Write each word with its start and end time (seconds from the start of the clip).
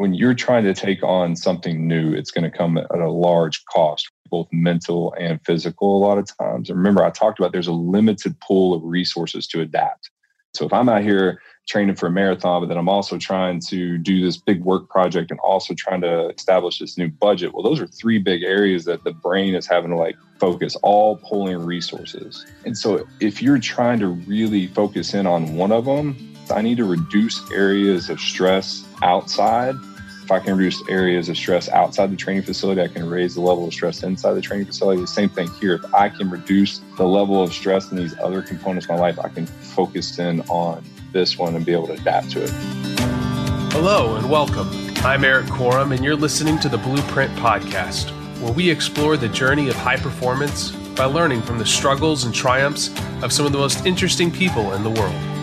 when 0.00 0.14
you're 0.14 0.32
trying 0.32 0.64
to 0.64 0.72
take 0.72 1.02
on 1.02 1.36
something 1.36 1.86
new, 1.86 2.14
it's 2.14 2.30
going 2.30 2.50
to 2.50 2.56
come 2.56 2.78
at 2.78 2.90
a 2.90 3.10
large 3.10 3.62
cost, 3.66 4.10
both 4.30 4.48
mental 4.50 5.12
and 5.20 5.38
physical, 5.44 5.94
a 5.94 6.00
lot 6.00 6.16
of 6.16 6.26
times. 6.38 6.70
And 6.70 6.78
remember, 6.78 7.04
I 7.04 7.10
talked 7.10 7.38
about 7.38 7.52
there's 7.52 7.66
a 7.66 7.72
limited 7.72 8.40
pool 8.40 8.72
of 8.72 8.82
resources 8.82 9.46
to 9.48 9.60
adapt. 9.60 10.08
So 10.54 10.64
if 10.64 10.72
I'm 10.72 10.88
out 10.88 11.02
here 11.02 11.42
training 11.68 11.96
for 11.96 12.06
a 12.06 12.10
marathon, 12.10 12.62
but 12.62 12.68
then 12.70 12.78
I'm 12.78 12.88
also 12.88 13.18
trying 13.18 13.60
to 13.68 13.98
do 13.98 14.24
this 14.24 14.38
big 14.38 14.64
work 14.64 14.88
project 14.88 15.30
and 15.30 15.38
also 15.40 15.74
trying 15.74 16.00
to 16.00 16.30
establish 16.30 16.78
this 16.78 16.96
new 16.96 17.08
budget. 17.08 17.52
Well, 17.52 17.62
those 17.62 17.78
are 17.78 17.86
three 17.86 18.18
big 18.18 18.42
areas 18.42 18.86
that 18.86 19.04
the 19.04 19.12
brain 19.12 19.54
is 19.54 19.66
having 19.66 19.90
to 19.90 19.96
like 19.96 20.16
focus, 20.38 20.76
all 20.76 21.16
pulling 21.18 21.58
resources. 21.58 22.46
And 22.64 22.76
so 22.76 23.06
if 23.20 23.42
you're 23.42 23.58
trying 23.58 23.98
to 23.98 24.08
really 24.08 24.66
focus 24.68 25.12
in 25.12 25.26
on 25.26 25.56
one 25.56 25.72
of 25.72 25.84
them, 25.84 26.16
I 26.50 26.62
need 26.62 26.78
to 26.78 26.84
reduce 26.84 27.48
areas 27.52 28.08
of 28.10 28.18
stress 28.18 28.84
outside. 29.02 29.76
If 30.30 30.34
I 30.34 30.44
can 30.44 30.56
reduce 30.56 30.88
areas 30.88 31.28
of 31.28 31.36
stress 31.36 31.68
outside 31.68 32.12
the 32.12 32.16
training 32.16 32.44
facility, 32.44 32.80
I 32.80 32.86
can 32.86 33.10
raise 33.10 33.34
the 33.34 33.40
level 33.40 33.66
of 33.66 33.72
stress 33.72 34.04
inside 34.04 34.34
the 34.34 34.40
training 34.40 34.66
facility. 34.66 35.00
The 35.00 35.08
same 35.08 35.28
thing 35.28 35.50
here. 35.60 35.74
If 35.74 35.92
I 35.92 36.08
can 36.08 36.30
reduce 36.30 36.82
the 36.96 37.04
level 37.04 37.42
of 37.42 37.52
stress 37.52 37.90
in 37.90 37.96
these 37.96 38.16
other 38.20 38.40
components 38.40 38.86
of 38.86 38.90
my 38.90 38.98
life, 38.98 39.18
I 39.18 39.28
can 39.28 39.46
focus 39.46 40.20
in 40.20 40.42
on 40.42 40.84
this 41.12 41.36
one 41.36 41.56
and 41.56 41.66
be 41.66 41.72
able 41.72 41.88
to 41.88 41.94
adapt 41.94 42.30
to 42.30 42.44
it. 42.44 42.50
Hello 43.72 44.14
and 44.14 44.30
welcome. 44.30 44.68
I'm 44.98 45.24
Erik 45.24 45.46
Korem, 45.46 45.92
and 45.92 46.04
you're 46.04 46.14
listening 46.14 46.60
to 46.60 46.68
the 46.68 46.78
Blueprint 46.78 47.32
Podcast, 47.32 48.10
where 48.40 48.52
we 48.52 48.70
explore 48.70 49.16
the 49.16 49.28
journey 49.30 49.68
of 49.68 49.74
high 49.74 49.96
performance 49.96 50.70
by 50.94 51.06
learning 51.06 51.42
from 51.42 51.58
the 51.58 51.66
struggles 51.66 52.22
and 52.22 52.32
triumphs 52.32 52.94
of 53.24 53.32
some 53.32 53.46
of 53.46 53.50
the 53.50 53.58
most 53.58 53.84
interesting 53.84 54.30
people 54.30 54.74
in 54.74 54.84
the 54.84 54.90
world. 54.90 55.39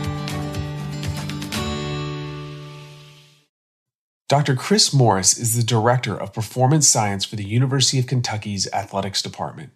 Dr. 4.29 4.55
Chris 4.55 4.93
Morris 4.93 5.37
is 5.37 5.55
the 5.55 5.63
Director 5.63 6.13
of 6.13 6.33
Performance 6.33 6.85
Science 6.85 7.23
for 7.23 7.37
the 7.37 7.45
University 7.45 7.97
of 7.97 8.07
Kentucky's 8.07 8.69
Athletics 8.73 9.21
Department. 9.21 9.71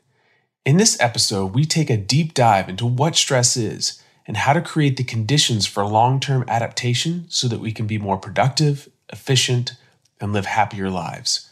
In 0.66 0.76
this 0.76 1.00
episode, 1.00 1.56
we 1.56 1.64
take 1.64 1.90
a 1.90 1.96
deep 1.96 2.34
dive 2.34 2.68
into 2.68 2.86
what 2.86 3.16
stress 3.16 3.56
is 3.56 4.04
and 4.28 4.36
how 4.36 4.52
to 4.52 4.60
create 4.60 4.98
the 4.98 5.06
conditions 5.06 5.66
for 5.66 5.86
long 5.86 6.20
term 6.20 6.44
adaptation 6.50 7.28
so 7.30 7.48
that 7.48 7.62
we 7.62 7.72
can 7.72 7.88
be 7.88 7.98
more 7.98 8.18
productive, 8.18 8.90
efficient, 9.08 9.78
and 10.20 10.34
live 10.34 10.48
happier 10.48 10.90
lives. 10.90 11.50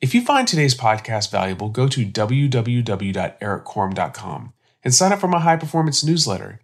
If 0.00 0.12
you 0.12 0.20
find 0.20 0.48
today's 0.48 0.74
podcast 0.74 1.30
valuable, 1.30 1.68
go 1.68 1.86
to 1.86 2.04
www.erikkorem.com 2.04 4.52
and 4.82 4.92
sign 4.92 5.12
up 5.12 5.20
for 5.20 5.28
my 5.28 5.38
high 5.38 5.54
performance 5.54 6.02
newsletter. 6.02 6.58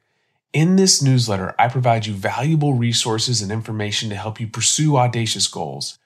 In 0.53 0.77
this 0.77 1.03
newsletter, 1.03 1.55
I 1.59 1.69
provide 1.69 2.07
you 2.07 2.15
valuable 2.15 2.75
resources 2.75 3.43
and 3.43 3.53
information 3.53 4.09
to 4.09 4.17
help 4.17 4.41
you 4.41 4.47
pursue 4.47 4.97
audacious 4.97 5.47
goals, 5.47 5.99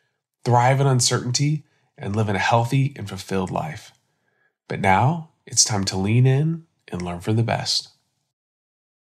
thrive 0.44 0.80
in 0.80 0.86
uncertainty, 0.86 1.64
and 1.96 2.16
live 2.16 2.28
in 2.28 2.34
a 2.34 2.40
healthy 2.40 2.92
and 2.96 3.08
fulfilled 3.08 3.50
life. 3.52 3.92
But 4.68 4.80
now 4.80 5.30
it's 5.46 5.62
time 5.62 5.84
to 5.84 5.96
lean 5.96 6.26
in 6.26 6.64
and 6.88 7.02
learn 7.02 7.20
from 7.20 7.36
the 7.36 7.42
best. 7.44 7.88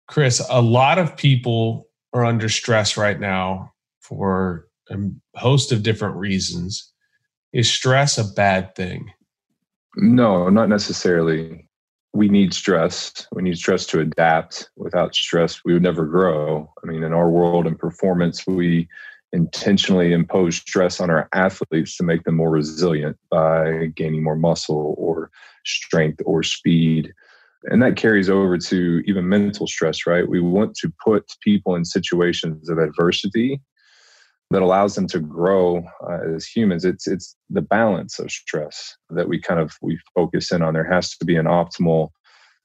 Chris, 0.06 0.44
a 0.48 0.62
lot 0.62 0.96
of 0.96 1.16
people 1.16 1.88
are 2.14 2.24
under 2.24 2.48
stress 2.48 2.96
right 2.96 3.20
now 3.20 3.74
for 4.00 4.68
a 4.90 4.96
host 5.34 5.70
of 5.72 5.82
different 5.82 6.16
reasons. 6.16 6.90
Is 7.52 7.70
stress 7.70 8.16
a 8.16 8.24
bad 8.24 8.74
thing? 8.74 9.12
No, 9.96 10.48
not 10.48 10.70
necessarily. 10.70 11.67
We 12.18 12.28
need 12.28 12.52
stress. 12.52 13.28
We 13.32 13.42
need 13.42 13.56
stress 13.56 13.86
to 13.86 14.00
adapt. 14.00 14.70
Without 14.76 15.14
stress, 15.14 15.60
we 15.64 15.72
would 15.72 15.84
never 15.84 16.04
grow. 16.04 16.68
I 16.82 16.86
mean, 16.88 17.04
in 17.04 17.12
our 17.12 17.30
world 17.30 17.64
and 17.64 17.78
performance, 17.78 18.44
we 18.44 18.88
intentionally 19.32 20.12
impose 20.12 20.56
stress 20.56 20.98
on 20.98 21.10
our 21.10 21.28
athletes 21.32 21.96
to 21.96 22.02
make 22.02 22.24
them 22.24 22.34
more 22.34 22.50
resilient 22.50 23.16
by 23.30 23.92
gaining 23.94 24.24
more 24.24 24.34
muscle 24.34 24.96
or 24.98 25.30
strength 25.64 26.20
or 26.24 26.42
speed 26.42 27.14
and 27.64 27.82
that 27.82 27.96
carries 27.96 28.30
over 28.30 28.56
to 28.56 29.02
even 29.06 29.28
mental 29.28 29.66
stress, 29.66 30.06
right? 30.06 30.28
We 30.28 30.40
want 30.40 30.74
to 30.76 30.92
put 31.04 31.34
people 31.42 31.74
in 31.74 31.84
situations 31.84 32.68
of 32.68 32.78
adversity 32.78 33.60
that 34.50 34.62
allows 34.62 34.94
them 34.94 35.06
to 35.08 35.20
grow 35.20 35.82
uh, 36.08 36.34
as 36.34 36.46
humans. 36.46 36.84
It's 36.84 37.06
it's 37.06 37.36
the 37.50 37.62
balance 37.62 38.18
of 38.18 38.30
stress 38.30 38.96
that 39.10 39.28
we 39.28 39.40
kind 39.40 39.60
of 39.60 39.76
we 39.82 39.98
focus 40.14 40.52
in 40.52 40.62
on. 40.62 40.74
There 40.74 40.90
has 40.90 41.16
to 41.16 41.24
be 41.24 41.36
an 41.36 41.46
optimal 41.46 42.10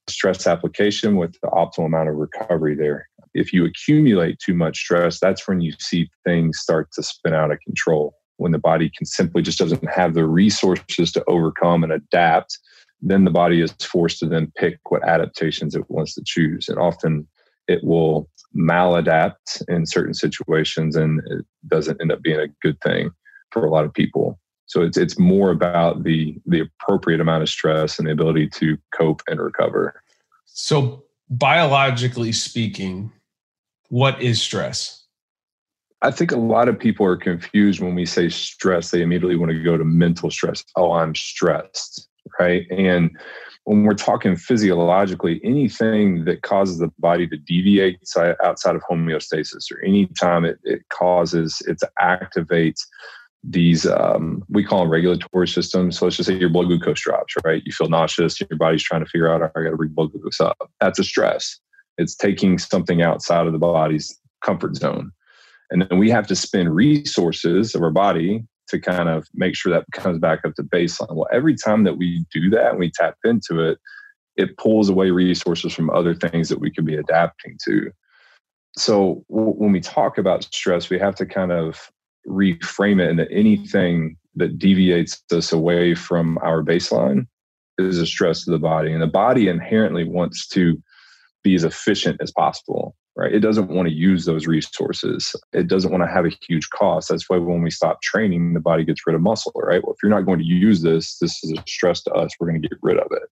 stress 0.08 0.48
application 0.48 1.16
with 1.16 1.34
the 1.42 1.50
optimal 1.50 1.86
amount 1.86 2.10
of 2.10 2.16
recovery 2.16 2.76
there. 2.76 3.08
If 3.34 3.52
you 3.52 3.66
accumulate 3.66 4.40
too 4.40 4.54
much 4.54 4.78
stress, 4.78 5.20
that's 5.20 5.48
when 5.48 5.62
you 5.62 5.74
see 5.80 6.10
things 6.24 6.60
start 6.60 6.92
to 6.94 7.04
spin 7.04 7.34
out 7.34 7.52
of 7.52 7.60
control. 7.62 8.14
When 8.38 8.52
the 8.52 8.60
body 8.60 8.92
can 8.96 9.06
simply 9.06 9.42
just 9.42 9.60
doesn't 9.60 9.90
have 9.90 10.14
the 10.14 10.26
resources 10.26 11.12
to 11.14 11.24
overcome 11.28 11.84
and 11.84 11.94
adapt 11.94 12.58
then 13.04 13.26
the 13.26 13.32
body 13.32 13.62
is 13.62 13.74
forced 13.74 14.20
to 14.20 14.26
then 14.26 14.52
pick 14.56 14.80
what 14.90 15.08
adaptations 15.08 15.76
it 15.76 15.90
wants 15.90 16.16
to 16.16 16.24
choose. 16.26 16.70
And 16.70 16.80
often 16.80 17.28
it 17.68 17.84
will 17.84 18.30
maladapt 18.56 19.62
in 19.68 19.86
certain 19.86 20.14
situations 20.14 20.96
and 20.96 21.22
it 21.28 21.46
doesn't 21.68 22.00
end 22.02 22.12
up 22.12 22.22
being 22.22 22.40
a 22.40 22.48
good 22.62 22.80
thing 22.82 23.10
for 23.52 23.66
a 23.66 23.70
lot 23.70 23.86
of 23.86 23.94
people. 23.94 24.40
So 24.66 24.82
it's 24.82 24.98
it's 24.98 25.20
more 25.20 25.52
about 25.52 26.04
the 26.04 26.40
the 26.46 26.62
appropriate 26.62 27.22
amount 27.22 27.44
of 27.44 27.50
stress 27.50 28.00
and 28.00 28.08
the 28.08 28.12
ability 28.12 28.50
to 28.50 28.78
cope 28.94 29.22
and 29.28 29.40
recover. 29.40 30.02
So 30.46 31.04
biologically 31.30 32.32
speaking, 32.32 33.12
what 33.90 34.22
is 34.22 34.42
stress? 34.42 35.04
I 36.02 36.12
think 36.12 36.32
a 36.32 36.38
lot 36.38 36.68
of 36.68 36.78
people 36.78 37.06
are 37.06 37.16
confused 37.16 37.80
when 37.80 37.96
we 37.96 38.06
say 38.06 38.30
stress. 38.30 38.92
They 38.92 39.02
immediately 39.02 39.38
want 39.38 39.52
to 39.52 39.64
go 39.64 39.78
to 39.78 39.86
mental 39.86 40.30
stress. 40.30 40.64
Oh, 40.76 40.92
I'm 40.94 41.16
stressed 41.16 42.08
right? 42.40 42.66
And 42.72 43.12
when 43.66 43.84
we're 43.84 43.94
talking 43.94 44.36
physiologically, 44.36 45.40
anything 45.44 46.26
that 46.26 46.42
causes 46.42 46.80
the 46.80 46.92
body 47.00 47.28
to 47.28 47.38
deviate 47.38 48.00
outside 48.44 48.76
of 48.76 48.82
homeostasis, 48.90 49.72
or 49.72 49.82
anytime 49.84 50.44
it, 50.44 50.60
it 50.64 50.82
causes 50.90 51.62
it 51.68 51.80
to 51.80 51.90
activate 52.00 52.78
these, 53.44 53.86
um, 53.86 54.44
we 54.50 54.64
call 54.64 54.80
them 54.80 54.90
regulatory 54.90 55.48
systems. 55.48 55.98
So 55.98 56.06
let's 56.06 56.18
just 56.18 56.28
say 56.28 56.36
your 56.36 56.50
blood 56.50 56.68
glucose 56.68 57.02
drops, 57.02 57.36
right? 57.44 57.62
You 57.66 57.72
feel 57.72 57.90
nauseous, 57.90 58.40
your 58.40 58.58
body's 58.58 58.84
trying 58.84 59.04
to 59.04 59.10
figure 59.10 59.30
out, 59.30 59.42
I 59.42 59.64
got 59.64 59.70
to 59.72 59.78
bring 59.78 59.92
blood 59.92 60.12
glucose 60.12 60.40
up. 60.40 60.70
That's 60.80 61.00
a 61.00 61.04
stress. 61.04 61.60
It's 61.98 62.16
taking 62.16 62.58
something 62.58 63.02
outside 63.02 63.46
of 63.46 63.54
the 63.54 63.60
body's 63.60 64.18
comfort 64.44 64.76
zone. 64.76 65.12
And 65.72 65.86
then 65.90 65.98
we 66.00 66.10
have 66.10 66.28
to 66.28 66.36
spend 66.36 66.76
resources 66.76 67.76
of 67.76 67.82
our 67.82 67.92
body 67.92 68.46
to 68.70 68.80
kind 68.80 69.10
of 69.10 69.28
make 69.34 69.56
sure 69.56 69.72
that 69.72 69.86
comes 69.94 70.20
back 70.20 70.40
up 70.46 70.56
to 70.56 70.64
baseline. 70.64 71.16
Well, 71.16 71.28
every 71.32 71.56
time 71.56 71.84
that 71.84 71.98
we 71.98 72.26
do 72.34 72.50
that 72.52 72.72
and 72.72 72.80
we 72.80 72.92
tap 72.92 73.16
into 73.24 73.60
it, 73.60 73.78
it 74.36 74.58
pulls 74.58 74.90
away 74.90 75.12
resources 75.12 75.74
from 75.74 75.90
other 75.90 76.16
things 76.16 76.50
that 76.50 76.60
we 76.60 76.72
could 76.72 76.86
be 76.86 76.96
adapting 76.96 77.58
to. 77.66 77.92
So 78.76 79.24
when 79.28 79.72
we 79.72 79.80
talk 79.80 80.18
about 80.18 80.44
stress, 80.44 80.90
we 80.90 80.98
have 80.98 81.16
to 81.16 81.26
kind 81.26 81.52
of 81.52 81.92
reframe 82.28 83.02
it 83.02 83.12
into 83.12 83.32
anything 83.32 84.18
that 84.36 84.58
deviates 84.58 85.22
us 85.32 85.52
away 85.52 85.94
from 85.94 86.40
our 86.40 86.64
baseline 86.64 87.28
is 87.78 88.00
a 88.00 88.06
stress 88.06 88.46
to 88.46 88.52
the 88.52 88.60
body. 88.60 88.92
And 88.92 89.02
the 89.02 89.08
body 89.08 89.48
inherently 89.48 90.04
wants 90.04 90.48
to 90.50 90.82
be 91.44 91.54
as 91.54 91.64
efficient 91.64 92.18
as 92.22 92.32
possible 92.32 92.96
right? 93.16 93.34
It 93.34 93.40
doesn't 93.40 93.70
want 93.70 93.88
to 93.88 93.94
use 93.94 94.26
those 94.26 94.48
resources. 94.48 95.36
It 95.52 95.68
doesn't 95.68 95.92
want 95.92 96.04
to 96.04 96.12
have 96.12 96.26
a 96.26 96.32
huge 96.48 96.70
cost. 96.70 97.10
That's 97.10 97.30
why 97.30 97.38
when 97.38 97.62
we 97.62 97.70
stop 97.70 98.02
training, 98.02 98.54
the 98.54 98.60
body 98.60 98.84
gets 98.84 99.06
rid 99.06 99.16
of 99.16 99.22
muscle, 99.22 99.52
right? 99.56 99.84
Well, 99.84 99.94
if 99.94 100.00
you're 100.02 100.10
not 100.10 100.26
going 100.26 100.40
to 100.40 100.46
use 100.46 100.82
this, 100.82 101.18
this 101.20 101.44
is 101.44 101.52
a 101.52 101.64
stress 101.68 102.02
to 102.04 102.12
us. 102.12 102.32
We're 102.40 102.48
going 102.48 102.62
to 102.62 102.68
get 102.68 102.78
rid 102.82 102.98
of 102.98 103.08
it. 103.12 103.30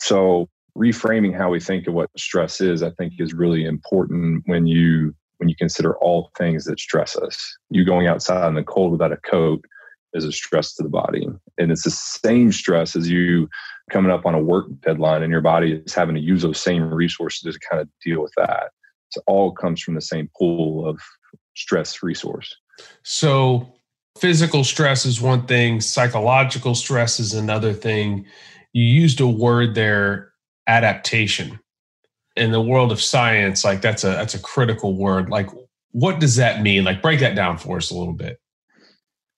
So 0.00 0.48
reframing 0.76 1.36
how 1.36 1.50
we 1.50 1.60
think 1.60 1.86
of 1.86 1.94
what 1.94 2.10
stress 2.16 2.60
is, 2.60 2.82
I 2.82 2.90
think, 2.90 3.14
is 3.18 3.32
really 3.32 3.64
important 3.64 4.42
when 4.46 4.66
you 4.66 5.14
when 5.38 5.48
you 5.48 5.56
consider 5.56 5.96
all 5.98 6.30
things 6.38 6.64
that 6.64 6.78
stress 6.78 7.16
us. 7.16 7.56
You 7.70 7.84
going 7.84 8.06
outside 8.06 8.46
in 8.48 8.54
the 8.54 8.62
cold 8.62 8.92
without 8.92 9.12
a 9.12 9.16
coat 9.16 9.64
is 10.12 10.24
a 10.24 10.32
stress 10.32 10.74
to 10.74 10.82
the 10.82 10.88
body. 10.88 11.26
And 11.58 11.72
it's 11.72 11.82
the 11.82 11.90
same 11.90 12.52
stress 12.52 12.94
as 12.94 13.10
you 13.10 13.48
coming 13.90 14.10
up 14.10 14.26
on 14.26 14.34
a 14.34 14.40
work 14.40 14.66
deadline 14.80 15.22
and 15.22 15.30
your 15.30 15.40
body 15.40 15.82
is 15.84 15.94
having 15.94 16.14
to 16.14 16.20
use 16.20 16.42
those 16.42 16.60
same 16.60 16.92
resources 16.92 17.54
to 17.54 17.60
kind 17.68 17.82
of 17.82 17.88
deal 18.04 18.22
with 18.22 18.32
that. 18.36 18.70
So 19.10 19.20
all 19.26 19.52
comes 19.52 19.82
from 19.82 19.94
the 19.94 20.00
same 20.00 20.28
pool 20.36 20.88
of 20.88 21.00
stress 21.54 22.02
resource. 22.02 22.54
So 23.02 23.74
physical 24.18 24.64
stress 24.64 25.04
is 25.04 25.20
one 25.20 25.46
thing, 25.46 25.80
psychological 25.80 26.74
stress 26.74 27.20
is 27.20 27.34
another 27.34 27.72
thing. 27.72 28.26
You 28.72 28.82
used 28.84 29.20
a 29.20 29.26
word 29.26 29.74
there, 29.74 30.32
adaptation. 30.66 31.60
In 32.36 32.50
the 32.50 32.60
world 32.60 32.90
of 32.90 33.00
science, 33.00 33.64
like 33.64 33.80
that's 33.80 34.02
a 34.02 34.08
that's 34.08 34.34
a 34.34 34.40
critical 34.40 34.96
word. 34.96 35.30
Like 35.30 35.48
what 35.92 36.18
does 36.18 36.34
that 36.36 36.62
mean? 36.62 36.82
Like 36.82 37.00
break 37.00 37.20
that 37.20 37.36
down 37.36 37.58
for 37.58 37.76
us 37.76 37.92
a 37.92 37.94
little 37.96 38.14
bit. 38.14 38.40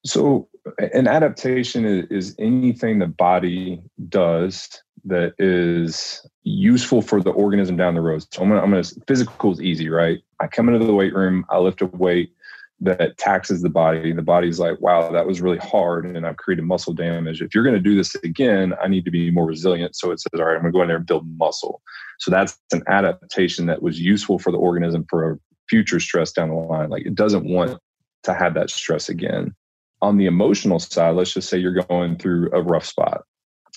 So 0.07 0.49
an 0.79 1.09
adaptation 1.09 1.85
is, 1.85 2.35
anything 2.39 2.99
the 2.99 3.07
body 3.07 3.83
does 4.09 4.69
that 5.05 5.35
is 5.39 6.27
useful 6.43 7.03
for 7.03 7.23
the 7.23 7.31
organism 7.31 7.77
down 7.77 7.95
the 7.95 8.01
road. 8.01 8.25
So 8.33 8.43
I'm 8.43 8.49
gonna, 8.49 8.61
I'm 8.61 8.71
gonna 8.71 8.85
physical 9.07 9.53
is 9.53 9.61
easy, 9.61 9.89
right? 9.89 10.21
I 10.41 10.47
come 10.47 10.69
into 10.69 10.85
the 10.85 10.95
weight 10.95 11.15
room, 11.15 11.45
I 11.51 11.59
lift 11.59 11.81
a 11.81 11.87
weight, 11.87 12.33
that 12.81 13.17
taxes 13.17 13.63
the 13.63 13.71
body. 13.71 14.11
And 14.11 14.19
the 14.19 14.23
body's 14.23 14.59
like, 14.59 14.81
wow, 14.81 15.11
that 15.11 15.27
was 15.27 15.41
really 15.41 15.59
hard 15.59 16.05
and 16.05 16.27
I've 16.27 16.37
created 16.37 16.65
muscle 16.65 16.93
damage. 16.93 17.41
If 17.41 17.55
you're 17.55 17.65
to 17.75 17.81
do 17.81 17.97
this 17.97 18.15
again, 18.17 18.75
I 18.83 18.89
need 18.89 19.05
to 19.07 19.11
be 19.11 19.31
more 19.31 19.47
resilient. 19.47 19.97
So 19.97 20.11
it 20.11 20.21
says, 20.21 20.39
all 20.39 20.47
right, 20.47 20.57
I'm 20.57 20.63
to 20.73 20.77
go 20.77 20.83
in 20.83 20.89
there 20.89 20.99
and 20.99 21.07
build 21.07 21.27
muscle. 21.39 21.81
So 22.19 22.31
that's 22.31 22.59
an 22.73 22.83
adaptation 22.87 23.67
that 23.67 23.83
was 23.83 24.01
useful 24.01 24.39
for 24.39 24.51
the 24.53 24.59
organism 24.59 25.07
for 25.09 25.33
a 25.33 25.39
future 25.69 26.01
stress 26.01 26.33
down 26.33 26.51
the 26.51 26.55
line. 26.55 26.91
Like 26.91 27.07
it 27.07 27.15
doesn't 27.15 27.47
want 27.47 27.79
to 28.25 28.35
have 28.35 28.55
that 28.55 28.71
stress 28.71 29.09
again. 29.09 29.55
On 30.03 30.19
the 30.19 30.27
emotional 30.27 30.79
side, 30.79 31.17
let's 31.17 31.33
just 31.33 31.49
say 31.49 31.59
you're 31.59 31.83
going 31.83 32.17
through 32.17 32.51
a 32.53 32.63
rough 32.63 32.85
spot 32.85 33.23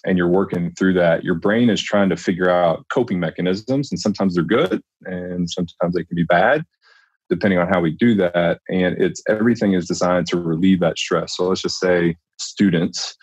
and 0.06 0.18
you're 0.18 0.28
working 0.28 0.72
through 0.78 0.94
that. 0.94 1.24
Your 1.24 1.36
brain 1.36 1.70
is 1.70 1.82
trying 1.82 2.10
to 2.10 2.18
figure 2.18 2.50
out 2.50 2.86
coping 2.92 3.20
mechanisms, 3.20 3.92
and 3.92 4.00
sometimes 4.00 4.36
they're 4.36 4.44
good 4.44 4.82
and 5.04 5.50
sometimes 5.50 5.96
they 5.96 6.04
can 6.04 6.16
be 6.16 6.24
bad 6.24 6.66
depending 7.30 7.60
on 7.60 7.68
how 7.68 7.80
we 7.80 7.92
do 7.92 8.16
that. 8.16 8.60
And 8.70 9.00
it's 9.02 9.22
everything 9.30 9.74
is 9.74 9.88
designed 9.88 10.28
to 10.28 10.38
relieve 10.38 10.80
that 10.80 10.98
stress. 10.98 11.38
So 11.38 11.48
let's 11.48 11.62
just 11.62 11.80
say 11.80 12.16
students 12.40 13.16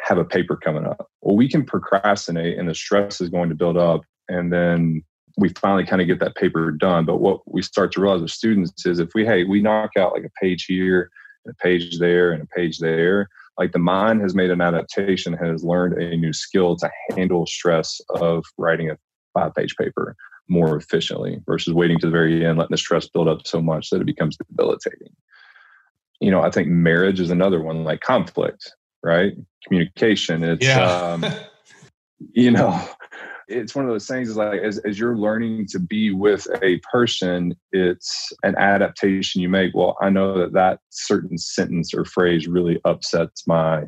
have 0.00 0.18
a 0.18 0.24
paper 0.24 0.56
coming 0.56 0.84
up. 0.84 1.06
Well, 1.22 1.36
we 1.36 1.48
can 1.48 1.64
procrastinate 1.64 2.58
and 2.58 2.68
the 2.68 2.74
stress 2.74 3.20
is 3.20 3.30
going 3.30 3.48
to 3.48 3.54
build 3.54 3.76
up. 3.76 4.02
And 4.28 4.52
then 4.52 5.02
we 5.38 5.48
finally 5.50 5.86
kind 5.86 6.02
of 6.02 6.08
get 6.08 6.20
that 6.20 6.34
paper 6.34 6.70
done. 6.70 7.04
But 7.06 7.20
what 7.20 7.40
we 7.46 7.62
start 7.62 7.92
to 7.92 8.00
realize 8.00 8.20
with 8.20 8.30
students 8.30 8.84
is 8.84 8.98
if 8.98 9.10
we, 9.14 9.24
hey, 9.24 9.44
we 9.44 9.62
knock 9.62 9.90
out 9.96 10.12
like 10.12 10.24
a 10.24 10.44
page 10.44 10.66
here, 10.66 11.10
a 11.48 11.54
page 11.54 11.98
there, 11.98 12.32
and 12.32 12.42
a 12.42 12.46
page 12.46 12.78
there, 12.78 13.28
like 13.58 13.72
the 13.72 13.78
mind 13.78 14.20
has 14.20 14.34
made 14.34 14.50
an 14.50 14.60
adaptation, 14.60 15.32
has 15.34 15.62
learned 15.62 16.00
a 16.00 16.16
new 16.16 16.32
skill 16.32 16.76
to 16.76 16.90
handle 17.16 17.46
stress 17.46 18.00
of 18.10 18.44
writing 18.58 18.90
a 18.90 18.98
five 19.32 19.54
page 19.54 19.76
paper 19.76 20.16
more 20.48 20.76
efficiently 20.76 21.40
versus 21.46 21.72
waiting 21.72 21.98
to 21.98 22.06
the 22.06 22.12
very 22.12 22.44
end, 22.44 22.58
letting 22.58 22.72
the 22.72 22.78
stress 22.78 23.08
build 23.08 23.28
up 23.28 23.46
so 23.46 23.60
much 23.60 23.90
that 23.90 24.00
it 24.00 24.06
becomes 24.06 24.36
debilitating. 24.36 25.14
You 26.20 26.30
know, 26.30 26.42
I 26.42 26.50
think 26.50 26.68
marriage 26.68 27.20
is 27.20 27.30
another 27.30 27.62
one, 27.62 27.84
like 27.84 28.00
conflict, 28.00 28.72
right? 29.02 29.32
Communication. 29.66 30.44
It's, 30.44 30.66
yeah. 30.66 30.84
um, 30.84 31.24
you 32.32 32.50
know, 32.50 32.80
it's 33.48 33.74
one 33.74 33.84
of 33.84 33.90
those 33.90 34.06
things 34.06 34.28
is 34.28 34.36
like 34.36 34.60
as, 34.60 34.78
as 34.78 34.98
you're 34.98 35.16
learning 35.16 35.66
to 35.66 35.78
be 35.78 36.10
with 36.10 36.46
a 36.62 36.78
person 36.92 37.54
it's 37.72 38.32
an 38.42 38.54
adaptation 38.56 39.40
you 39.40 39.48
make. 39.48 39.74
Well 39.74 39.96
i 40.00 40.10
know 40.10 40.38
that 40.38 40.52
that 40.52 40.80
certain 40.90 41.38
sentence 41.38 41.94
or 41.94 42.04
phrase 42.04 42.46
really 42.46 42.80
upsets 42.84 43.46
my 43.46 43.84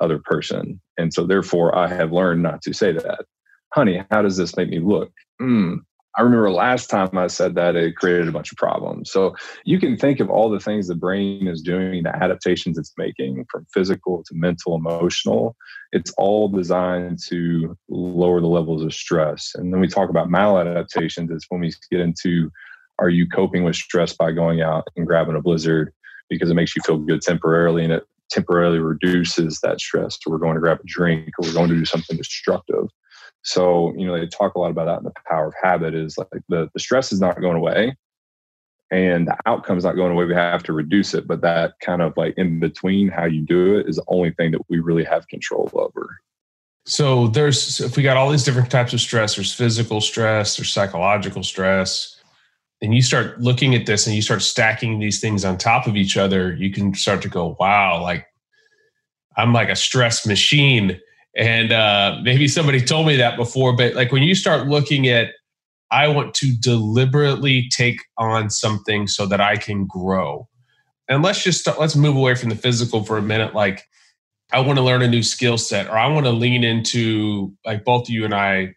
other 0.00 0.18
person. 0.18 0.80
And 0.98 1.12
so 1.12 1.26
therefore 1.26 1.76
i 1.76 1.88
have 1.88 2.12
learned 2.12 2.42
not 2.42 2.62
to 2.62 2.72
say 2.72 2.92
that. 2.92 3.24
Honey, 3.72 4.04
how 4.10 4.22
does 4.22 4.36
this 4.36 4.56
make 4.56 4.68
me 4.68 4.78
look? 4.78 5.10
Mm, 5.42 5.78
I 6.16 6.22
remember 6.22 6.50
last 6.50 6.90
time 6.90 7.16
I 7.18 7.26
said 7.26 7.56
that 7.56 7.74
it 7.74 7.96
created 7.96 8.28
a 8.28 8.32
bunch 8.32 8.52
of 8.52 8.58
problems. 8.58 9.10
So 9.10 9.34
you 9.64 9.80
can 9.80 9.96
think 9.96 10.20
of 10.20 10.30
all 10.30 10.48
the 10.48 10.60
things 10.60 10.86
the 10.86 10.94
brain 10.94 11.48
is 11.48 11.60
doing, 11.60 12.04
the 12.04 12.14
adaptations 12.14 12.78
it's 12.78 12.92
making 12.96 13.46
from 13.50 13.66
physical 13.72 14.22
to 14.24 14.34
mental, 14.34 14.76
emotional. 14.76 15.56
It's 15.92 16.12
all 16.16 16.48
designed 16.48 17.18
to 17.28 17.76
lower 17.88 18.40
the 18.40 18.46
levels 18.46 18.82
of 18.82 18.94
stress. 18.94 19.52
And 19.56 19.72
then 19.72 19.80
we 19.80 19.88
talk 19.88 20.08
about 20.08 20.28
maladaptations. 20.28 21.30
It's 21.32 21.46
when 21.48 21.60
we 21.60 21.72
get 21.90 22.00
into 22.00 22.50
are 23.00 23.08
you 23.08 23.28
coping 23.28 23.64
with 23.64 23.74
stress 23.74 24.12
by 24.12 24.30
going 24.30 24.60
out 24.60 24.86
and 24.96 25.06
grabbing 25.06 25.34
a 25.34 25.42
blizzard 25.42 25.92
because 26.28 26.48
it 26.48 26.54
makes 26.54 26.76
you 26.76 26.82
feel 26.82 26.98
good 26.98 27.22
temporarily 27.22 27.82
and 27.82 27.92
it 27.92 28.04
temporarily 28.30 28.78
reduces 28.78 29.60
that 29.60 29.80
stress. 29.80 30.18
So 30.20 30.30
we're 30.30 30.38
going 30.38 30.54
to 30.54 30.60
grab 30.60 30.78
a 30.80 30.86
drink 30.86 31.30
or 31.38 31.46
we're 31.46 31.54
going 31.54 31.70
to 31.70 31.76
do 31.76 31.84
something 31.84 32.16
destructive. 32.16 32.88
So, 33.44 33.94
you 33.96 34.06
know, 34.06 34.18
they 34.18 34.26
talk 34.26 34.54
a 34.54 34.58
lot 34.58 34.70
about 34.70 34.86
that 34.86 34.98
in 34.98 35.04
the 35.04 35.12
power 35.28 35.48
of 35.48 35.54
habit 35.62 35.94
is 35.94 36.16
like 36.16 36.28
the, 36.48 36.70
the 36.72 36.80
stress 36.80 37.12
is 37.12 37.20
not 37.20 37.40
going 37.40 37.56
away 37.56 37.94
and 38.90 39.28
the 39.28 39.36
outcome 39.44 39.76
is 39.76 39.84
not 39.84 39.96
going 39.96 40.12
away. 40.12 40.24
We 40.24 40.34
have 40.34 40.62
to 40.64 40.72
reduce 40.72 41.12
it. 41.12 41.26
But 41.26 41.42
that 41.42 41.74
kind 41.80 42.00
of 42.00 42.16
like 42.16 42.34
in 42.38 42.58
between 42.58 43.08
how 43.08 43.26
you 43.26 43.42
do 43.42 43.78
it 43.78 43.86
is 43.86 43.96
the 43.96 44.04
only 44.08 44.30
thing 44.32 44.52
that 44.52 44.62
we 44.70 44.78
really 44.80 45.04
have 45.04 45.28
control 45.28 45.70
over. 45.74 46.18
So 46.86 47.28
there's 47.28 47.80
if 47.80 47.96
we 47.96 48.02
got 48.02 48.16
all 48.16 48.30
these 48.30 48.44
different 48.44 48.70
types 48.70 48.94
of 48.94 49.00
stress, 49.00 49.36
there's 49.36 49.52
physical 49.52 50.00
stress, 50.00 50.56
there's 50.56 50.72
psychological 50.72 51.42
stress. 51.42 52.18
And 52.80 52.94
you 52.94 53.02
start 53.02 53.40
looking 53.40 53.74
at 53.74 53.86
this 53.86 54.06
and 54.06 54.16
you 54.16 54.22
start 54.22 54.42
stacking 54.42 55.00
these 55.00 55.20
things 55.20 55.44
on 55.44 55.58
top 55.58 55.86
of 55.86 55.96
each 55.96 56.16
other, 56.16 56.54
you 56.54 56.70
can 56.70 56.94
start 56.94 57.22
to 57.22 57.28
go, 57.28 57.56
wow, 57.60 58.02
like 58.02 58.26
I'm 59.36 59.52
like 59.52 59.68
a 59.68 59.76
stress 59.76 60.26
machine 60.26 61.00
and 61.36 61.72
uh, 61.72 62.18
maybe 62.22 62.48
somebody 62.48 62.80
told 62.80 63.06
me 63.06 63.16
that 63.16 63.36
before, 63.36 63.74
but 63.74 63.94
like 63.94 64.12
when 64.12 64.22
you 64.22 64.34
start 64.34 64.68
looking 64.68 65.08
at, 65.08 65.30
I 65.90 66.08
want 66.08 66.34
to 66.34 66.52
deliberately 66.58 67.68
take 67.70 68.00
on 68.18 68.50
something 68.50 69.06
so 69.06 69.26
that 69.26 69.40
I 69.40 69.56
can 69.56 69.86
grow. 69.86 70.48
And 71.08 71.22
let's 71.22 71.42
just 71.42 71.60
start, 71.60 71.78
let's 71.78 71.96
move 71.96 72.16
away 72.16 72.34
from 72.34 72.48
the 72.48 72.56
physical 72.56 73.04
for 73.04 73.18
a 73.18 73.22
minute. 73.22 73.54
Like, 73.54 73.84
I 74.52 74.60
want 74.60 74.78
to 74.78 74.84
learn 74.84 75.02
a 75.02 75.08
new 75.08 75.22
skill 75.22 75.58
set, 75.58 75.88
or 75.88 75.98
I 75.98 76.06
want 76.06 76.26
to 76.26 76.32
lean 76.32 76.64
into 76.64 77.52
like 77.64 77.84
both 77.84 78.08
you 78.08 78.24
and 78.24 78.34
I 78.34 78.74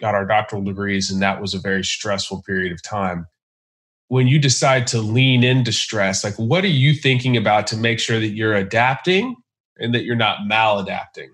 got 0.00 0.14
our 0.14 0.26
doctoral 0.26 0.62
degrees, 0.62 1.10
and 1.10 1.22
that 1.22 1.40
was 1.40 1.54
a 1.54 1.60
very 1.60 1.84
stressful 1.84 2.42
period 2.42 2.72
of 2.72 2.82
time. 2.82 3.26
When 4.08 4.26
you 4.26 4.38
decide 4.38 4.86
to 4.88 4.98
lean 4.98 5.44
into 5.44 5.72
stress, 5.72 6.24
like 6.24 6.34
what 6.34 6.64
are 6.64 6.68
you 6.68 6.94
thinking 6.94 7.36
about 7.36 7.66
to 7.68 7.76
make 7.76 8.00
sure 8.00 8.18
that 8.18 8.28
you're 8.28 8.54
adapting 8.54 9.36
and 9.78 9.94
that 9.94 10.04
you're 10.04 10.16
not 10.16 10.38
maladapting? 10.50 11.28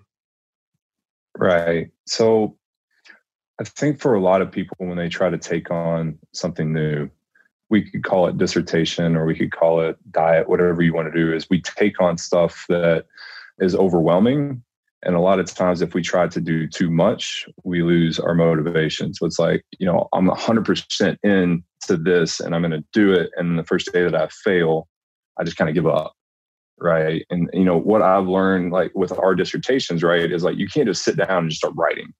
Right. 1.37 1.89
So 2.05 2.57
I 3.59 3.63
think 3.63 3.99
for 3.99 4.15
a 4.15 4.21
lot 4.21 4.41
of 4.41 4.51
people, 4.51 4.77
when 4.79 4.97
they 4.97 5.09
try 5.09 5.29
to 5.29 5.37
take 5.37 5.71
on 5.71 6.17
something 6.33 6.73
new, 6.73 7.09
we 7.69 7.89
could 7.89 8.03
call 8.03 8.27
it 8.27 8.37
dissertation 8.37 9.15
or 9.15 9.25
we 9.25 9.35
could 9.35 9.51
call 9.51 9.81
it 9.81 9.97
diet, 10.11 10.49
whatever 10.49 10.81
you 10.81 10.93
want 10.93 11.11
to 11.11 11.17
do, 11.17 11.33
is 11.33 11.49
we 11.49 11.61
take 11.61 12.01
on 12.01 12.17
stuff 12.17 12.65
that 12.69 13.05
is 13.59 13.75
overwhelming. 13.75 14.63
And 15.03 15.15
a 15.15 15.19
lot 15.19 15.39
of 15.39 15.45
times, 15.45 15.81
if 15.81 15.93
we 15.93 16.01
try 16.01 16.27
to 16.27 16.41
do 16.41 16.67
too 16.67 16.91
much, 16.91 17.47
we 17.63 17.81
lose 17.81 18.19
our 18.19 18.35
motivation. 18.35 19.13
So 19.13 19.25
it's 19.25 19.39
like, 19.39 19.63
you 19.79 19.85
know, 19.85 20.09
I'm 20.13 20.27
100% 20.27 21.17
in 21.23 21.63
to 21.87 21.97
this 21.97 22.39
and 22.39 22.53
I'm 22.53 22.61
going 22.61 22.71
to 22.71 22.85
do 22.93 23.13
it. 23.13 23.31
And 23.35 23.57
the 23.57 23.63
first 23.63 23.91
day 23.93 24.03
that 24.03 24.15
I 24.15 24.27
fail, 24.27 24.87
I 25.39 25.43
just 25.43 25.57
kind 25.57 25.69
of 25.69 25.75
give 25.75 25.87
up 25.87 26.13
right? 26.81 27.25
And 27.29 27.49
you 27.53 27.63
know 27.63 27.77
what 27.77 28.01
i've 28.01 28.27
learned 28.27 28.71
like 28.71 28.91
with 28.95 29.11
our 29.17 29.35
dissertations 29.35 30.03
right 30.03 30.31
is 30.31 30.43
like 30.43 30.57
you 30.57 30.67
can't 30.67 30.87
just 30.87 31.03
sit 31.03 31.17
down 31.17 31.43
and 31.43 31.49
just 31.49 31.59
start 31.59 31.73
writing 31.77 32.13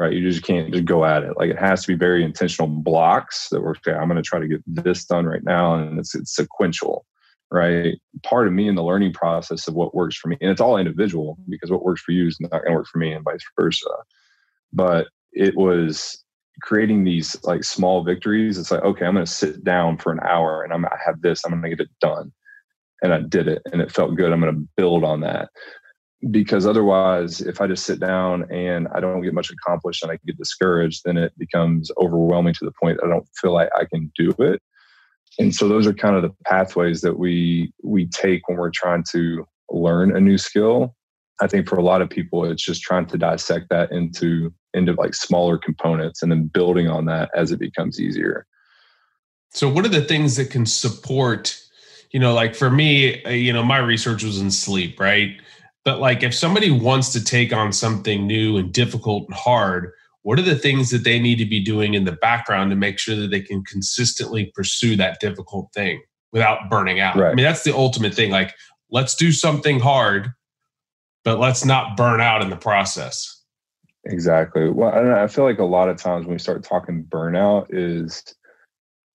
right? 0.00 0.14
You 0.14 0.30
just 0.30 0.42
can't 0.44 0.72
just 0.72 0.86
go 0.86 1.04
at 1.04 1.24
it. 1.24 1.36
Like 1.36 1.50
it 1.50 1.58
has 1.58 1.82
to 1.82 1.88
be 1.88 1.94
very 1.94 2.24
intentional 2.24 2.68
blocks 2.68 3.50
that 3.50 3.60
we're 3.60 3.72
okay 3.72 3.92
i'm 3.92 4.08
going 4.08 4.16
to 4.16 4.22
try 4.22 4.40
to 4.40 4.48
get 4.48 4.62
this 4.66 5.04
done 5.04 5.26
right 5.26 5.44
now 5.44 5.74
and 5.74 5.98
it's, 5.98 6.14
it's 6.14 6.34
sequential 6.34 7.04
right? 7.52 7.98
Part 8.22 8.46
of 8.46 8.52
me 8.52 8.68
in 8.68 8.76
the 8.76 8.84
learning 8.84 9.12
process 9.12 9.66
of 9.66 9.74
what 9.74 9.94
works 9.94 10.16
for 10.16 10.28
me 10.28 10.36
and 10.40 10.50
it's 10.50 10.60
all 10.60 10.76
individual 10.76 11.36
because 11.48 11.70
what 11.70 11.84
works 11.84 12.00
for 12.00 12.12
you 12.12 12.26
is 12.26 12.38
not 12.40 12.50
going 12.50 12.66
to 12.66 12.72
work 12.72 12.86
for 12.86 12.98
me 12.98 13.12
and 13.12 13.24
vice 13.24 13.44
versa. 13.60 13.90
But 14.72 15.08
it 15.32 15.56
was 15.56 16.24
creating 16.62 17.04
these 17.04 17.36
like 17.44 17.64
small 17.64 18.04
victories. 18.04 18.56
It's 18.56 18.70
like 18.70 18.82
okay 18.82 19.04
i'm 19.04 19.14
going 19.14 19.26
to 19.26 19.30
sit 19.30 19.64
down 19.64 19.98
for 19.98 20.12
an 20.12 20.20
hour 20.20 20.62
and 20.62 20.72
i'm 20.72 20.84
i 20.86 20.96
have 21.04 21.20
this 21.22 21.44
i'm 21.44 21.52
going 21.52 21.62
to 21.62 21.68
get 21.70 21.80
it 21.80 21.90
done 22.00 22.32
and 23.02 23.12
I 23.12 23.20
did 23.20 23.48
it 23.48 23.62
and 23.72 23.80
it 23.80 23.92
felt 23.92 24.16
good. 24.16 24.32
I'm 24.32 24.40
going 24.40 24.54
to 24.54 24.68
build 24.76 25.04
on 25.04 25.20
that 25.20 25.48
because 26.30 26.66
otherwise, 26.66 27.40
if 27.40 27.60
I 27.60 27.66
just 27.66 27.86
sit 27.86 27.98
down 27.98 28.50
and 28.50 28.88
I 28.94 29.00
don't 29.00 29.22
get 29.22 29.32
much 29.32 29.50
accomplished 29.50 30.02
and 30.02 30.12
I 30.12 30.18
get 30.26 30.36
discouraged, 30.36 31.02
then 31.04 31.16
it 31.16 31.32
becomes 31.38 31.90
overwhelming 31.98 32.54
to 32.54 32.64
the 32.64 32.72
point 32.80 33.00
I 33.02 33.08
don't 33.08 33.26
feel 33.40 33.52
like 33.52 33.70
I 33.74 33.84
can 33.86 34.12
do 34.16 34.34
it. 34.38 34.60
And 35.38 35.54
so 35.54 35.68
those 35.68 35.86
are 35.86 35.94
kind 35.94 36.16
of 36.16 36.22
the 36.22 36.34
pathways 36.44 37.00
that 37.00 37.18
we 37.18 37.72
we 37.82 38.06
take 38.08 38.48
when 38.48 38.58
we're 38.58 38.70
trying 38.70 39.04
to 39.12 39.46
learn 39.70 40.14
a 40.14 40.20
new 40.20 40.36
skill. 40.36 40.94
I 41.40 41.46
think 41.46 41.68
for 41.68 41.76
a 41.76 41.82
lot 41.82 42.02
of 42.02 42.10
people, 42.10 42.44
it's 42.44 42.62
just 42.62 42.82
trying 42.82 43.06
to 43.06 43.16
dissect 43.16 43.68
that 43.70 43.90
into 43.90 44.52
into 44.74 44.92
like 44.92 45.14
smaller 45.14 45.56
components 45.56 46.22
and 46.22 46.30
then 46.30 46.48
building 46.48 46.88
on 46.88 47.06
that 47.06 47.30
as 47.34 47.50
it 47.50 47.58
becomes 47.58 47.98
easier. 47.98 48.46
So, 49.52 49.68
what 49.68 49.86
are 49.86 49.90
the 49.90 50.04
things 50.04 50.36
that 50.36 50.50
can 50.50 50.66
support 50.66 51.58
you 52.12 52.20
know, 52.20 52.34
like 52.34 52.54
for 52.54 52.70
me, 52.70 53.22
uh, 53.24 53.30
you 53.30 53.52
know, 53.52 53.62
my 53.62 53.78
research 53.78 54.24
was 54.24 54.40
in 54.40 54.50
sleep, 54.50 54.98
right? 54.98 55.40
But 55.84 56.00
like 56.00 56.22
if 56.22 56.34
somebody 56.34 56.70
wants 56.70 57.12
to 57.12 57.24
take 57.24 57.52
on 57.52 57.72
something 57.72 58.26
new 58.26 58.56
and 58.56 58.72
difficult 58.72 59.26
and 59.28 59.34
hard, 59.34 59.92
what 60.22 60.38
are 60.38 60.42
the 60.42 60.56
things 60.56 60.90
that 60.90 61.04
they 61.04 61.18
need 61.18 61.36
to 61.36 61.46
be 61.46 61.62
doing 61.62 61.94
in 61.94 62.04
the 62.04 62.12
background 62.12 62.70
to 62.70 62.76
make 62.76 62.98
sure 62.98 63.16
that 63.16 63.30
they 63.30 63.40
can 63.40 63.64
consistently 63.64 64.52
pursue 64.54 64.96
that 64.96 65.20
difficult 65.20 65.72
thing 65.72 66.02
without 66.32 66.68
burning 66.68 67.00
out? 67.00 67.16
Right. 67.16 67.30
I 67.30 67.34
mean, 67.34 67.44
that's 67.44 67.64
the 67.64 67.74
ultimate 67.74 68.12
thing. 68.12 68.30
Like, 68.30 68.54
let's 68.90 69.14
do 69.14 69.32
something 69.32 69.80
hard, 69.80 70.30
but 71.24 71.38
let's 71.38 71.64
not 71.64 71.96
burn 71.96 72.20
out 72.20 72.42
in 72.42 72.50
the 72.50 72.56
process. 72.56 73.40
Exactly. 74.04 74.68
Well, 74.70 75.14
I 75.14 75.26
feel 75.26 75.44
like 75.44 75.58
a 75.58 75.64
lot 75.64 75.88
of 75.88 75.96
times 75.96 76.26
when 76.26 76.34
we 76.34 76.38
start 76.38 76.64
talking 76.64 77.04
burnout 77.04 77.66
is 77.70 78.22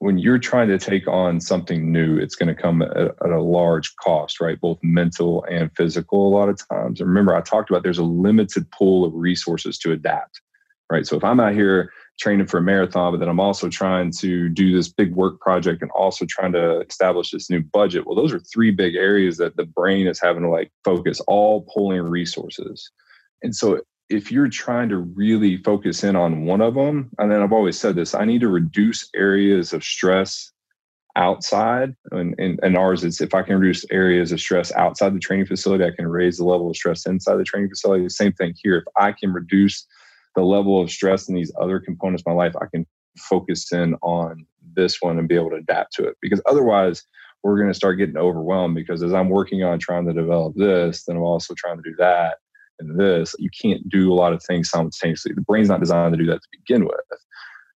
when 0.05 0.19
you're 0.19 0.37
trying 0.37 0.67
to 0.67 0.77
take 0.77 1.07
on 1.07 1.41
something 1.41 1.91
new, 1.91 2.15
it's 2.15 2.35
going 2.35 2.55
to 2.55 2.61
come 2.61 2.83
at, 2.83 2.95
at, 2.95 3.31
a 3.31 3.41
large 3.41 3.95
cost, 3.95 4.39
right? 4.39 4.61
Both 4.61 4.77
mental 4.83 5.43
and 5.45 5.71
physical, 5.75 6.27
a 6.27 6.29
lot 6.29 6.47
of 6.47 6.59
times. 6.69 6.99
And 7.01 7.09
remember, 7.09 7.35
I 7.35 7.41
talked 7.41 7.71
about 7.71 7.81
there's 7.81 7.97
a 7.97 8.03
limited 8.03 8.69
pool 8.69 9.03
of 9.03 9.15
resources 9.15 9.79
to 9.79 9.91
adapt, 9.91 10.41
right? 10.91 11.07
So 11.07 11.17
if 11.17 11.23
I'm 11.23 11.39
out 11.39 11.55
here 11.55 11.91
training 12.19 12.45
for 12.45 12.59
a 12.59 12.61
marathon, 12.61 13.13
but 13.13 13.19
then 13.19 13.29
I'm 13.29 13.39
also 13.39 13.67
trying 13.67 14.11
to 14.19 14.47
do 14.47 14.77
this 14.77 14.89
big 14.89 15.15
work 15.15 15.39
project 15.39 15.81
and 15.81 15.89
also 15.89 16.27
trying 16.29 16.51
to 16.51 16.81
establish 16.81 17.31
this 17.31 17.49
new 17.49 17.63
budget. 17.63 18.05
Well, 18.05 18.15
those 18.15 18.31
are 18.31 18.39
three 18.39 18.69
big 18.69 18.93
areas 18.93 19.37
that 19.37 19.55
the 19.55 19.65
brain 19.65 20.05
is 20.05 20.21
having 20.21 20.43
to 20.43 20.49
like 20.49 20.71
focus, 20.83 21.19
all 21.21 21.65
pulling 21.73 22.03
resources. 22.03 22.91
And 23.41 23.55
so 23.55 23.81
if 24.09 24.31
you're 24.31 24.49
trying 24.49 24.89
to 24.89 24.97
really 24.97 25.57
focus 25.57 26.03
in 26.03 26.15
on 26.15 26.45
one 26.45 26.61
of 26.61 26.75
them, 26.75 27.09
and 27.17 27.31
then 27.31 27.41
I've 27.41 27.53
always 27.53 27.79
said 27.79 27.95
this, 27.95 28.13
I 28.13 28.25
need 28.25 28.41
to 28.41 28.47
reduce 28.47 29.09
areas 29.15 29.73
of 29.73 29.83
stress 29.83 30.51
outside. 31.15 31.95
And, 32.11 32.35
and, 32.37 32.59
and 32.61 32.77
ours 32.77 33.03
is 33.03 33.21
if 33.21 33.33
I 33.33 33.41
can 33.41 33.57
reduce 33.57 33.85
areas 33.89 34.31
of 34.31 34.39
stress 34.39 34.71
outside 34.73 35.15
the 35.15 35.19
training 35.19 35.47
facility, 35.47 35.85
I 35.85 35.95
can 35.95 36.07
raise 36.07 36.37
the 36.37 36.45
level 36.45 36.69
of 36.69 36.75
stress 36.75 37.05
inside 37.05 37.37
the 37.37 37.43
training 37.43 37.69
facility. 37.69 38.03
The 38.03 38.09
same 38.09 38.33
thing 38.33 38.53
here. 38.61 38.77
If 38.77 38.83
I 38.97 39.11
can 39.11 39.33
reduce 39.33 39.87
the 40.35 40.43
level 40.43 40.81
of 40.81 40.91
stress 40.91 41.27
in 41.27 41.35
these 41.35 41.51
other 41.59 41.79
components 41.79 42.21
of 42.23 42.27
my 42.27 42.33
life, 42.33 42.53
I 42.61 42.65
can 42.71 42.85
focus 43.17 43.71
in 43.71 43.95
on 44.01 44.45
this 44.75 45.01
one 45.01 45.17
and 45.17 45.27
be 45.27 45.35
able 45.35 45.51
to 45.51 45.55
adapt 45.55 45.93
to 45.93 46.05
it. 46.05 46.17
Because 46.21 46.41
otherwise, 46.45 47.03
we're 47.43 47.57
going 47.57 47.69
to 47.69 47.73
start 47.73 47.97
getting 47.97 48.17
overwhelmed 48.17 48.75
because 48.75 49.01
as 49.01 49.13
I'm 49.13 49.29
working 49.29 49.63
on 49.63 49.79
trying 49.79 50.05
to 50.07 50.13
develop 50.13 50.55
this, 50.55 51.05
then 51.05 51.15
I'm 51.15 51.21
also 51.23 51.53
trying 51.55 51.77
to 51.77 51.83
do 51.83 51.95
that 51.97 52.37
and 52.79 52.99
this. 52.99 53.35
You 53.39 53.49
can't 53.61 53.87
do 53.89 54.11
a 54.11 54.15
lot 54.15 54.33
of 54.33 54.43
things 54.43 54.69
simultaneously. 54.69 55.33
The 55.33 55.41
brain's 55.41 55.69
not 55.69 55.79
designed 55.79 56.13
to 56.13 56.17
do 56.23 56.29
that 56.29 56.41
to 56.41 56.47
begin 56.51 56.85
with. 56.85 57.19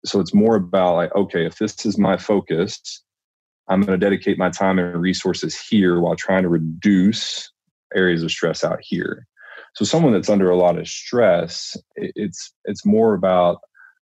So 0.05 0.21
it's 0.21 0.35
more 0.35 0.57
about 0.57 0.95
like, 0.95 1.15
okay, 1.15 1.45
if 1.45 1.59
this 1.59 1.85
is 1.85 1.99
my 1.99 2.17
focus, 2.17 3.03
I'm 3.69 3.81
going 3.83 3.99
to 3.99 4.05
dedicate 4.05 4.39
my 4.39 4.51
time 4.51 4.79
and 4.79 5.01
resources 5.01 5.59
here 5.59 6.01
while 6.01 6.17
trying 6.17 6.43
to 6.43 6.49
reduce 6.49 7.51
areas 7.95 8.23
of 8.23 8.31
stress 8.31 8.65
out 8.65 8.79
here. 8.81 9.27
So 9.75 9.85
someone 9.85 10.13
that's 10.13 10.31
under 10.31 10.51
a 10.51 10.57
lot 10.57 10.79
of 10.79 10.89
stress, 10.89 11.77
it's 11.97 12.53
it's 12.65 12.87
more 12.87 13.15
about 13.15 13.59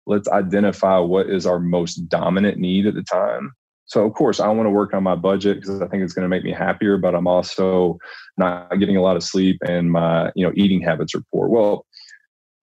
let's 0.07 0.29
identify 0.29 0.99
what 0.99 1.31
is 1.31 1.47
our 1.47 1.61
most 1.61 2.09
dominant 2.09 2.59
need 2.59 2.87
at 2.87 2.95
the 2.95 3.03
time. 3.03 3.53
So 3.93 4.07
of 4.07 4.15
course 4.15 4.41
I 4.41 4.49
want 4.49 4.65
to 4.65 4.71
work 4.71 4.95
on 4.95 5.03
my 5.03 5.15
budget 5.15 5.61
because 5.61 5.83
I 5.83 5.87
think 5.87 6.03
it's 6.03 6.15
going 6.15 6.23
to 6.23 6.29
make 6.29 6.45
me 6.45 6.51
happier, 6.51 6.97
but 6.97 7.15
I'm 7.15 7.27
also 7.27 7.99
not 8.39 8.71
getting 8.79 8.97
a 8.97 9.03
lot 9.03 9.17
of 9.17 9.23
sleep 9.23 9.59
and 9.69 9.93
my, 9.93 10.33
you 10.35 10.47
know, 10.47 10.53
eating 10.57 10.81
habits 10.81 11.15
are 11.15 11.23
poor. 11.31 11.47
Well, 11.47 11.85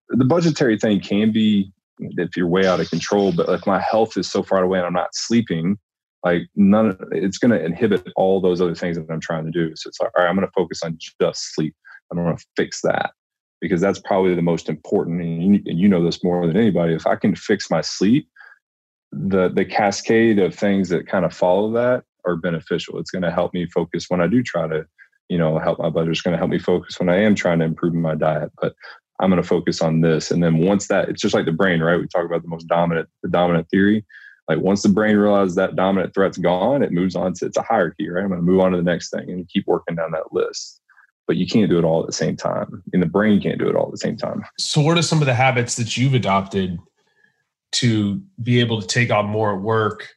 the 0.08 0.24
budgetary 0.24 0.76
thing 0.76 0.98
can 0.98 1.30
be 1.30 1.72
if 2.00 2.36
you're 2.36 2.48
way 2.48 2.66
out 2.66 2.80
of 2.80 2.90
control, 2.90 3.30
but 3.30 3.48
like 3.48 3.64
my 3.64 3.78
health 3.78 4.16
is 4.16 4.28
so 4.28 4.42
far 4.42 4.64
away 4.64 4.78
and 4.78 4.86
I'm 4.88 4.92
not 4.92 5.14
sleeping, 5.14 5.78
like 6.24 6.48
none 6.56 6.98
it's 7.12 7.38
going 7.38 7.52
to 7.52 7.64
inhibit 7.64 8.08
all 8.16 8.40
those 8.40 8.60
other 8.60 8.74
things 8.74 8.96
that 8.96 9.06
i'm 9.08 9.20
trying 9.20 9.44
to 9.44 9.52
do. 9.52 9.70
So 9.76 9.86
it's 9.86 10.00
like 10.00 10.10
all 10.18 10.24
right 10.24 10.28
i'm 10.28 10.34
going 10.34 10.48
to 10.48 10.52
focus 10.52 10.82
on 10.82 10.98
just 10.98 11.54
sleep. 11.54 11.76
I'm 12.10 12.18
going 12.18 12.36
to 12.36 12.44
fix 12.56 12.80
that 12.80 13.12
because 13.60 13.80
that's 13.80 14.00
probably 14.00 14.34
the 14.34 14.42
most 14.42 14.68
important 14.68 15.22
and 15.22 15.54
you, 15.54 15.62
and 15.64 15.78
you 15.78 15.88
know 15.88 16.04
this 16.04 16.24
more 16.24 16.44
than 16.44 16.56
anybody. 16.56 16.94
If 16.94 17.06
i 17.06 17.14
can 17.14 17.36
fix 17.36 17.70
my 17.70 17.82
sleep 17.82 18.28
the 19.12 19.48
the 19.48 19.64
cascade 19.64 20.38
of 20.38 20.54
things 20.54 20.88
that 20.88 21.06
kind 21.06 21.24
of 21.24 21.34
follow 21.34 21.72
that 21.72 22.04
are 22.24 22.36
beneficial 22.36 22.98
it's 22.98 23.10
going 23.10 23.22
to 23.22 23.30
help 23.30 23.52
me 23.54 23.66
focus 23.66 24.06
when 24.08 24.20
i 24.20 24.26
do 24.26 24.42
try 24.42 24.68
to 24.68 24.84
you 25.28 25.38
know 25.38 25.58
help 25.58 25.78
my 25.78 25.90
budget 25.90 26.10
it's 26.10 26.20
going 26.20 26.32
to 26.32 26.38
help 26.38 26.50
me 26.50 26.58
focus 26.58 26.98
when 26.98 27.08
i 27.08 27.16
am 27.16 27.34
trying 27.34 27.58
to 27.58 27.64
improve 27.64 27.94
my 27.94 28.14
diet 28.14 28.50
but 28.60 28.74
i'm 29.20 29.30
going 29.30 29.42
to 29.42 29.48
focus 29.48 29.80
on 29.80 30.00
this 30.00 30.30
and 30.30 30.42
then 30.42 30.58
once 30.58 30.88
that 30.88 31.08
it's 31.08 31.20
just 31.20 31.34
like 31.34 31.44
the 31.44 31.52
brain 31.52 31.80
right 31.80 31.98
we 31.98 32.06
talk 32.06 32.24
about 32.24 32.42
the 32.42 32.48
most 32.48 32.68
dominant 32.68 33.08
the 33.22 33.28
dominant 33.28 33.68
theory 33.70 34.04
like 34.50 34.58
once 34.58 34.82
the 34.82 34.88
brain 34.88 35.16
realizes 35.16 35.54
that 35.54 35.76
dominant 35.76 36.12
threat's 36.12 36.36
gone, 36.36 36.82
it 36.82 36.90
moves 36.90 37.14
on 37.14 37.34
to 37.34 37.46
it's 37.46 37.56
a 37.56 37.62
hierarchy, 37.62 38.08
right? 38.08 38.24
I'm 38.24 38.30
going 38.30 38.40
to 38.40 38.44
move 38.44 38.58
on 38.58 38.72
to 38.72 38.76
the 38.76 38.82
next 38.82 39.10
thing 39.10 39.30
and 39.30 39.48
keep 39.48 39.64
working 39.68 39.94
down 39.94 40.10
that 40.10 40.32
list. 40.32 40.80
But 41.28 41.36
you 41.36 41.46
can't 41.46 41.70
do 41.70 41.78
it 41.78 41.84
all 41.84 42.00
at 42.00 42.08
the 42.08 42.12
same 42.12 42.36
time. 42.36 42.82
And 42.92 43.00
the 43.00 43.06
brain 43.06 43.40
can't 43.40 43.60
do 43.60 43.68
it 43.68 43.76
all 43.76 43.84
at 43.84 43.92
the 43.92 43.98
same 43.98 44.16
time. 44.16 44.42
So 44.58 44.80
what 44.80 44.98
are 44.98 45.02
some 45.02 45.20
of 45.20 45.26
the 45.26 45.34
habits 45.34 45.76
that 45.76 45.96
you've 45.96 46.14
adopted 46.14 46.80
to 47.72 48.20
be 48.42 48.60
able 48.60 48.80
to 48.80 48.86
take 48.86 49.10
on 49.10 49.26
more 49.26 49.58
work? 49.58 50.08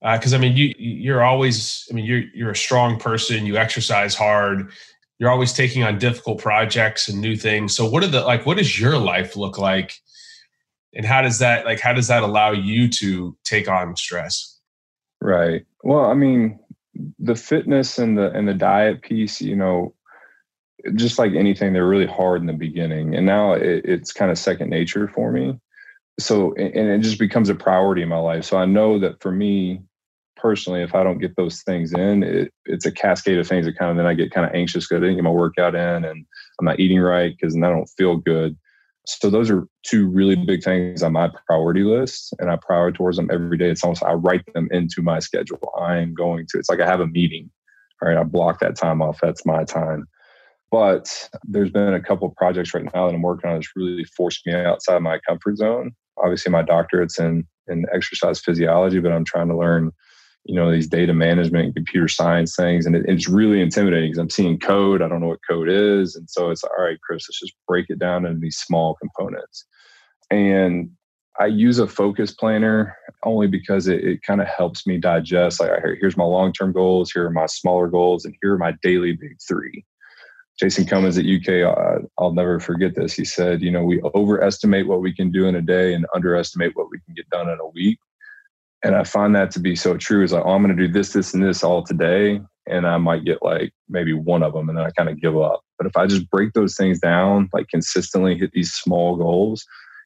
Because 0.00 0.32
uh, 0.32 0.36
I 0.36 0.40
mean, 0.40 0.56
you 0.56 0.74
you're 0.78 1.22
always, 1.22 1.86
I 1.90 1.94
mean, 1.94 2.04
you're 2.04 2.24
you're 2.34 2.50
a 2.50 2.56
strong 2.56 2.98
person. 2.98 3.46
You 3.46 3.56
exercise 3.56 4.14
hard. 4.14 4.72
You're 5.18 5.30
always 5.30 5.52
taking 5.52 5.84
on 5.84 5.98
difficult 5.98 6.38
projects 6.40 7.08
and 7.08 7.20
new 7.20 7.36
things. 7.36 7.76
So 7.76 7.88
what 7.88 8.02
are 8.02 8.08
the 8.08 8.22
like? 8.22 8.44
What 8.44 8.58
does 8.58 8.80
your 8.80 8.98
life 8.98 9.36
look 9.36 9.58
like? 9.58 9.94
and 10.94 11.06
how 11.06 11.22
does 11.22 11.38
that 11.38 11.64
like 11.64 11.80
how 11.80 11.92
does 11.92 12.08
that 12.08 12.22
allow 12.22 12.50
you 12.50 12.88
to 12.88 13.36
take 13.44 13.68
on 13.68 13.96
stress 13.96 14.58
right 15.20 15.64
well 15.82 16.06
i 16.06 16.14
mean 16.14 16.58
the 17.18 17.34
fitness 17.34 17.98
and 17.98 18.18
the 18.18 18.30
and 18.32 18.46
the 18.46 18.54
diet 18.54 19.02
piece 19.02 19.40
you 19.40 19.56
know 19.56 19.94
just 20.96 21.18
like 21.18 21.32
anything 21.32 21.72
they're 21.72 21.86
really 21.86 22.06
hard 22.06 22.40
in 22.40 22.46
the 22.46 22.52
beginning 22.52 23.14
and 23.14 23.24
now 23.24 23.52
it, 23.52 23.84
it's 23.84 24.12
kind 24.12 24.30
of 24.30 24.38
second 24.38 24.68
nature 24.68 25.08
for 25.08 25.32
me 25.32 25.58
so 26.18 26.54
and 26.54 26.90
it 26.90 27.00
just 27.00 27.18
becomes 27.18 27.48
a 27.48 27.54
priority 27.54 28.02
in 28.02 28.08
my 28.08 28.18
life 28.18 28.44
so 28.44 28.56
i 28.56 28.64
know 28.64 28.98
that 28.98 29.20
for 29.22 29.32
me 29.32 29.80
personally 30.36 30.82
if 30.82 30.94
i 30.94 31.02
don't 31.02 31.18
get 31.18 31.36
those 31.36 31.62
things 31.62 31.92
in 31.92 32.22
it, 32.22 32.52
it's 32.66 32.86
a 32.86 32.92
cascade 32.92 33.38
of 33.38 33.46
things 33.46 33.64
that 33.64 33.78
kind 33.78 33.90
of 33.90 33.96
then 33.96 34.06
i 34.06 34.14
get 34.14 34.30
kind 34.30 34.46
of 34.46 34.54
anxious 34.54 34.86
because 34.86 34.98
i 34.98 35.00
didn't 35.00 35.16
get 35.16 35.24
my 35.24 35.30
workout 35.30 35.74
in 35.74 36.04
and 36.04 36.26
i'm 36.58 36.64
not 36.64 36.80
eating 36.80 37.00
right 37.00 37.34
because 37.36 37.54
then 37.54 37.64
i 37.64 37.70
don't 37.70 37.90
feel 37.96 38.16
good 38.16 38.56
so 39.06 39.30
those 39.30 39.50
are 39.50 39.66
two 39.82 40.08
really 40.08 40.36
big 40.36 40.62
things 40.62 41.02
on 41.02 41.12
my 41.12 41.28
priority 41.46 41.82
list, 41.82 42.34
and 42.38 42.50
I 42.50 42.56
prioritize 42.56 43.16
them 43.16 43.30
every 43.32 43.58
day. 43.58 43.70
It's 43.70 43.82
almost 43.82 44.02
I 44.02 44.12
write 44.12 44.44
them 44.54 44.68
into 44.70 45.02
my 45.02 45.18
schedule. 45.18 45.72
I'm 45.76 46.14
going 46.14 46.46
to. 46.50 46.58
It's 46.58 46.68
like 46.68 46.80
I 46.80 46.86
have 46.86 47.00
a 47.00 47.06
meeting. 47.06 47.50
All 48.00 48.08
right, 48.08 48.18
I 48.18 48.22
block 48.22 48.60
that 48.60 48.76
time 48.76 49.02
off. 49.02 49.18
That's 49.20 49.44
my 49.44 49.64
time. 49.64 50.06
But 50.70 51.28
there's 51.44 51.70
been 51.70 51.94
a 51.94 52.00
couple 52.00 52.28
projects 52.30 52.72
right 52.74 52.84
now 52.94 53.06
that 53.06 53.14
I'm 53.14 53.22
working 53.22 53.50
on 53.50 53.56
that's 53.56 53.72
really 53.76 54.04
forced 54.04 54.46
me 54.46 54.54
outside 54.54 55.02
my 55.02 55.18
comfort 55.28 55.58
zone. 55.58 55.94
Obviously, 56.18 56.52
my 56.52 56.62
doctorate's 56.62 57.18
in 57.18 57.46
in 57.68 57.86
exercise 57.92 58.40
physiology, 58.40 58.98
but 58.98 59.12
I'm 59.12 59.24
trying 59.24 59.48
to 59.48 59.56
learn 59.56 59.92
you 60.44 60.56
know 60.56 60.70
these 60.70 60.88
data 60.88 61.14
management 61.14 61.74
computer 61.74 62.08
science 62.08 62.56
things. 62.56 62.86
And 62.86 62.96
it, 62.96 63.04
it's 63.06 63.28
really 63.28 63.60
intimidating 63.60 64.10
because 64.10 64.18
i'm 64.18 64.30
seeing 64.30 64.58
code. 64.58 65.02
I 65.02 65.08
don't 65.08 65.20
know 65.20 65.28
what 65.28 65.40
code 65.48 65.68
is. 65.68 66.16
And 66.16 66.28
so 66.28 66.50
it's 66.50 66.64
all 66.64 66.84
right 66.84 66.98
chris 67.00 67.26
let's 67.28 67.40
just 67.40 67.54
break 67.68 67.86
it 67.88 67.98
down 67.98 68.26
into 68.26 68.40
these 68.40 68.58
small 68.58 68.96
components. 68.96 69.64
And 70.30 70.90
i 71.40 71.46
use 71.46 71.78
a 71.78 71.86
focus 71.86 72.32
planner 72.32 72.96
only 73.24 73.46
because 73.46 73.86
it, 73.86 74.04
it 74.04 74.22
kind 74.22 74.40
of 74.40 74.48
helps 74.48 74.86
me 74.86 74.98
digest 74.98 75.60
like 75.60 75.70
here's 76.00 76.16
my 76.16 76.24
long-term 76.24 76.72
goals. 76.72 77.12
Here 77.12 77.26
are 77.26 77.30
my 77.30 77.46
smaller 77.46 77.88
goals. 77.88 78.24
And 78.24 78.34
here 78.42 78.54
are 78.54 78.58
my 78.58 78.74
daily 78.82 79.12
big 79.12 79.36
three 79.46 79.84
jason 80.62 80.86
cummins 80.86 81.18
at 81.18 81.26
uk 81.26 81.48
uh, 81.48 81.98
i'll 82.18 82.32
never 82.32 82.58
forget 82.58 82.94
this 82.94 83.14
he 83.14 83.24
said 83.24 83.60
you 83.60 83.70
know 83.70 83.82
we 83.82 84.00
overestimate 84.14 84.86
what 84.86 85.02
we 85.02 85.12
can 85.12 85.30
do 85.30 85.46
in 85.46 85.54
a 85.54 85.62
day 85.62 85.92
and 85.92 86.06
underestimate 86.14 86.74
what 86.74 86.88
we 86.90 86.98
can 87.00 87.14
get 87.14 87.28
done 87.28 87.48
in 87.50 87.58
a 87.60 87.68
week 87.68 87.98
and 88.82 88.96
I 88.96 89.04
find 89.04 89.34
that 89.36 89.50
to 89.52 89.60
be 89.60 89.76
so 89.76 89.96
true. 89.96 90.24
Is 90.24 90.32
like, 90.32 90.44
oh, 90.44 90.50
I'm 90.50 90.62
going 90.62 90.76
to 90.76 90.86
do 90.86 90.92
this, 90.92 91.12
this, 91.12 91.32
and 91.34 91.42
this 91.42 91.62
all 91.62 91.82
today, 91.82 92.40
and 92.66 92.86
I 92.86 92.96
might 92.98 93.24
get 93.24 93.42
like 93.42 93.72
maybe 93.88 94.12
one 94.12 94.42
of 94.42 94.52
them, 94.52 94.68
and 94.68 94.76
then 94.76 94.84
I 94.84 94.90
kind 94.90 95.08
of 95.08 95.20
give 95.20 95.38
up. 95.38 95.60
But 95.78 95.86
if 95.86 95.96
I 95.96 96.06
just 96.06 96.28
break 96.30 96.52
those 96.52 96.76
things 96.76 96.98
down, 96.98 97.48
like 97.52 97.68
consistently 97.68 98.36
hit 98.36 98.52
these 98.52 98.72
small 98.72 99.16
goals 99.16 99.64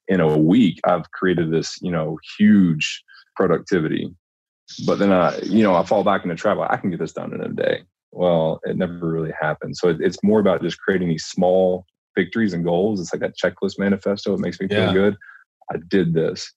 in 0.09 0.21
a 0.21 0.37
week, 0.37 0.81
I've 0.85 1.11
created 1.13 1.51
this, 1.51 1.79
you 1.81 1.91
know, 1.91 2.19
huge 2.39 3.03
productivity. 3.35 4.15
But 4.87 4.99
then 4.99 5.13
I, 5.13 5.39
you 5.43 5.63
know, 5.63 5.75
I 5.75 5.85
fall 5.85 6.05
back 6.05 6.25
into 6.25 6.37
trap. 6.37 6.59
I 6.59 6.77
can 6.77 6.91
get 6.91 6.99
this 6.99 7.13
done 7.13 7.33
in 7.33 7.41
a 7.41 7.49
day. 7.49 7.83
Well, 8.13 8.61
it 8.65 8.77
never 8.77 8.95
really 9.11 9.33
happened. 9.39 9.77
So 9.77 9.97
it's 9.99 10.23
more 10.23 10.41
about 10.41 10.63
just 10.63 10.79
creating 10.79 11.09
these 11.09 11.25
small 11.25 11.85
victories 12.17 12.55
and 12.55 12.65
goals. 12.65 13.01
It's 13.01 13.13
like 13.13 13.21
that 13.21 13.37
checklist 13.37 13.79
manifesto. 13.79 14.35
It 14.35 14.41
makes 14.41 14.61
me 14.61 14.69
feel 14.69 14.87
yeah. 14.87 14.93
good. 14.93 15.17
I 15.71 15.77
did 15.89 16.15
this 16.15 16.53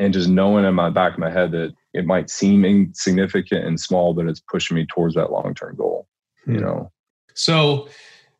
and 0.00 0.14
just 0.14 0.28
knowing 0.28 0.64
in 0.64 0.74
my 0.74 0.88
back 0.88 1.12
of 1.12 1.18
my 1.18 1.30
head 1.30 1.52
that 1.52 1.74
it 1.92 2.06
might 2.06 2.30
seem 2.30 2.64
insignificant 2.64 3.66
and 3.66 3.78
small, 3.78 4.14
but 4.14 4.26
it's 4.26 4.40
pushing 4.40 4.74
me 4.76 4.86
towards 4.86 5.14
that 5.14 5.30
long 5.30 5.54
term 5.54 5.76
goal. 5.76 6.08
Hmm. 6.44 6.54
You 6.54 6.60
know. 6.60 6.92
So, 7.34 7.88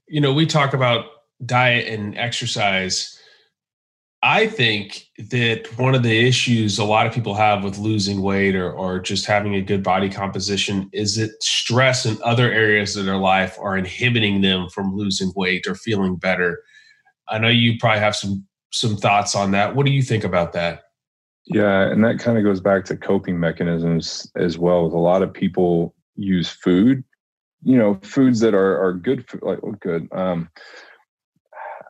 you 0.08 0.20
know, 0.20 0.32
we 0.32 0.46
talk 0.46 0.72
about 0.72 1.04
diet 1.44 1.86
and 1.86 2.16
exercise. 2.16 3.19
I 4.22 4.48
think 4.48 5.06
that 5.30 5.66
one 5.78 5.94
of 5.94 6.02
the 6.02 6.26
issues 6.26 6.78
a 6.78 6.84
lot 6.84 7.06
of 7.06 7.14
people 7.14 7.34
have 7.34 7.64
with 7.64 7.78
losing 7.78 8.20
weight 8.20 8.54
or, 8.54 8.70
or 8.70 9.00
just 9.00 9.24
having 9.24 9.54
a 9.54 9.62
good 9.62 9.82
body 9.82 10.10
composition 10.10 10.90
is 10.92 11.16
that 11.16 11.42
stress 11.42 12.04
in 12.04 12.18
other 12.22 12.52
areas 12.52 12.96
of 12.96 13.06
their 13.06 13.16
life 13.16 13.56
are 13.58 13.78
inhibiting 13.78 14.42
them 14.42 14.68
from 14.68 14.94
losing 14.94 15.32
weight 15.36 15.66
or 15.66 15.74
feeling 15.74 16.16
better. 16.16 16.62
I 17.28 17.38
know 17.38 17.48
you 17.48 17.78
probably 17.78 18.00
have 18.00 18.16
some 18.16 18.46
some 18.72 18.96
thoughts 18.96 19.34
on 19.34 19.52
that. 19.52 19.74
What 19.74 19.86
do 19.86 19.92
you 19.92 20.02
think 20.02 20.22
about 20.22 20.52
that? 20.52 20.82
Yeah, 21.46 21.90
and 21.90 22.04
that 22.04 22.18
kind 22.18 22.36
of 22.36 22.44
goes 22.44 22.60
back 22.60 22.84
to 22.86 22.96
coping 22.96 23.40
mechanisms 23.40 24.30
as 24.36 24.58
well. 24.58 24.84
A 24.86 24.98
lot 24.98 25.22
of 25.22 25.32
people 25.32 25.94
use 26.14 26.48
food, 26.48 27.02
you 27.62 27.76
know, 27.76 27.98
foods 28.02 28.40
that 28.40 28.54
are 28.54 28.80
are 28.80 28.92
good, 28.92 29.24
like 29.42 29.62
well, 29.62 29.76
good. 29.80 30.08
Um, 30.12 30.50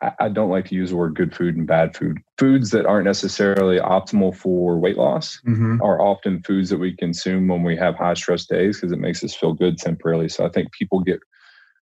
I, 0.02 0.12
I 0.21 0.28
don't 0.28 0.50
like 0.50 0.66
to 0.66 0.75
use 0.75 0.90
the 0.90 0.97
word 0.97 1.14
good 1.14 1.35
food 1.35 1.57
and 1.57 1.66
bad 1.66 1.97
food. 1.97 2.19
Foods 2.38 2.71
that 2.71 2.87
aren't 2.87 3.07
necessarily 3.07 3.78
optimal 3.78 4.35
for 4.35 4.78
weight 4.78 4.97
loss 4.97 5.40
mm-hmm. 5.47 5.80
are 5.83 6.00
often 6.00 6.42
foods 6.42 6.71
that 6.71 6.78
we 6.78 6.97
consume 6.97 7.49
when 7.49 7.62
we 7.62 7.76
have 7.76 7.97
high 7.97 8.14
stress 8.14 8.47
days 8.47 8.76
because 8.76 8.92
it 8.92 8.99
makes 8.99 9.23
us 9.23 9.35
feel 9.35 9.52
good 9.52 9.78
temporarily. 9.78 10.28
So 10.28 10.45
I 10.45 10.49
think 10.49 10.73
people 10.73 11.00
get 11.00 11.21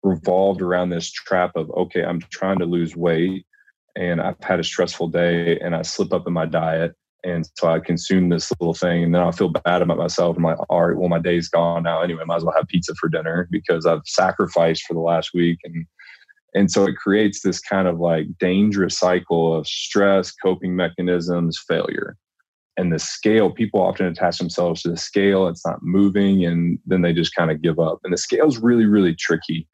revolved 0.04 0.62
around 0.62 0.90
this 0.90 1.12
trap 1.12 1.52
of 1.56 1.70
okay, 1.72 2.04
I'm 2.04 2.22
trying 2.32 2.60
to 2.60 2.66
lose 2.66 2.96
weight 2.96 3.46
and 3.96 4.22
I've 4.22 4.42
had 4.44 4.60
a 4.60 4.64
stressful 4.64 5.08
day 5.10 5.58
and 5.60 5.76
I 5.76 5.82
slip 5.82 6.14
up 6.14 6.28
in 6.28 6.34
my 6.34 6.46
diet 6.46 6.94
And 7.24 7.50
so 7.56 7.70
I 7.70 7.80
consume 7.80 8.30
this 8.30 8.52
little 8.60 8.76
thing 8.76 9.04
and 9.04 9.16
then 9.16 9.22
I'll 9.22 9.32
feel 9.32 9.50
bad 9.50 9.82
about 9.82 9.98
myself. 9.98 10.38
I'm 10.38 10.44
like, 10.44 10.58
all 10.70 10.88
right, 10.88 10.98
well, 10.98 11.10
my 11.10 11.20
day's 11.20 11.50
gone 11.50 11.84
now 11.84 12.02
anyway. 12.02 12.24
Might 12.26 12.38
as 12.38 12.44
well 12.44 12.56
have 12.56 12.68
pizza 12.68 12.94
for 12.96 13.10
dinner 13.10 13.48
because 13.50 13.86
I've 13.86 14.06
sacrificed 14.06 14.84
for 14.84 14.94
the 14.94 15.00
last 15.00 15.32
week. 15.34 15.60
And 15.64 15.88
and 16.56 16.72
so 16.72 16.86
it 16.86 16.96
creates 16.96 17.42
this 17.42 17.60
kind 17.60 17.88
of 17.88 18.00
like 18.00 18.26
dangerous 18.40 18.98
cycle 18.98 19.56
of 19.56 19.68
stress, 19.68 20.32
coping 20.32 20.76
mechanisms, 20.76 21.64
failure. 21.68 22.18
And 22.78 22.92
the 22.92 23.00
scale, 23.00 23.52
people 23.52 23.82
often 23.82 24.06
attach 24.06 24.38
themselves 24.38 24.82
to 24.82 24.90
the 24.90 24.98
scale. 24.98 25.48
It's 25.48 25.66
not 25.66 25.84
moving, 25.84 26.44
and 26.44 26.80
then 26.86 27.04
they 27.04 27.14
just 27.14 27.36
kind 27.36 27.52
of 27.52 27.62
give 27.62 27.80
up. 27.80 28.00
And 28.04 28.12
the 28.12 28.18
scale 28.18 28.48
is 28.48 28.58
really, 28.58 28.86
really 28.86 29.16
tricky 29.16 29.68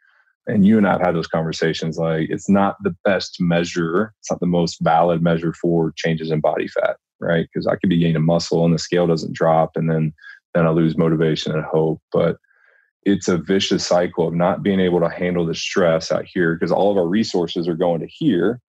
and 0.47 0.65
you 0.65 0.77
and 0.77 0.88
I 0.88 0.93
have 0.93 1.01
had 1.01 1.15
those 1.15 1.27
conversations 1.27 1.97
like 1.97 2.29
it's 2.29 2.50
not 2.50 2.75
the 2.83 2.95
best 3.03 3.38
measure, 3.39 4.13
it's 4.19 4.31
not 4.31 4.39
the 4.39 4.47
most 4.47 4.77
valid 4.81 5.21
measure 5.21 5.53
for 5.53 5.93
changes 5.95 6.31
in 6.31 6.39
body 6.39 6.67
fat, 6.67 6.97
right? 7.19 7.47
Because 7.51 7.67
I 7.67 7.75
could 7.75 7.89
be 7.89 8.00
gaining 8.00 8.25
muscle 8.25 8.65
and 8.65 8.73
the 8.73 8.79
scale 8.79 9.07
doesn't 9.07 9.33
drop 9.33 9.71
and 9.75 9.89
then 9.89 10.13
then 10.53 10.67
I 10.67 10.71
lose 10.71 10.97
motivation 10.97 11.53
and 11.53 11.63
hope. 11.63 12.01
But 12.11 12.38
it's 13.03 13.27
a 13.27 13.38
vicious 13.38 13.86
cycle 13.86 14.27
of 14.27 14.34
not 14.34 14.63
being 14.63 14.79
able 14.79 15.00
to 15.00 15.10
handle 15.10 15.46
the 15.46 15.55
stress 15.55 16.12
out 16.12 16.25
here 16.25 16.53
because 16.55 16.72
all 16.72 16.91
of 16.91 16.98
our 16.98 17.08
resources 17.08 17.67
are 17.67 17.75
going 17.75 18.00
to 18.01 18.08
here. 18.08 18.60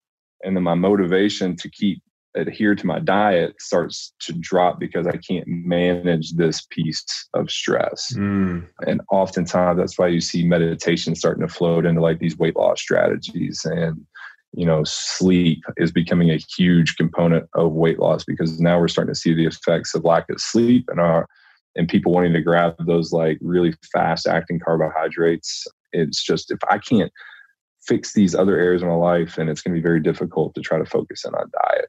And 0.43 0.57
then 0.57 0.65
my 0.65 0.75
motivation 0.75 1.57
to 1.57 1.71
keep 1.71 2.03
adhere 2.35 2.75
to 2.75 2.87
my 2.87 2.99
diet 2.99 3.55
starts 3.61 4.13
to 4.21 4.33
drop 4.33 4.81
because 4.81 5.07
I 5.07 5.19
can't 5.19 5.47
manage 5.47 6.33
this 6.33 6.67
piece 6.71 7.05
of 7.35 7.51
stress. 7.51 8.15
Mm. 8.15 8.69
And 8.87 9.03
oftentimes 9.11 9.79
that's 9.79 9.99
why 9.99 10.09
you 10.09 10.21
see 10.21 10.47
meditation 10.47 11.15
starting 11.15 11.47
to 11.47 11.53
float 11.53 11.85
into 11.85 12.01
like 12.01 12.19
these 12.19 12.39
weight 12.39 12.57
loss 12.57 12.81
strategies 12.81 13.65
and 13.65 14.07
you 14.55 14.67
know 14.67 14.83
sleep 14.85 15.63
is 15.79 15.93
becoming 15.93 16.31
a 16.31 16.41
huge 16.57 16.97
component 16.97 17.49
of 17.55 17.73
weight 17.73 17.99
loss 17.99 18.25
because 18.25 18.61
now 18.61 18.79
we're 18.79 18.89
starting 18.89 19.13
to 19.13 19.19
see 19.19 19.33
the 19.35 19.47
effects 19.47 19.95
of 19.95 20.05
lack 20.05 20.29
of 20.29 20.41
sleep 20.41 20.85
and 20.89 21.01
our 21.01 21.27
and 21.77 21.89
people 21.89 22.13
wanting 22.13 22.33
to 22.33 22.41
grab 22.41 22.75
those 22.87 23.13
like 23.13 23.39
really 23.41 23.75
fast 23.93 24.27
acting 24.27 24.61
carbohydrates 24.61 25.67
it's 25.93 26.23
just 26.23 26.51
if 26.51 26.59
i 26.71 26.79
can't 26.79 27.13
fix 27.87 28.13
these 28.13 28.35
other 28.35 28.59
areas 28.59 28.83
of 28.83 28.89
my 28.89 28.95
life 28.95 29.39
and 29.39 29.51
it's 29.51 29.61
going 29.61 29.75
to 29.75 29.79
be 29.79 29.83
very 29.83 30.01
difficult 30.01 30.55
to 30.55 30.61
try 30.61 30.79
to 30.79 30.87
focus 30.87 31.25
in 31.25 31.35
on 31.35 31.51
diet 31.65 31.89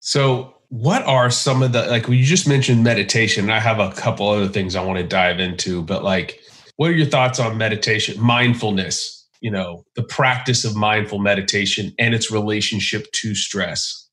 so, 0.00 0.54
what 0.68 1.02
are 1.04 1.30
some 1.30 1.62
of 1.62 1.72
the 1.72 1.86
like 1.86 2.08
you 2.08 2.24
just 2.24 2.46
mentioned 2.46 2.84
meditation? 2.84 3.44
And 3.44 3.52
I 3.52 3.60
have 3.60 3.80
a 3.80 3.90
couple 3.92 4.28
other 4.28 4.48
things 4.48 4.76
I 4.76 4.84
want 4.84 4.98
to 4.98 5.06
dive 5.06 5.40
into, 5.40 5.82
but 5.82 6.04
like, 6.04 6.40
what 6.76 6.90
are 6.90 6.94
your 6.94 7.06
thoughts 7.06 7.40
on 7.40 7.56
meditation, 7.56 8.20
mindfulness? 8.20 9.26
You 9.40 9.50
know, 9.50 9.84
the 9.96 10.02
practice 10.02 10.64
of 10.64 10.76
mindful 10.76 11.20
meditation 11.20 11.94
and 11.98 12.14
its 12.14 12.30
relationship 12.30 13.06
to 13.12 13.34
stress. 13.34 14.08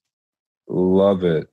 Love 0.67 1.23
it. 1.23 1.47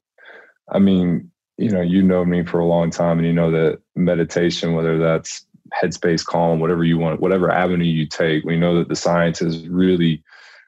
I 0.71 0.79
mean, 0.79 1.31
you 1.63 1.71
know, 1.71 1.81
you 1.81 2.03
know 2.03 2.25
me 2.25 2.43
for 2.43 2.59
a 2.59 2.67
long 2.67 2.91
time, 2.91 3.19
and 3.19 3.27
you 3.27 3.33
know 3.33 3.51
that 3.53 3.81
meditation, 3.95 4.75
whether 4.75 4.99
that's 4.99 5.47
headspace, 5.81 6.25
calm, 6.25 6.59
whatever 6.59 6.83
you 6.83 6.99
want, 6.99 7.21
whatever 7.21 7.51
avenue 7.51 7.85
you 7.85 8.07
take, 8.07 8.45
we 8.45 8.59
know 8.59 8.77
that 8.79 8.89
the 8.89 8.97
science 8.97 9.41
is 9.41 9.69
really 9.69 10.23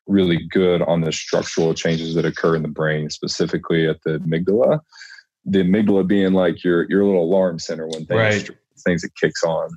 really 0.07 0.39
good 0.51 0.83
on 0.83 1.01
the 1.01 1.11
structural 1.11 1.73
changes 1.73 2.15
that 2.15 2.27
occur 2.27 2.55
in 2.55 2.61
the 2.61 2.69
brain, 2.69 3.09
specifically 3.09 3.89
at 3.89 4.03
the 4.03 4.19
amygdala. 4.19 4.81
The 5.47 5.61
amygdala 5.61 6.07
being 6.07 6.33
like 6.33 6.63
your 6.63 6.89
your 6.89 7.05
little 7.05 7.25
alarm 7.25 7.59
center 7.59 7.87
when 7.87 8.07
things 8.07 8.49
right. 8.49 8.51
things 8.85 9.03
it 9.03 9.13
kicks 9.21 9.43
on. 9.43 9.71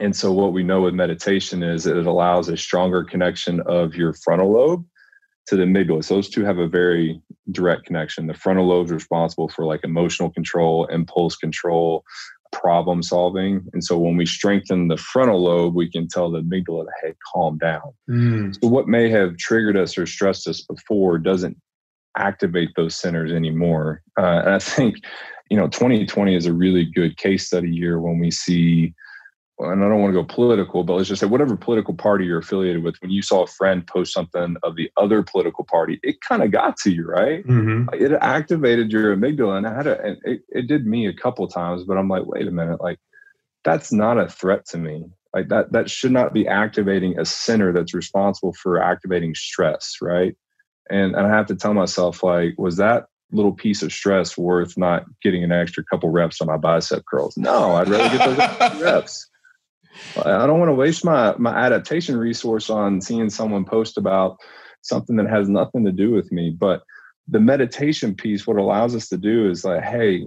And 0.00 0.16
so 0.16 0.32
what 0.32 0.54
we 0.54 0.62
know 0.62 0.80
with 0.80 0.94
meditation 0.94 1.62
is 1.62 1.84
that 1.84 1.98
it 1.98 2.06
allows 2.06 2.48
a 2.48 2.56
stronger 2.56 3.04
connection 3.04 3.60
of 3.60 3.94
your 3.94 4.14
frontal 4.14 4.52
lobe 4.52 4.86
to 5.46 5.56
the 5.56 5.64
amygdala. 5.64 6.04
So 6.04 6.14
those 6.14 6.28
two 6.28 6.44
have 6.44 6.58
a 6.58 6.68
very 6.68 7.20
direct 7.50 7.84
connection. 7.84 8.26
The 8.26 8.34
frontal 8.34 8.66
lobe 8.66 8.86
is 8.86 8.92
responsible 8.92 9.48
for 9.48 9.64
like 9.64 9.80
emotional 9.84 10.30
control, 10.30 10.86
impulse 10.86 11.36
control, 11.36 12.04
problem 12.52 13.02
solving. 13.02 13.66
And 13.72 13.82
so 13.82 13.98
when 13.98 14.16
we 14.16 14.26
strengthen 14.26 14.88
the 14.88 14.96
frontal 14.96 15.42
lobe, 15.42 15.74
we 15.74 15.90
can 15.90 16.06
tell 16.06 16.30
the 16.30 16.40
amygdala, 16.40 16.84
to 16.84 16.90
hey, 17.02 17.14
calm 17.34 17.58
down. 17.58 17.92
Mm. 18.08 18.54
So 18.62 18.68
what 18.68 18.86
may 18.86 19.08
have 19.10 19.36
triggered 19.38 19.76
us 19.76 19.98
or 19.98 20.06
stressed 20.06 20.46
us 20.46 20.60
before 20.60 21.18
doesn't 21.18 21.56
activate 22.16 22.70
those 22.76 22.94
centers 22.94 23.32
anymore. 23.32 24.02
Uh, 24.18 24.42
and 24.44 24.50
I 24.50 24.58
think, 24.58 24.96
you 25.50 25.56
know, 25.56 25.68
2020 25.68 26.36
is 26.36 26.46
a 26.46 26.52
really 26.52 26.84
good 26.84 27.16
case 27.16 27.46
study 27.46 27.70
year 27.70 27.98
when 27.98 28.18
we 28.18 28.30
see 28.30 28.94
and 29.70 29.84
I 29.84 29.88
don't 29.88 30.00
want 30.00 30.14
to 30.14 30.20
go 30.20 30.24
political, 30.24 30.84
but 30.84 30.94
let's 30.94 31.08
just 31.08 31.20
say 31.20 31.26
whatever 31.26 31.56
political 31.56 31.94
party 31.94 32.24
you're 32.24 32.38
affiliated 32.38 32.82
with, 32.82 32.96
when 33.00 33.10
you 33.10 33.22
saw 33.22 33.42
a 33.42 33.46
friend 33.46 33.86
post 33.86 34.12
something 34.12 34.56
of 34.62 34.76
the 34.76 34.90
other 34.96 35.22
political 35.22 35.64
party, 35.64 36.00
it 36.02 36.20
kind 36.20 36.42
of 36.42 36.50
got 36.50 36.76
to 36.78 36.90
you, 36.90 37.04
right? 37.06 37.46
Mm-hmm. 37.46 37.94
It 37.94 38.12
activated 38.20 38.92
your 38.92 39.16
amygdala, 39.16 39.58
and 39.58 39.66
I 39.66 39.74
had 39.74 39.86
a, 39.86 40.02
and 40.02 40.18
it, 40.24 40.42
it 40.48 40.66
did 40.66 40.86
me 40.86 41.06
a 41.06 41.14
couple 41.14 41.46
times, 41.48 41.84
but 41.84 41.96
I'm 41.96 42.08
like, 42.08 42.26
wait 42.26 42.46
a 42.46 42.50
minute, 42.50 42.80
like 42.80 42.98
that's 43.64 43.92
not 43.92 44.18
a 44.18 44.28
threat 44.28 44.66
to 44.66 44.78
me. 44.78 45.04
Like 45.34 45.48
that, 45.48 45.72
that 45.72 45.90
should 45.90 46.12
not 46.12 46.34
be 46.34 46.46
activating 46.46 47.18
a 47.18 47.24
center 47.24 47.72
that's 47.72 47.94
responsible 47.94 48.52
for 48.52 48.82
activating 48.82 49.34
stress, 49.34 49.96
right? 50.02 50.36
And, 50.90 51.14
and 51.14 51.26
I 51.26 51.30
have 51.30 51.46
to 51.46 51.56
tell 51.56 51.72
myself, 51.72 52.22
like, 52.22 52.54
was 52.58 52.76
that 52.76 53.06
little 53.30 53.52
piece 53.52 53.82
of 53.82 53.92
stress 53.92 54.36
worth 54.36 54.76
not 54.76 55.04
getting 55.22 55.42
an 55.42 55.52
extra 55.52 55.82
couple 55.84 56.10
reps 56.10 56.40
on 56.40 56.48
my 56.48 56.58
bicep 56.58 57.04
curls? 57.10 57.36
No, 57.36 57.76
I'd 57.76 57.88
rather 57.88 58.16
get 58.16 58.58
those 58.58 58.82
reps. 58.82 59.28
I 60.16 60.46
don't 60.46 60.58
want 60.58 60.70
to 60.70 60.74
waste 60.74 61.04
my 61.04 61.34
my 61.38 61.54
adaptation 61.54 62.16
resource 62.16 62.70
on 62.70 63.00
seeing 63.00 63.30
someone 63.30 63.64
post 63.64 63.98
about 63.98 64.36
something 64.82 65.16
that 65.16 65.28
has 65.28 65.48
nothing 65.48 65.84
to 65.84 65.92
do 65.92 66.10
with 66.10 66.30
me. 66.32 66.50
But 66.50 66.82
the 67.28 67.40
meditation 67.40 68.14
piece, 68.14 68.46
what 68.46 68.56
allows 68.56 68.94
us 68.94 69.08
to 69.08 69.16
do 69.16 69.48
is 69.48 69.64
like, 69.64 69.82
hey, 69.82 70.26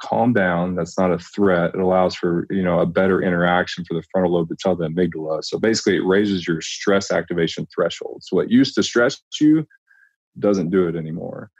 calm 0.00 0.32
down. 0.32 0.76
That's 0.76 0.98
not 0.98 1.12
a 1.12 1.18
threat. 1.18 1.74
It 1.74 1.80
allows 1.80 2.14
for 2.14 2.46
you 2.50 2.62
know 2.62 2.80
a 2.80 2.86
better 2.86 3.22
interaction 3.22 3.84
for 3.84 3.94
the 3.94 4.04
frontal 4.12 4.32
lobe 4.32 4.48
to 4.48 4.56
tell 4.58 4.76
the 4.76 4.88
amygdala. 4.88 5.44
So 5.44 5.58
basically, 5.58 5.96
it 5.96 6.04
raises 6.04 6.46
your 6.46 6.60
stress 6.60 7.10
activation 7.10 7.66
threshold. 7.74 8.22
So 8.24 8.36
what 8.36 8.50
used 8.50 8.74
to 8.76 8.82
stress 8.82 9.20
you 9.40 9.66
doesn't 10.38 10.70
do 10.70 10.86
it 10.86 10.96
anymore. 10.96 11.50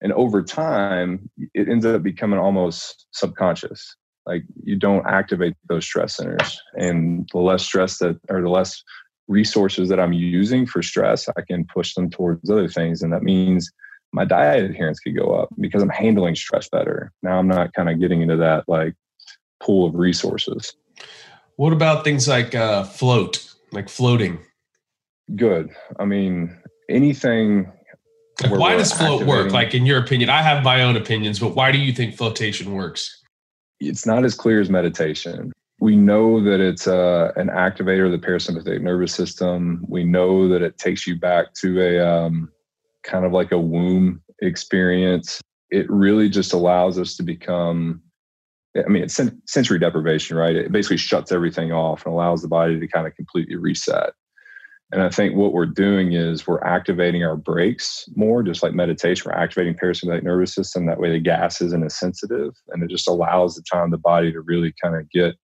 And 0.00 0.12
over 0.12 0.42
time, 0.42 1.30
it 1.54 1.68
ends 1.68 1.86
up 1.86 2.02
becoming 2.02 2.38
almost 2.38 3.06
subconscious 3.12 3.96
like 4.26 4.44
you 4.62 4.76
don't 4.76 5.06
activate 5.06 5.54
those 5.68 5.84
stress 5.84 6.16
centers. 6.16 6.60
And 6.78 7.28
the 7.32 7.38
less 7.38 7.62
stress 7.62 7.98
that 7.98 8.18
or 8.28 8.40
the 8.40 8.48
less 8.48 8.82
resources 9.26 9.88
that 9.88 9.98
i'm 9.98 10.12
using 10.12 10.66
for 10.66 10.82
stress 10.82 11.30
i 11.30 11.40
can 11.40 11.64
push 11.64 11.94
them 11.94 12.10
towards 12.10 12.48
other 12.50 12.68
things. 12.68 13.02
And 13.02 13.12
that 13.12 13.22
means 13.22 13.70
my 14.12 14.24
diet 14.24 14.64
adherence 14.64 15.00
could 15.00 15.16
go 15.16 15.34
up 15.34 15.48
because 15.58 15.82
i'm 15.82 15.88
handling 15.88 16.34
stress 16.34 16.68
better. 16.68 17.12
Now 17.22 17.38
i'm 17.38 17.48
not 17.48 17.72
kind 17.72 17.88
of 17.88 18.00
getting 18.00 18.22
into 18.22 18.36
that 18.36 18.64
like 18.68 18.94
pool 19.62 19.86
of 19.86 19.94
resources. 19.94 20.74
What 21.56 21.72
about 21.72 22.04
things 22.04 22.28
like 22.28 22.54
uh, 22.54 22.84
float 22.84 23.44
like 23.72 23.88
floating? 23.88 24.40
Good. 25.34 25.70
I 25.98 26.04
mean 26.04 26.60
anything 26.90 27.72
like 28.42 28.52
why 28.52 28.76
does 28.76 28.92
float 28.92 29.24
work? 29.26 29.52
like 29.52 29.74
in 29.74 29.86
your 29.86 29.98
opinion 29.98 30.28
i 30.28 30.42
have 30.42 30.64
my 30.64 30.82
own 30.82 30.96
opinions 30.96 31.38
but 31.38 31.54
why 31.54 31.70
do 31.70 31.78
you 31.78 31.92
think 31.92 32.14
flotation 32.14 32.74
works 32.74 33.23
it's 33.80 34.06
not 34.06 34.24
as 34.24 34.34
clear 34.34 34.60
as 34.60 34.70
meditation. 34.70 35.52
We 35.80 35.96
know 35.96 36.42
that 36.42 36.60
it's 36.60 36.86
uh, 36.86 37.32
an 37.36 37.48
activator 37.48 38.06
of 38.06 38.12
the 38.12 38.26
parasympathetic 38.26 38.80
nervous 38.80 39.14
system. 39.14 39.84
We 39.88 40.04
know 40.04 40.48
that 40.48 40.62
it 40.62 40.78
takes 40.78 41.06
you 41.06 41.18
back 41.18 41.52
to 41.54 41.80
a 41.80 41.98
um, 41.98 42.50
kind 43.02 43.24
of 43.24 43.32
like 43.32 43.52
a 43.52 43.58
womb 43.58 44.22
experience. 44.40 45.40
It 45.70 45.90
really 45.90 46.28
just 46.28 46.52
allows 46.52 46.98
us 46.98 47.16
to 47.16 47.22
become 47.22 48.02
I 48.76 48.88
mean, 48.88 49.04
it's 49.04 49.20
sensory 49.46 49.78
deprivation, 49.78 50.36
right? 50.36 50.56
It 50.56 50.72
basically 50.72 50.96
shuts 50.96 51.30
everything 51.30 51.72
off 51.72 52.04
and 52.04 52.12
allows 52.12 52.42
the 52.42 52.48
body 52.48 52.80
to 52.80 52.88
kind 52.88 53.06
of 53.06 53.14
completely 53.14 53.56
reset. 53.56 54.10
And 54.94 55.02
I 55.02 55.08
think 55.08 55.34
what 55.34 55.52
we're 55.52 55.66
doing 55.66 56.12
is 56.12 56.46
we're 56.46 56.62
activating 56.62 57.24
our 57.24 57.36
brakes 57.36 58.08
more, 58.14 58.44
just 58.44 58.62
like 58.62 58.74
meditation. 58.74 59.28
We're 59.28 59.36
activating 59.36 59.74
parasympathetic 59.74 60.22
nervous 60.22 60.54
system. 60.54 60.86
That 60.86 61.00
way 61.00 61.10
the 61.10 61.18
gas 61.18 61.60
isn't 61.60 61.84
as 61.84 61.96
sensitive. 61.96 62.54
And 62.68 62.80
it 62.80 62.90
just 62.90 63.08
allows 63.08 63.56
the 63.56 63.62
time 63.62 63.90
the 63.90 63.98
body 63.98 64.30
to 64.30 64.40
really 64.40 64.72
kind 64.80 64.94
of 64.94 65.10
get 65.10 65.34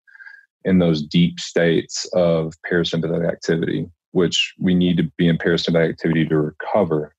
in 0.65 0.79
those 0.79 1.03
deep 1.03 1.41
states 1.41 2.07
of 2.13 2.55
parasympathetic 2.71 3.29
activity, 3.29 3.91
which 4.13 4.55
we 4.61 4.73
need 4.73 4.97
to 4.99 5.11
be 5.19 5.27
in 5.27 5.37
parasympathetic 5.37 5.91
activity 5.91 6.29
to 6.29 6.39
recover. 6.39 7.13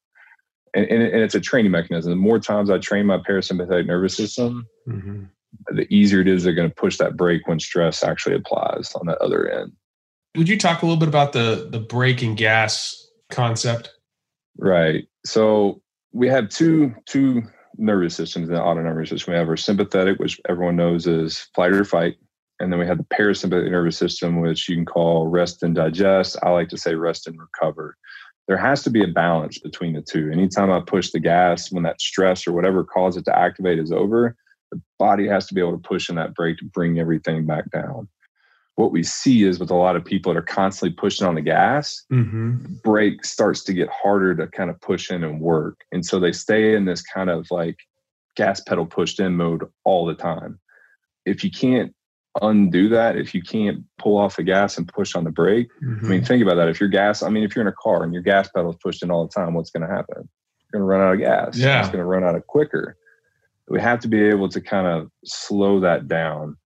And, 0.74 0.86
and, 0.86 1.04
and 1.04 1.22
it's 1.22 1.36
a 1.36 1.42
training 1.42 1.72
mechanism. 1.72 2.12
The 2.12 2.16
more 2.16 2.40
times 2.40 2.70
I 2.70 2.78
train 2.78 3.08
my 3.08 3.18
parasympathetic 3.18 3.88
nervous 3.88 4.16
system, 4.16 4.66
mm-hmm. 4.88 5.24
the 5.76 5.94
easier 5.94 6.22
it 6.22 6.30
is 6.30 6.46
they're 6.46 6.56
going 6.56 6.70
to 6.70 6.76
push 6.76 6.98
that 7.00 7.18
brake 7.18 7.46
when 7.50 7.60
stress 7.60 8.06
actually 8.06 8.36
applies 8.36 8.96
on 8.96 9.08
that 9.08 9.18
other 9.18 9.50
end. 9.50 9.74
Would 10.36 10.48
you 10.48 10.58
talk 10.58 10.82
a 10.82 10.86
little 10.86 11.00
bit 11.00 11.10
about 11.10 11.34
the 11.34 11.68
the 11.70 11.80
brake 11.80 12.22
and 12.22 12.38
gas 12.38 13.08
concept? 13.30 13.92
Right. 14.58 15.08
So 15.26 15.82
we 16.14 16.28
have 16.28 16.50
two 16.50 16.94
two 17.06 17.44
nervous 17.78 18.16
systems 18.16 18.50
in 18.50 18.56
the 18.56 18.62
autonomic 18.62 18.94
nervous 18.94 19.10
system. 19.10 19.34
We 19.34 19.40
have 19.40 19.50
our 19.50 19.58
sympathetic, 19.58 20.20
which 20.20 20.40
everyone 20.48 20.76
knows 20.76 21.08
is 21.08 21.50
flight 21.56 21.74
or 21.74 21.84
fight, 21.84 22.16
and 22.60 22.72
then 22.72 22.80
we 22.80 22.86
have 22.86 22.98
the 22.98 23.06
parasympathetic 23.06 23.72
nervous 23.72 23.98
system, 23.98 24.40
which 24.40 24.70
you 24.70 24.76
can 24.76 24.86
call 24.86 25.28
rest 25.28 25.64
and 25.64 25.76
digest. 25.76 26.38
I 26.44 26.50
like 26.50 26.70
to 26.70 26.78
say 26.78 26.96
rest 26.96 27.28
and 27.28 27.38
recover. 27.40 27.98
there 28.48 28.58
has 28.58 28.84
to 28.84 28.90
be 28.90 29.04
a 29.04 29.08
balance 29.08 29.60
between 29.60 29.94
the 29.94 30.02
two. 30.02 30.30
Anytime 30.32 30.72
I 30.72 30.82
push 30.82 31.12
the 31.12 31.20
gas, 31.20 31.72
when 31.72 31.84
that 31.84 32.02
stress 32.02 32.48
or 32.48 32.54
whatever 32.54 32.84
caused 32.84 33.18
it 33.18 33.26
to 33.26 33.38
activate 33.38 33.80
is 33.80 33.92
over, 33.92 34.36
the 34.72 34.82
body 35.00 35.28
has 35.28 35.48
to 35.48 35.54
be 35.54 35.62
able 35.62 35.74
to 35.74 35.88
push 35.88 36.10
in 36.10 36.16
that 36.16 36.34
brake 36.36 36.58
to 36.58 36.66
bring 36.66 37.00
everything 37.00 37.46
back 37.46 37.70
down. 37.72 38.08
What 38.76 38.92
we 38.92 39.04
see 39.04 39.44
is 39.44 39.60
with 39.60 39.70
a 39.70 39.76
lot 39.76 39.96
of 39.96 40.06
people 40.06 40.34
that 40.34 40.40
are 40.40 40.44
constantly 40.44 40.96
pushing 40.96 41.28
on 41.28 41.36
the 41.36 41.42
gas, 41.42 42.04
mm-hmm. 42.12 42.74
brake 42.84 43.26
starts 43.26 43.64
to 43.66 43.74
get 43.74 43.90
harder 43.90 44.34
to 44.36 44.48
kind 44.48 44.70
of 44.70 44.80
push 44.82 45.12
in 45.12 45.24
and 45.24 45.42
work. 45.42 45.82
And 45.92 46.06
so 46.06 46.20
they 46.20 46.32
stay 46.32 46.74
in 46.76 46.86
this 46.86 47.02
kind 47.02 47.30
of 47.30 47.48
like 47.52 47.78
gas 48.36 48.62
pedal 48.62 48.86
pushed 48.86 49.20
in 49.20 49.36
mode 49.36 49.64
all 49.84 50.06
the 50.06 50.16
time. 50.16 50.60
If 51.26 51.44
you 51.44 51.52
can't 51.52 51.94
undo 52.42 52.88
that 52.90 53.18
if 53.18 53.36
you 53.36 53.42
can't 53.42 53.84
pull 53.98 54.18
off 54.18 54.38
the 54.38 54.44
gas 54.44 54.78
and 54.78 54.88
push 54.88 55.16
on 55.16 55.24
the 55.24 55.32
brake. 55.32 55.70
Mm-hmm. 55.84 56.06
I 56.06 56.10
mean, 56.10 56.20
mm-hmm. 56.20 56.28
think 56.28 56.44
about 56.44 56.56
that. 56.56 56.70
If 56.70 56.80
your 56.80 56.90
gas, 56.90 57.24
I 57.24 57.30
mean, 57.30 57.44
if 57.44 57.56
you're 57.56 57.62
in 57.62 57.68
a 57.68 57.76
car 57.82 58.04
and 58.04 58.14
your 58.14 58.24
gas 58.24 58.50
pedal 58.50 58.72
is 58.72 58.78
pushed 58.82 59.04
in 59.04 59.12
all 59.12 59.26
the 59.26 59.34
time, 59.34 59.54
what's 59.54 59.72
going 59.72 59.88
to 59.88 59.94
happen? 59.94 60.30
You're 60.74 60.80
going 60.80 60.82
to 60.82 60.86
run 60.86 61.02
out 61.02 61.14
of 61.14 61.20
gas. 61.20 61.58
Yeah. 61.58 61.80
It's 61.80 61.90
going 61.90 62.00
to 62.00 62.06
run 62.06 62.24
out 62.24 62.36
of 62.36 62.48
quicker. 62.48 62.98
We 63.68 63.82
have 63.82 64.00
to 64.02 64.08
be 64.08 64.22
able 64.24 64.50
to 64.50 64.62
kind 64.62 64.88
of 64.88 65.10
slow 65.26 65.80
that 65.82 66.08
down. 66.08 66.58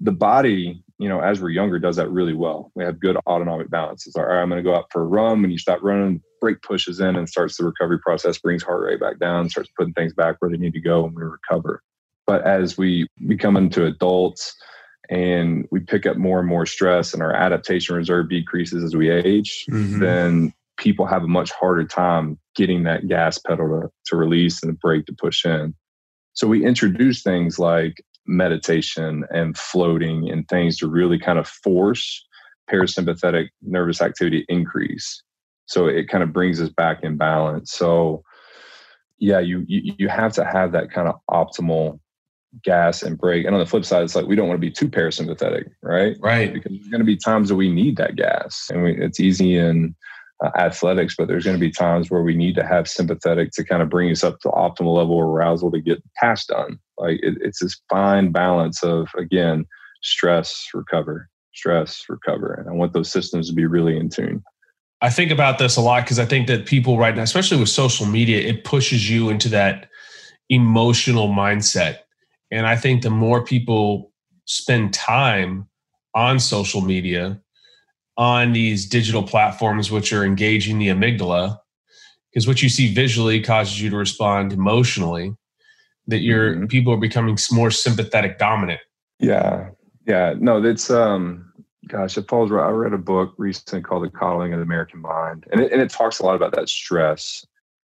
The 0.00 0.12
body, 0.12 0.82
you 0.98 1.08
know, 1.08 1.20
as 1.20 1.40
we're 1.40 1.50
younger, 1.50 1.78
does 1.78 1.96
that 1.96 2.10
really 2.10 2.34
well. 2.34 2.70
We 2.74 2.84
have 2.84 3.00
good 3.00 3.16
autonomic 3.26 3.70
balances. 3.70 4.14
All 4.16 4.24
right, 4.24 4.40
I'm 4.40 4.48
going 4.48 4.62
to 4.62 4.68
go 4.68 4.76
out 4.76 4.86
for 4.90 5.02
a 5.02 5.06
run. 5.06 5.42
When 5.42 5.50
you 5.50 5.58
stop 5.58 5.80
running, 5.82 6.22
brake 6.40 6.62
pushes 6.62 7.00
in 7.00 7.16
and 7.16 7.28
starts 7.28 7.56
the 7.56 7.64
recovery 7.64 7.98
process, 7.98 8.38
brings 8.38 8.62
heart 8.62 8.82
rate 8.82 9.00
back 9.00 9.18
down, 9.18 9.50
starts 9.50 9.70
putting 9.76 9.94
things 9.94 10.14
back 10.14 10.36
where 10.38 10.50
they 10.50 10.56
need 10.56 10.74
to 10.74 10.80
go 10.80 11.04
and 11.04 11.14
we 11.14 11.22
recover. 11.22 11.82
But 12.26 12.46
as 12.46 12.78
we 12.78 13.06
become 13.26 13.56
into 13.56 13.84
adults, 13.84 14.54
and 15.10 15.66
we 15.70 15.80
pick 15.80 16.06
up 16.06 16.16
more 16.16 16.38
and 16.38 16.48
more 16.48 16.66
stress 16.66 17.12
and 17.12 17.22
our 17.22 17.32
adaptation 17.32 17.94
reserve 17.94 18.30
decreases 18.30 18.82
as 18.82 18.96
we 18.96 19.10
age, 19.10 19.66
mm-hmm. 19.70 20.00
then 20.00 20.52
people 20.76 21.06
have 21.06 21.22
a 21.22 21.28
much 21.28 21.52
harder 21.52 21.84
time 21.84 22.38
getting 22.54 22.84
that 22.84 23.06
gas 23.06 23.38
pedal 23.38 23.68
to, 23.68 23.90
to 24.06 24.16
release 24.16 24.62
and 24.62 24.72
the 24.72 24.78
brake 24.78 25.06
to 25.06 25.12
push 25.12 25.44
in. 25.44 25.74
So 26.32 26.48
we 26.48 26.64
introduce 26.64 27.22
things 27.22 27.58
like 27.58 28.02
meditation 28.26 29.24
and 29.30 29.56
floating 29.56 30.30
and 30.30 30.48
things 30.48 30.76
to 30.78 30.88
really 30.88 31.18
kind 31.18 31.38
of 31.38 31.46
force 31.46 32.26
parasympathetic 32.70 33.48
nervous 33.62 34.00
activity 34.00 34.44
increase. 34.48 35.22
So 35.66 35.86
it 35.86 36.08
kind 36.08 36.22
of 36.22 36.32
brings 36.32 36.60
us 36.60 36.70
back 36.70 37.02
in 37.02 37.16
balance. 37.16 37.72
So 37.72 38.22
yeah, 39.18 39.40
you 39.40 39.64
you, 39.66 39.94
you 39.98 40.08
have 40.08 40.32
to 40.34 40.44
have 40.44 40.72
that 40.72 40.90
kind 40.90 41.08
of 41.08 41.16
optimal 41.30 42.00
gas 42.62 43.02
and 43.02 43.18
brake. 43.18 43.44
And 43.44 43.54
on 43.54 43.60
the 43.60 43.66
flip 43.66 43.84
side, 43.84 44.02
it's 44.02 44.14
like 44.14 44.26
we 44.26 44.36
don't 44.36 44.48
want 44.48 44.60
to 44.60 44.66
be 44.66 44.70
too 44.70 44.88
parasympathetic, 44.88 45.64
right? 45.82 46.16
Right. 46.20 46.52
Because 46.52 46.72
there's 46.72 46.88
going 46.88 47.00
to 47.00 47.04
be 47.04 47.16
times 47.16 47.48
that 47.48 47.56
we 47.56 47.70
need 47.70 47.96
that 47.96 48.16
gas, 48.16 48.68
and 48.72 48.82
we, 48.82 48.96
it's 48.96 49.20
easy 49.20 49.56
in 49.56 49.94
uh, 50.44 50.50
athletics, 50.58 51.14
but 51.16 51.28
there's 51.28 51.44
going 51.44 51.56
to 51.56 51.60
be 51.60 51.70
times 51.70 52.10
where 52.10 52.22
we 52.22 52.34
need 52.34 52.54
to 52.56 52.66
have 52.66 52.88
sympathetic 52.88 53.52
to 53.52 53.64
kind 53.64 53.82
of 53.82 53.88
bring 53.88 54.10
us 54.10 54.22
up 54.24 54.40
to 54.40 54.48
optimal 54.48 54.96
level 54.96 55.20
arousal 55.20 55.70
to 55.70 55.80
get 55.80 56.02
tasks 56.16 56.46
done. 56.46 56.78
Like 56.98 57.20
it, 57.22 57.38
it's 57.40 57.60
this 57.60 57.80
fine 57.88 58.32
balance 58.32 58.82
of 58.82 59.08
again, 59.16 59.66
stress, 60.02 60.68
recover, 60.74 61.28
stress, 61.54 62.04
recover, 62.08 62.52
and 62.54 62.68
I 62.68 62.72
want 62.72 62.92
those 62.92 63.10
systems 63.10 63.48
to 63.48 63.54
be 63.54 63.66
really 63.66 63.96
in 63.96 64.08
tune. 64.08 64.42
I 65.00 65.10
think 65.10 65.30
about 65.30 65.58
this 65.58 65.76
a 65.76 65.80
lot 65.80 66.04
because 66.04 66.18
I 66.18 66.24
think 66.24 66.46
that 66.46 66.66
people 66.66 66.98
right 66.98 67.14
now, 67.14 67.22
especially 67.22 67.58
with 67.58 67.68
social 67.68 68.06
media, 68.06 68.40
it 68.40 68.64
pushes 68.64 69.10
you 69.10 69.28
into 69.28 69.48
that 69.50 69.88
emotional 70.48 71.28
mindset 71.28 71.98
and 72.54 72.68
I 72.68 72.76
think 72.76 73.02
the 73.02 73.10
more 73.10 73.44
people 73.44 74.12
spend 74.44 74.94
time 74.94 75.68
on 76.14 76.38
social 76.38 76.80
media, 76.80 77.40
on 78.16 78.52
these 78.52 78.86
digital 78.86 79.22
platforms, 79.22 79.90
which 79.90 80.12
are 80.12 80.24
engaging 80.24 80.78
the 80.78 80.88
amygdala, 80.88 81.58
because 82.30 82.46
what 82.46 82.62
you 82.62 82.68
see 82.68 82.92
visually 82.92 83.40
causes 83.40 83.80
you 83.80 83.90
to 83.90 83.96
respond 83.96 84.52
emotionally, 84.52 85.34
that 86.06 86.20
your 86.20 86.54
mm-hmm. 86.54 86.66
people 86.66 86.92
are 86.92 86.98
becoming 86.98 87.36
more 87.50 87.70
sympathetic 87.70 88.38
dominant. 88.38 88.80
Yeah. 89.18 89.70
Yeah. 90.06 90.34
No, 90.38 90.60
that's, 90.60 90.90
um, 90.90 91.52
gosh, 91.88 92.16
it 92.18 92.28
falls 92.28 92.50
right. 92.50 92.66
I 92.66 92.70
read 92.70 92.92
a 92.92 92.98
book 92.98 93.34
recently 93.38 93.82
called 93.82 94.04
The 94.04 94.10
Coddling 94.10 94.52
of 94.52 94.58
the 94.58 94.64
American 94.64 95.00
Mind, 95.00 95.46
and 95.50 95.60
it, 95.60 95.72
and 95.72 95.80
it 95.80 95.90
talks 95.90 96.20
a 96.20 96.26
lot 96.26 96.36
about 96.36 96.54
that 96.54 96.68
stress 96.68 97.44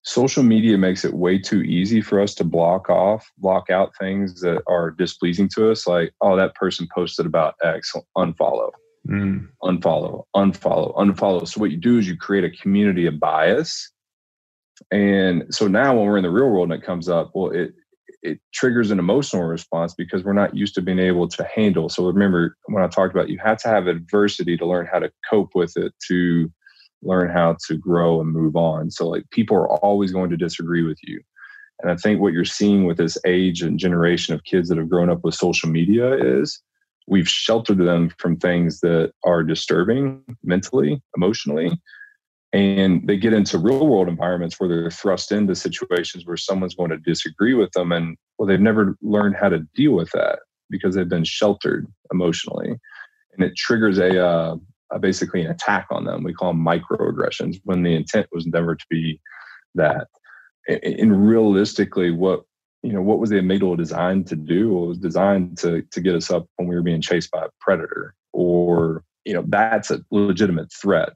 social 0.05 0.43
media 0.43 0.77
makes 0.77 1.03
it 1.03 1.13
way 1.13 1.37
too 1.37 1.61
easy 1.63 1.99
for 1.99 2.21
us 2.21 2.35
to 2.35 2.43
block 2.43 2.89
off, 2.89 3.31
block 3.39 3.69
out 3.69 3.91
things 3.99 4.39
that 4.41 4.61
are 4.67 4.91
displeasing 4.91 5.49
to 5.49 5.71
us. 5.71 5.87
Like, 5.87 6.13
oh, 6.21 6.35
that 6.37 6.55
person 6.55 6.87
posted 6.93 7.25
about 7.25 7.55
X, 7.63 7.91
unfollow, 8.15 8.69
mm. 9.07 9.47
unfollow, 9.63 10.23
unfollow, 10.35 10.95
unfollow. 10.95 11.47
So 11.47 11.59
what 11.59 11.71
you 11.71 11.77
do 11.77 11.97
is 11.97 12.07
you 12.07 12.17
create 12.17 12.43
a 12.43 12.49
community 12.61 13.05
of 13.05 13.19
bias. 13.19 13.91
And 14.91 15.43
so 15.53 15.67
now 15.67 15.95
when 15.95 16.05
we're 16.05 16.17
in 16.17 16.23
the 16.23 16.29
real 16.29 16.49
world 16.49 16.71
and 16.71 16.81
it 16.81 16.85
comes 16.85 17.09
up, 17.09 17.31
well, 17.33 17.51
it 17.51 17.73
it 18.21 18.39
triggers 18.53 18.89
an 18.89 18.97
emotional 18.97 19.43
response 19.43 19.93
because 19.93 20.23
we're 20.23 20.33
not 20.33 20.55
used 20.55 20.73
to 20.73 20.81
being 20.81 20.97
able 20.97 21.27
to 21.27 21.47
handle. 21.55 21.89
So 21.89 22.07
remember 22.07 22.57
when 22.65 22.83
I 22.83 22.87
talked 22.87 23.13
about 23.13 23.29
you 23.29 23.37
have 23.43 23.59
to 23.59 23.67
have 23.67 23.85
adversity 23.85 24.57
to 24.57 24.65
learn 24.65 24.87
how 24.91 24.97
to 24.97 25.11
cope 25.29 25.51
with 25.53 25.77
it 25.77 25.93
to 26.07 26.51
learn 27.05 27.29
how 27.29 27.55
to 27.67 27.77
grow 27.77 28.19
and 28.19 28.31
move 28.31 28.55
on. 28.55 28.91
So, 28.91 29.07
like, 29.07 29.29
people 29.31 29.55
are 29.55 29.69
always 29.69 30.11
going 30.11 30.29
to 30.31 30.37
disagree 30.37 30.83
with 30.83 30.97
you. 31.03 31.21
And 31.81 31.91
I 31.91 31.95
think 31.95 32.19
what 32.19 32.33
you're 32.33 32.45
seeing 32.45 32.85
with 32.85 32.97
this 32.97 33.17
age 33.25 33.61
and 33.61 33.79
generation 33.79 34.33
of 34.33 34.43
kids 34.43 34.69
that 34.69 34.77
have 34.77 34.89
grown 34.89 35.09
up 35.09 35.23
with 35.23 35.35
social 35.35 35.69
media 35.69 36.13
is 36.13 36.61
we've 37.07 37.29
sheltered 37.29 37.77
them 37.77 38.09
from 38.17 38.37
things 38.37 38.79
that 38.81 39.11
are 39.23 39.43
disturbing 39.43 40.23
mentally, 40.43 41.01
emotionally. 41.15 41.71
And 42.53 43.05
they 43.07 43.17
get 43.17 43.33
into 43.33 43.57
real 43.57 43.85
world 43.87 44.07
environments 44.07 44.59
where 44.59 44.69
they're 44.69 44.91
thrust 44.91 45.31
into 45.31 45.55
situations 45.55 46.25
where 46.25 46.37
someone's 46.37 46.75
going 46.75 46.91
to 46.91 46.97
disagree 46.97 47.53
with 47.53 47.71
them. 47.73 47.91
And 47.91 48.17
well, 48.37 48.47
they've 48.47 48.59
never 48.59 48.95
learned 49.01 49.35
how 49.35 49.49
to 49.49 49.67
deal 49.75 49.91
with 49.91 50.09
that 50.11 50.39
because 50.69 50.95
they've 50.95 51.07
been 51.07 51.25
sheltered 51.25 51.85
emotionally. 52.11 52.69
And 53.33 53.43
it 53.43 53.55
triggers 53.57 53.97
a, 53.97 54.25
uh, 54.25 54.55
uh, 54.91 54.97
basically 54.97 55.41
an 55.41 55.51
attack 55.51 55.87
on 55.91 56.05
them. 56.05 56.23
We 56.23 56.33
call 56.33 56.53
them 56.53 56.65
microaggressions 56.65 57.59
when 57.65 57.83
the 57.83 57.95
intent 57.95 58.27
was 58.31 58.45
never 58.47 58.75
to 58.75 58.85
be 58.89 59.19
that. 59.75 60.07
And 60.67 61.27
realistically, 61.27 62.11
what 62.11 62.43
you 62.85 62.93
know, 62.93 63.01
what 63.01 63.17
was 63.17 63.31
the 63.31 63.37
amygdala 63.37 63.75
designed 63.77 64.27
to 64.27 64.35
do? 64.35 64.83
It 64.83 64.87
was 64.87 64.97
designed 64.99 65.57
to 65.59 65.81
to 65.81 66.01
get 66.01 66.13
us 66.13 66.29
up 66.29 66.45
when 66.57 66.67
we 66.67 66.75
were 66.75 66.83
being 66.83 67.01
chased 67.01 67.31
by 67.31 67.43
a 67.43 67.49
predator, 67.59 68.13
or 68.31 69.03
you 69.25 69.33
know, 69.33 69.43
that's 69.47 69.89
a 69.89 70.01
legitimate 70.11 70.71
threat. 70.71 71.13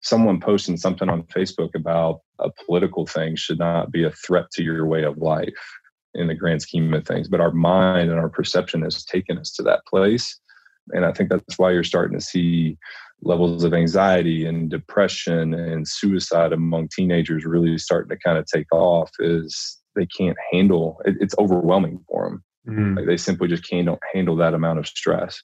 Someone 0.00 0.40
posting 0.40 0.76
something 0.76 1.08
on 1.08 1.22
Facebook 1.24 1.76
about 1.76 2.22
a 2.40 2.50
political 2.66 3.06
thing 3.06 3.36
should 3.36 3.60
not 3.60 3.92
be 3.92 4.02
a 4.02 4.10
threat 4.10 4.50
to 4.54 4.64
your 4.64 4.84
way 4.84 5.04
of 5.04 5.16
life 5.18 5.78
in 6.12 6.26
the 6.26 6.34
grand 6.34 6.60
scheme 6.60 6.92
of 6.92 7.06
things. 7.06 7.28
But 7.28 7.40
our 7.40 7.52
mind 7.52 8.10
and 8.10 8.18
our 8.18 8.28
perception 8.28 8.82
has 8.82 9.04
taken 9.04 9.38
us 9.38 9.52
to 9.52 9.62
that 9.62 9.86
place. 9.86 10.40
And 10.88 11.04
I 11.04 11.12
think 11.12 11.30
that's 11.30 11.56
why 11.56 11.70
you're 11.70 11.84
starting 11.84 12.18
to 12.18 12.24
see 12.24 12.76
levels 13.22 13.62
of 13.62 13.72
anxiety 13.72 14.44
and 14.44 14.68
depression 14.68 15.54
and 15.54 15.86
suicide 15.86 16.52
among 16.52 16.88
teenagers 16.88 17.44
really 17.44 17.78
starting 17.78 18.08
to 18.08 18.18
kind 18.18 18.38
of 18.38 18.46
take 18.46 18.66
off 18.72 19.12
is 19.20 19.78
they 19.94 20.06
can't 20.06 20.36
handle 20.52 21.00
it, 21.04 21.16
it's 21.20 21.34
overwhelming 21.38 22.02
for 22.08 22.24
them 22.24 22.44
mm. 22.68 22.96
like 22.96 23.06
they 23.06 23.16
simply 23.16 23.48
just 23.48 23.68
can't 23.68 23.88
handle 24.12 24.36
that 24.36 24.54
amount 24.54 24.78
of 24.78 24.86
stress 24.86 25.42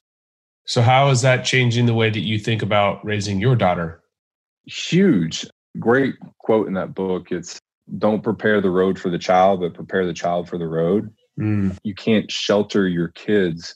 so 0.65 0.81
how 0.81 1.09
is 1.09 1.21
that 1.21 1.45
changing 1.45 1.85
the 1.85 1.93
way 1.93 2.09
that 2.09 2.19
you 2.19 2.39
think 2.39 2.61
about 2.61 3.03
raising 3.05 3.39
your 3.39 3.55
daughter 3.55 4.01
huge 4.65 5.45
great 5.79 6.15
quote 6.39 6.67
in 6.67 6.73
that 6.73 6.93
book 6.93 7.31
it's 7.31 7.59
don't 7.97 8.23
prepare 8.23 8.61
the 8.61 8.69
road 8.69 8.99
for 8.99 9.09
the 9.09 9.17
child 9.17 9.61
but 9.61 9.73
prepare 9.73 10.05
the 10.05 10.13
child 10.13 10.47
for 10.47 10.57
the 10.57 10.67
road 10.67 11.09
mm. 11.39 11.75
you 11.83 11.95
can't 11.95 12.31
shelter 12.31 12.87
your 12.87 13.09
kids 13.09 13.75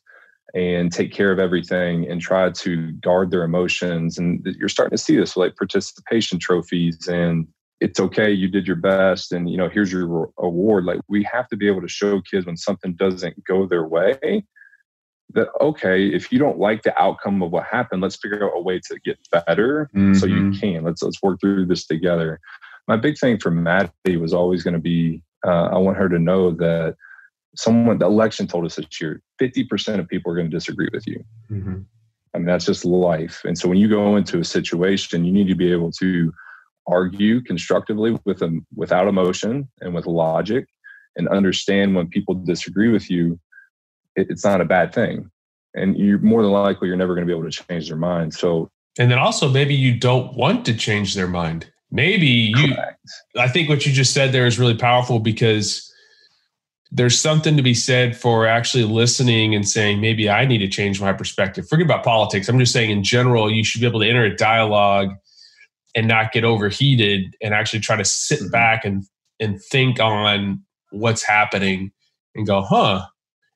and 0.54 0.92
take 0.92 1.12
care 1.12 1.32
of 1.32 1.40
everything 1.40 2.10
and 2.10 2.22
try 2.22 2.50
to 2.52 2.92
guard 2.94 3.32
their 3.32 3.44
emotions. 3.44 4.18
And 4.18 4.46
you're 4.60 4.70
starting 4.70 4.96
to 4.96 5.04
see 5.04 5.16
this 5.16 5.36
like 5.36 5.56
participation 5.56 6.40
trophies 6.40 7.08
and 7.08 7.48
it's 7.84 8.00
okay, 8.00 8.32
you 8.32 8.48
did 8.48 8.66
your 8.66 8.78
best, 8.78 9.32
and 9.34 9.50
you 9.50 9.58
know, 9.58 9.70
here's 9.70 9.92
your 9.92 10.32
award. 10.38 10.86
Like 10.86 11.02
we 11.10 11.24
have 11.24 11.48
to 11.50 11.58
be 11.58 11.68
able 11.68 11.82
to 11.82 11.88
show 11.88 12.22
kids 12.22 12.46
when 12.46 12.58
something 12.58 12.94
doesn't 12.94 13.44
go 13.44 13.68
their 13.68 13.86
way 13.86 14.46
that 15.34 15.50
okay, 15.60 16.08
if 16.08 16.32
you 16.32 16.40
don't 16.40 16.60
like 16.60 16.84
the 16.84 16.98
outcome 17.02 17.42
of 17.42 17.52
what 17.52 17.66
happened, 17.66 18.02
let's 18.02 18.16
figure 18.16 18.46
out 18.46 18.58
a 18.58 18.62
way 18.62 18.80
to 18.80 19.00
get 19.04 19.18
better 19.32 19.90
mm-hmm. 19.96 20.14
so 20.14 20.26
you 20.26 20.36
mm-hmm. 20.36 20.60
can. 20.60 20.84
Let's 20.84 21.04
let's 21.04 21.22
work 21.22 21.40
through 21.42 21.66
this 21.66 21.86
together. 21.86 22.40
My 22.88 22.98
big 22.98 23.18
thing 23.18 23.40
for 23.40 23.52
Maddie 23.52 24.18
was 24.18 24.34
always 24.34 24.64
going 24.64 24.76
to 24.76 24.80
be 24.80 25.22
uh, 25.46 25.70
I 25.74 25.78
want 25.78 25.98
her 25.98 26.08
to 26.08 26.20
know 26.20 26.52
that 26.52 26.96
someone 27.56 27.98
the 27.98 28.06
election 28.06 28.48
told 28.48 28.66
us 28.66 28.76
this 28.76 29.02
year 29.02 29.22
50% 29.42 30.00
of 30.00 30.08
people 30.08 30.32
are 30.32 30.36
going 30.36 30.50
to 30.50 30.56
disagree 30.56 30.90
with 30.92 31.06
you 31.06 31.24
mm-hmm. 31.52 31.82
i 32.34 32.38
mean 32.38 32.48
that's 32.48 32.66
just 32.66 32.86
life 32.86 33.42
and 33.46 33.58
so 33.58 33.68
when 33.68 33.78
you 33.78 33.88
go 33.88 34.16
into 34.16 34.40
a 34.40 34.44
situation 34.44 35.24
you 35.24 35.32
need 35.32 35.48
to 35.48 35.56
be 35.56 35.72
able 35.72 35.92
to 35.92 36.34
argue 36.88 37.42
constructively 37.42 38.18
with 38.26 38.40
them 38.40 38.66
without 38.76 39.08
emotion 39.08 39.70
and 39.82 39.94
with 39.94 40.06
logic 40.06 40.66
and 41.16 41.28
understand 41.30 41.96
when 41.96 42.08
people 42.08 42.34
disagree 42.34 42.90
with 42.90 43.10
you 43.10 43.40
it, 44.16 44.28
it's 44.30 44.44
not 44.44 44.62
a 44.62 44.66
bad 44.66 44.94
thing. 44.94 45.30
And 45.74 45.98
you're 45.98 46.20
more 46.20 46.44
than 46.44 46.52
likely 46.52 46.88
you're 46.88 46.98
never 46.98 47.16
going 47.16 47.26
to 47.26 47.32
be 47.32 47.38
able 47.38 47.50
to 47.50 47.64
change 47.64 47.88
their 47.88 47.98
mind. 47.98 48.34
So 48.34 48.70
and 49.00 49.10
then 49.10 49.18
also 49.18 49.50
maybe 49.50 49.74
you 49.74 49.98
don't 49.98 50.36
want 50.36 50.66
to 50.66 50.74
change 50.76 51.16
their 51.16 51.28
mind. 51.28 51.72
Maybe 51.92 52.28
you 52.28 52.74
Correct. 52.74 53.00
i 53.38 53.48
think 53.48 53.70
what 53.70 53.86
you 53.86 53.92
just 53.92 54.14
said 54.14 54.32
there 54.32 54.48
is 54.48 54.58
really 54.58 54.76
powerful 54.76 55.20
because 55.20 55.92
there's 56.92 57.20
something 57.20 57.56
to 57.56 57.64
be 57.64 57.76
said 57.76 58.16
for 58.18 58.48
actually 58.48 58.84
listening 58.84 59.54
and 59.54 59.68
saying 59.68 60.02
maybe 60.02 60.30
i 60.30 60.46
need 60.46 60.60
to 60.60 60.68
change 60.68 61.00
my 61.02 61.14
perspective. 61.14 61.68
Forget 61.68 61.86
about 61.86 62.04
politics. 62.04 62.50
I'm 62.50 62.60
just 62.60 62.74
saying 62.74 62.90
in 62.90 63.04
general 63.04 63.52
you 63.52 63.64
should 63.64 63.82
be 63.82 63.88
able 63.88 64.00
to 64.00 64.08
enter 64.08 64.26
a 64.26 64.36
dialogue 64.36 65.14
and 65.96 66.08
not 66.08 66.32
get 66.32 66.44
overheated 66.44 67.36
and 67.42 67.54
actually 67.54 67.80
try 67.80 67.96
to 67.96 68.06
sit 68.06 68.40
mm-hmm. 68.40 68.50
back 68.50 68.86
and 68.86 69.04
and 69.40 69.62
think 69.62 70.00
on 70.00 70.62
what's 70.92 71.24
happening 71.24 71.92
and 72.36 72.48
go 72.48 72.62
huh. 72.62 73.06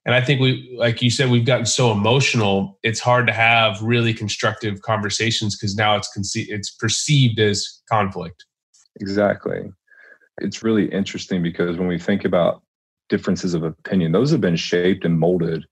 And 0.05 0.15
i 0.15 0.21
think 0.21 0.39
we 0.39 0.75
like 0.77 1.01
you 1.01 1.09
said 1.09 1.29
we've 1.29 1.45
gotten 1.45 1.65
so 1.65 1.91
emotional 1.91 2.79
it's 2.83 2.99
hard 2.99 3.27
to 3.27 3.33
have 3.33 3.81
really 3.81 4.13
constructive 4.13 4.81
conversations 4.81 5.57
because 5.57 5.75
now 5.75 5.95
it's 5.95 6.09
conce- 6.17 6.47
it's 6.49 6.71
perceived 6.71 7.39
as 7.39 7.81
conflict. 7.89 8.45
Exactly. 8.99 9.71
It's 10.39 10.63
really 10.63 10.85
interesting 10.91 11.43
because 11.43 11.77
when 11.77 11.87
we 11.87 11.99
think 11.99 12.25
about 12.25 12.61
differences 13.09 13.53
of 13.53 13.63
opinion 13.63 14.11
those 14.11 14.31
have 14.31 14.41
been 14.41 14.55
shaped 14.55 15.05
and 15.05 15.19
molded 15.19 15.65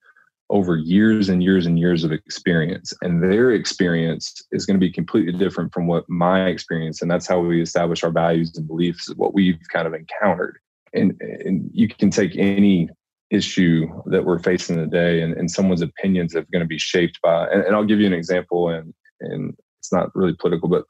over 0.50 0.76
years 0.76 1.28
and 1.30 1.42
years 1.44 1.66
and 1.66 1.80
years 1.80 2.04
of 2.04 2.12
experience. 2.12 2.94
And 3.02 3.24
their 3.24 3.52
experience 3.52 4.44
is 4.52 4.66
going 4.66 4.80
to 4.80 4.86
be 4.86 4.92
completely 4.92 5.34
different 5.34 5.74
from 5.74 5.88
what 5.88 6.08
my 6.08 6.46
experience 6.46 7.02
and 7.02 7.10
that's 7.10 7.28
how 7.28 7.40
we 7.40 7.62
establish 7.62 8.04
our 8.04 8.12
values 8.12 8.56
and 8.56 8.68
beliefs 8.68 9.12
what 9.16 9.34
we've 9.34 9.60
kind 9.72 9.88
of 9.88 9.94
encountered. 9.94 10.60
And, 10.94 11.20
and 11.22 11.70
you 11.74 11.88
can 11.88 12.10
take 12.10 12.36
any 12.38 12.90
issue 13.32 13.88
that 14.06 14.26
we're 14.26 14.40
facing 14.40 14.78
today 14.78 15.22
and, 15.22 15.34
and 15.34 15.50
someone's 15.50 15.82
opinions 15.82 16.36
are 16.36 16.46
going 16.52 16.62
to 16.62 16.68
be 16.68 16.78
shaped 16.78 17.20
by 17.24 17.48
and, 17.48 17.64
and 17.64 17.76
i'll 17.76 17.84
give 17.84 18.00
you 18.00 18.06
an 18.06 18.14
example 18.14 18.70
and 18.70 18.94
and 19.20 19.56
it's 19.80 19.92
not 19.92 20.16
really 20.16 20.36
political 20.40 20.70
but 20.70 20.86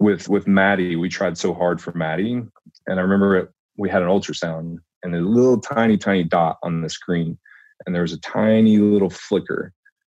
with 0.00 0.28
with 0.28 0.48
maddie 0.48 0.96
we 0.96 1.08
tried 1.08 1.38
so 1.38 1.54
hard 1.54 1.80
for 1.80 1.92
maddie 1.92 2.42
and 2.86 2.98
i 2.98 3.00
remember 3.00 3.36
it, 3.36 3.48
we 3.78 3.88
had 3.88 4.02
an 4.02 4.08
ultrasound 4.08 4.78
and 5.04 5.14
a 5.14 5.20
little 5.20 5.60
tiny 5.60 5.96
tiny 5.96 6.24
dot 6.24 6.58
on 6.64 6.82
the 6.82 6.88
screen 6.88 7.38
and 7.84 7.94
there 7.94 8.02
was 8.02 8.12
a 8.12 8.20
tiny 8.20 8.78
little 8.78 9.10
flicker 9.10 9.72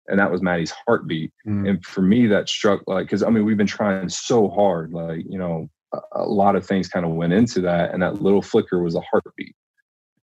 and 0.09 0.19
that 0.19 0.31
was 0.31 0.43
Maddie's 0.43 0.73
heartbeat. 0.87 1.33
Mm. 1.47 1.69
And 1.69 1.85
for 1.85 2.03
me, 2.03 2.27
that 2.27 2.49
struck 2.49 2.83
like 2.87 3.07
because 3.07 3.23
I 3.23 3.31
mean 3.31 3.45
we've 3.45 3.57
been 3.57 3.67
trying 3.67 4.09
so 4.09 4.49
hard, 4.49 4.93
like 4.93 5.25
you 5.29 5.39
know, 5.39 5.69
a, 5.95 5.99
a 6.17 6.25
lot 6.25 6.57
of 6.57 6.67
things 6.67 6.89
kind 6.89 7.07
of 7.07 7.13
went 7.13 7.33
into 7.33 7.61
that, 7.63 7.93
and 7.93 8.03
that 8.03 8.23
little 8.23 8.43
flicker 8.43 8.83
was 8.83 8.95
a 8.95 9.01
heartbeat. 9.01 9.55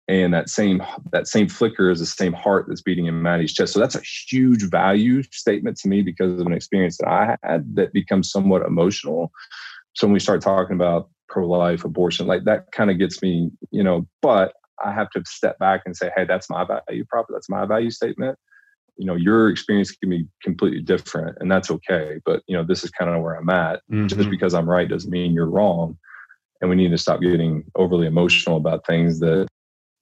And 0.07 0.33
that 0.33 0.49
same 0.49 0.83
that 1.11 1.27
same 1.27 1.47
flicker 1.47 1.89
is 1.89 1.99
the 1.99 2.05
same 2.05 2.33
heart 2.33 2.65
that's 2.67 2.81
beating 2.81 3.05
in 3.05 3.21
Maddie's 3.21 3.53
chest. 3.53 3.73
So 3.73 3.79
that's 3.79 3.95
a 3.95 4.01
huge 4.01 4.69
value 4.69 5.23
statement 5.23 5.77
to 5.79 5.87
me 5.87 6.01
because 6.01 6.39
of 6.39 6.47
an 6.47 6.53
experience 6.53 6.97
that 6.97 7.07
I 7.07 7.37
had 7.43 7.75
that 7.75 7.93
becomes 7.93 8.31
somewhat 8.31 8.63
emotional. 8.63 9.31
So 9.93 10.07
when 10.07 10.13
we 10.13 10.19
start 10.19 10.41
talking 10.41 10.75
about 10.75 11.09
pro-life, 11.27 11.85
abortion, 11.85 12.25
like 12.25 12.43
that 12.45 12.71
kind 12.71 12.89
of 12.89 12.97
gets 12.97 13.21
me, 13.21 13.51
you 13.71 13.83
know. 13.83 14.07
But 14.21 14.53
I 14.83 14.91
have 14.91 15.09
to 15.11 15.23
step 15.25 15.59
back 15.59 15.81
and 15.85 15.95
say, 15.95 16.11
hey, 16.15 16.25
that's 16.25 16.49
my 16.49 16.65
value 16.65 17.05
prop, 17.05 17.27
that's 17.29 17.49
my 17.49 17.65
value 17.65 17.91
statement. 17.91 18.37
You 18.97 19.05
know, 19.05 19.15
your 19.15 19.49
experience 19.49 19.91
can 19.91 20.09
be 20.09 20.27
completely 20.43 20.81
different, 20.81 21.37
and 21.39 21.49
that's 21.49 21.71
okay. 21.71 22.19
But 22.25 22.43
you 22.47 22.57
know, 22.57 22.63
this 22.63 22.83
is 22.83 22.91
kind 22.91 23.09
of 23.09 23.21
where 23.21 23.35
I'm 23.35 23.49
at. 23.49 23.81
Mm-hmm. 23.91 24.07
Just 24.07 24.29
because 24.29 24.53
I'm 24.53 24.69
right 24.69 24.89
doesn't 24.89 25.09
mean 25.09 25.33
you're 25.33 25.49
wrong. 25.49 25.97
And 26.61 26.69
we 26.69 26.75
need 26.75 26.91
to 26.91 26.97
stop 26.97 27.21
getting 27.21 27.63
overly 27.75 28.05
emotional 28.05 28.57
about 28.57 28.85
things 28.85 29.21
that, 29.21 29.47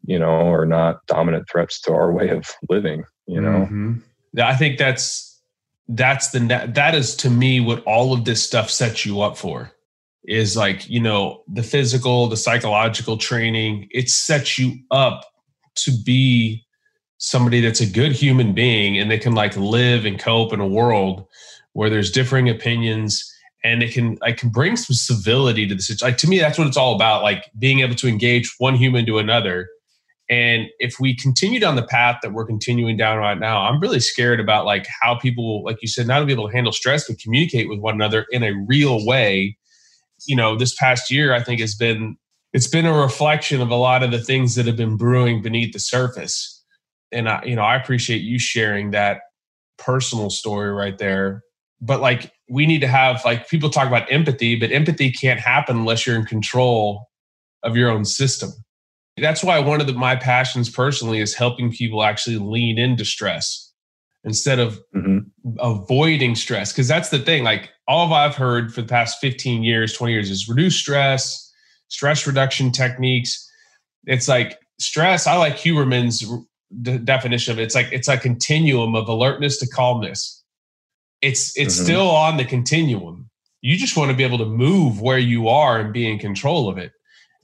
you 0.06 0.18
know, 0.18 0.52
are 0.52 0.66
not 0.66 1.06
dominant 1.06 1.48
threats 1.48 1.80
to 1.82 1.94
our 1.94 2.12
way 2.12 2.30
of 2.30 2.48
living, 2.68 3.04
you 3.28 3.40
know. 3.40 3.68
Mm-hmm. 3.70 3.94
I 4.40 4.56
think 4.56 4.80
that's 4.80 5.40
that's 5.90 6.32
the 6.32 6.40
that 6.74 6.96
is 6.96 7.16
to 7.18 7.30
me 7.30 7.60
what 7.60 7.84
all 7.84 8.13
of 8.13 8.26
this 8.26 8.44
stuff 8.44 8.70
sets 8.70 9.06
you 9.06 9.22
up 9.22 9.38
for 9.38 9.72
is 10.28 10.58
like 10.58 10.88
you 10.90 11.00
know 11.00 11.42
the 11.48 11.63
physical 11.63 12.28
the 12.28 12.38
psychological 12.38 13.18
training 13.18 13.88
it 13.92 14.10
sets 14.10 14.60
you 14.60 14.76
up 14.92 15.26
to 15.76 15.92
be 16.06 16.63
somebody 17.18 17.62
that's 17.62 17.82
a 17.82 17.86
good 17.86 18.12
human 18.12 18.54
being 18.54 18.98
and 18.98 19.10
they 19.10 19.18
can 19.18 19.34
like 19.34 19.56
live 19.58 20.06
and 20.06 20.20
cope 20.20 20.54
in 20.54 20.60
a 20.60 20.68
world 20.68 21.26
where 21.74 21.90
there's 21.90 22.12
differing 22.12 22.50
opinions 22.50 23.34
and 23.63 23.82
it 23.82 23.94
can 23.94 24.18
I 24.22 24.32
can 24.32 24.50
bring 24.50 24.76
some 24.78 24.96
civility 24.96 25.68
to 25.68 25.76
the 25.76 25.82
situation. 25.82 26.08
Like 26.08 26.18
to 26.20 26.28
me, 26.28 26.40
that's 26.40 26.58
what 26.58 26.68
it's 26.68 26.78
all 26.78 26.96
about. 26.96 27.24
Like 27.24 27.46
being 27.58 27.80
able 27.80 27.96
to 27.96 28.08
engage 28.08 28.54
one 28.60 28.76
human 28.76 29.06
to 29.08 29.18
another. 29.18 29.68
And 30.30 30.68
if 30.80 31.00
we 31.00 31.16
continue 31.16 31.60
down 31.60 31.76
the 31.76 31.84
path 31.84 32.18
that 32.22 32.34
we're 32.34 32.46
continuing 32.46 32.98
down 32.98 33.18
right 33.18 33.40
now, 33.40 33.62
I'm 33.62 33.80
really 33.80 34.02
scared 34.02 34.40
about 34.40 34.66
like 34.66 34.86
how 35.02 35.16
people, 35.16 35.63
like 35.63 35.82
you 35.82 35.88
said, 35.88 36.06
not 36.06 36.20
to 36.20 36.26
be 36.26 36.34
able 36.34 36.50
to 36.50 36.54
handle 36.54 36.74
stress, 36.74 37.08
but 37.08 37.20
communicate 37.20 37.70
with 37.70 37.80
one 37.80 37.96
another 37.96 38.26
in 38.32 38.44
a 38.44 38.52
real 38.68 39.06
way 39.06 39.58
you 40.28 40.36
know, 40.36 40.56
this 40.56 40.76
past 40.76 41.10
year, 41.10 41.34
I 41.34 41.42
think 41.42 41.60
has 41.62 41.76
been 41.76 42.18
it's 42.54 42.68
been 42.68 42.86
a 42.86 42.94
reflection 42.94 43.62
of 43.62 43.70
a 43.70 43.76
lot 43.76 44.04
of 44.04 44.12
the 44.12 44.22
things 44.22 44.56
that 44.56 44.66
have 44.66 44.78
been 44.78 44.98
brewing 44.98 45.42
beneath 45.42 45.74
the 45.74 45.80
surface. 45.80 46.63
And 47.12 47.30
I, 47.30 47.44
you 47.44 47.56
know, 47.56 47.62
I 47.62 47.76
appreciate 47.76 48.22
you 48.22 48.40
sharing 48.40 48.92
that 48.92 49.22
personal 49.78 50.30
story 50.30 50.72
right 50.72 50.98
there. 50.98 51.44
But 51.82 52.02
like 52.02 52.32
we 52.50 52.66
need 52.66 52.82
to 52.82 52.88
have 52.88 53.24
like 53.26 53.50
people 53.50 53.70
talk 53.70 53.88
about 53.88 54.12
empathy, 54.12 54.56
but 54.60 54.72
empathy 54.72 55.12
can't 55.12 55.40
happen 55.40 55.78
unless 55.78 56.08
you're 56.08 56.16
in 56.16 56.26
control 56.26 57.08
of 57.63 57.76
your 57.76 57.90
own 57.90 58.06
system. 58.06 58.52
That's 59.18 59.44
why 59.44 59.60
one 59.60 59.82
of 59.82 59.88
the, 59.88 59.94
my 59.94 60.16
passions 60.16 60.70
personally 60.70 61.20
is 61.20 61.34
helping 61.34 61.72
people 61.72 62.04
actually 62.04 62.38
lean 62.38 62.78
into 62.78 63.04
stress 63.04 63.66
instead 64.23 64.60
of 64.60 64.80
mm-hmm. 64.95 65.19
avoiding 65.60 66.36
stress. 66.36 66.71
Because 66.71 66.88
that's 66.88 67.10
the 67.10 67.19
thing. 67.19 67.43
Like 67.43 67.71
all 67.88 68.06
of 68.06 68.12
I've 68.12 68.36
heard 68.36 68.73
for 68.73 68.82
the 68.82 68.88
past 68.88 69.19
15 69.21 69.63
years, 69.63 69.93
20 69.93 70.13
years 70.13 70.30
is 70.30 70.49
reduce 70.49 70.75
stress, 70.75 71.51
stress 71.88 72.27
reduction 72.27 72.71
techniques. 72.71 73.49
It's 74.06 74.27
like 74.27 74.60
stress. 74.80 75.27
I 75.27 75.36
like 75.38 75.56
Huberman's 75.56 76.25
d- 76.82 76.97
definition 76.99 77.53
of 77.53 77.60
it. 77.60 77.63
It's 77.63 77.75
like 77.75 77.91
it's 77.91 78.08
a 78.08 78.17
continuum 78.17 78.95
of 78.95 79.08
alertness 79.08 79.60
to 79.60 79.67
calmness. 79.67 80.43
It's 81.21 81.58
it's 81.58 81.75
mm-hmm. 81.75 81.84
still 81.84 82.10
on 82.10 82.38
the 82.38 82.45
continuum. 82.45 83.30
You 83.62 83.77
just 83.77 83.97
want 83.97 84.12
to 84.12 84.17
be 84.17 84.23
able 84.23 84.38
to 84.38 84.45
move 84.45 85.01
where 85.01 85.17
you 85.17 85.47
are 85.47 85.80
and 85.80 85.91
be 85.91 86.10
in 86.10 86.19
control 86.19 86.69
of 86.69 86.77
it. 86.77 86.91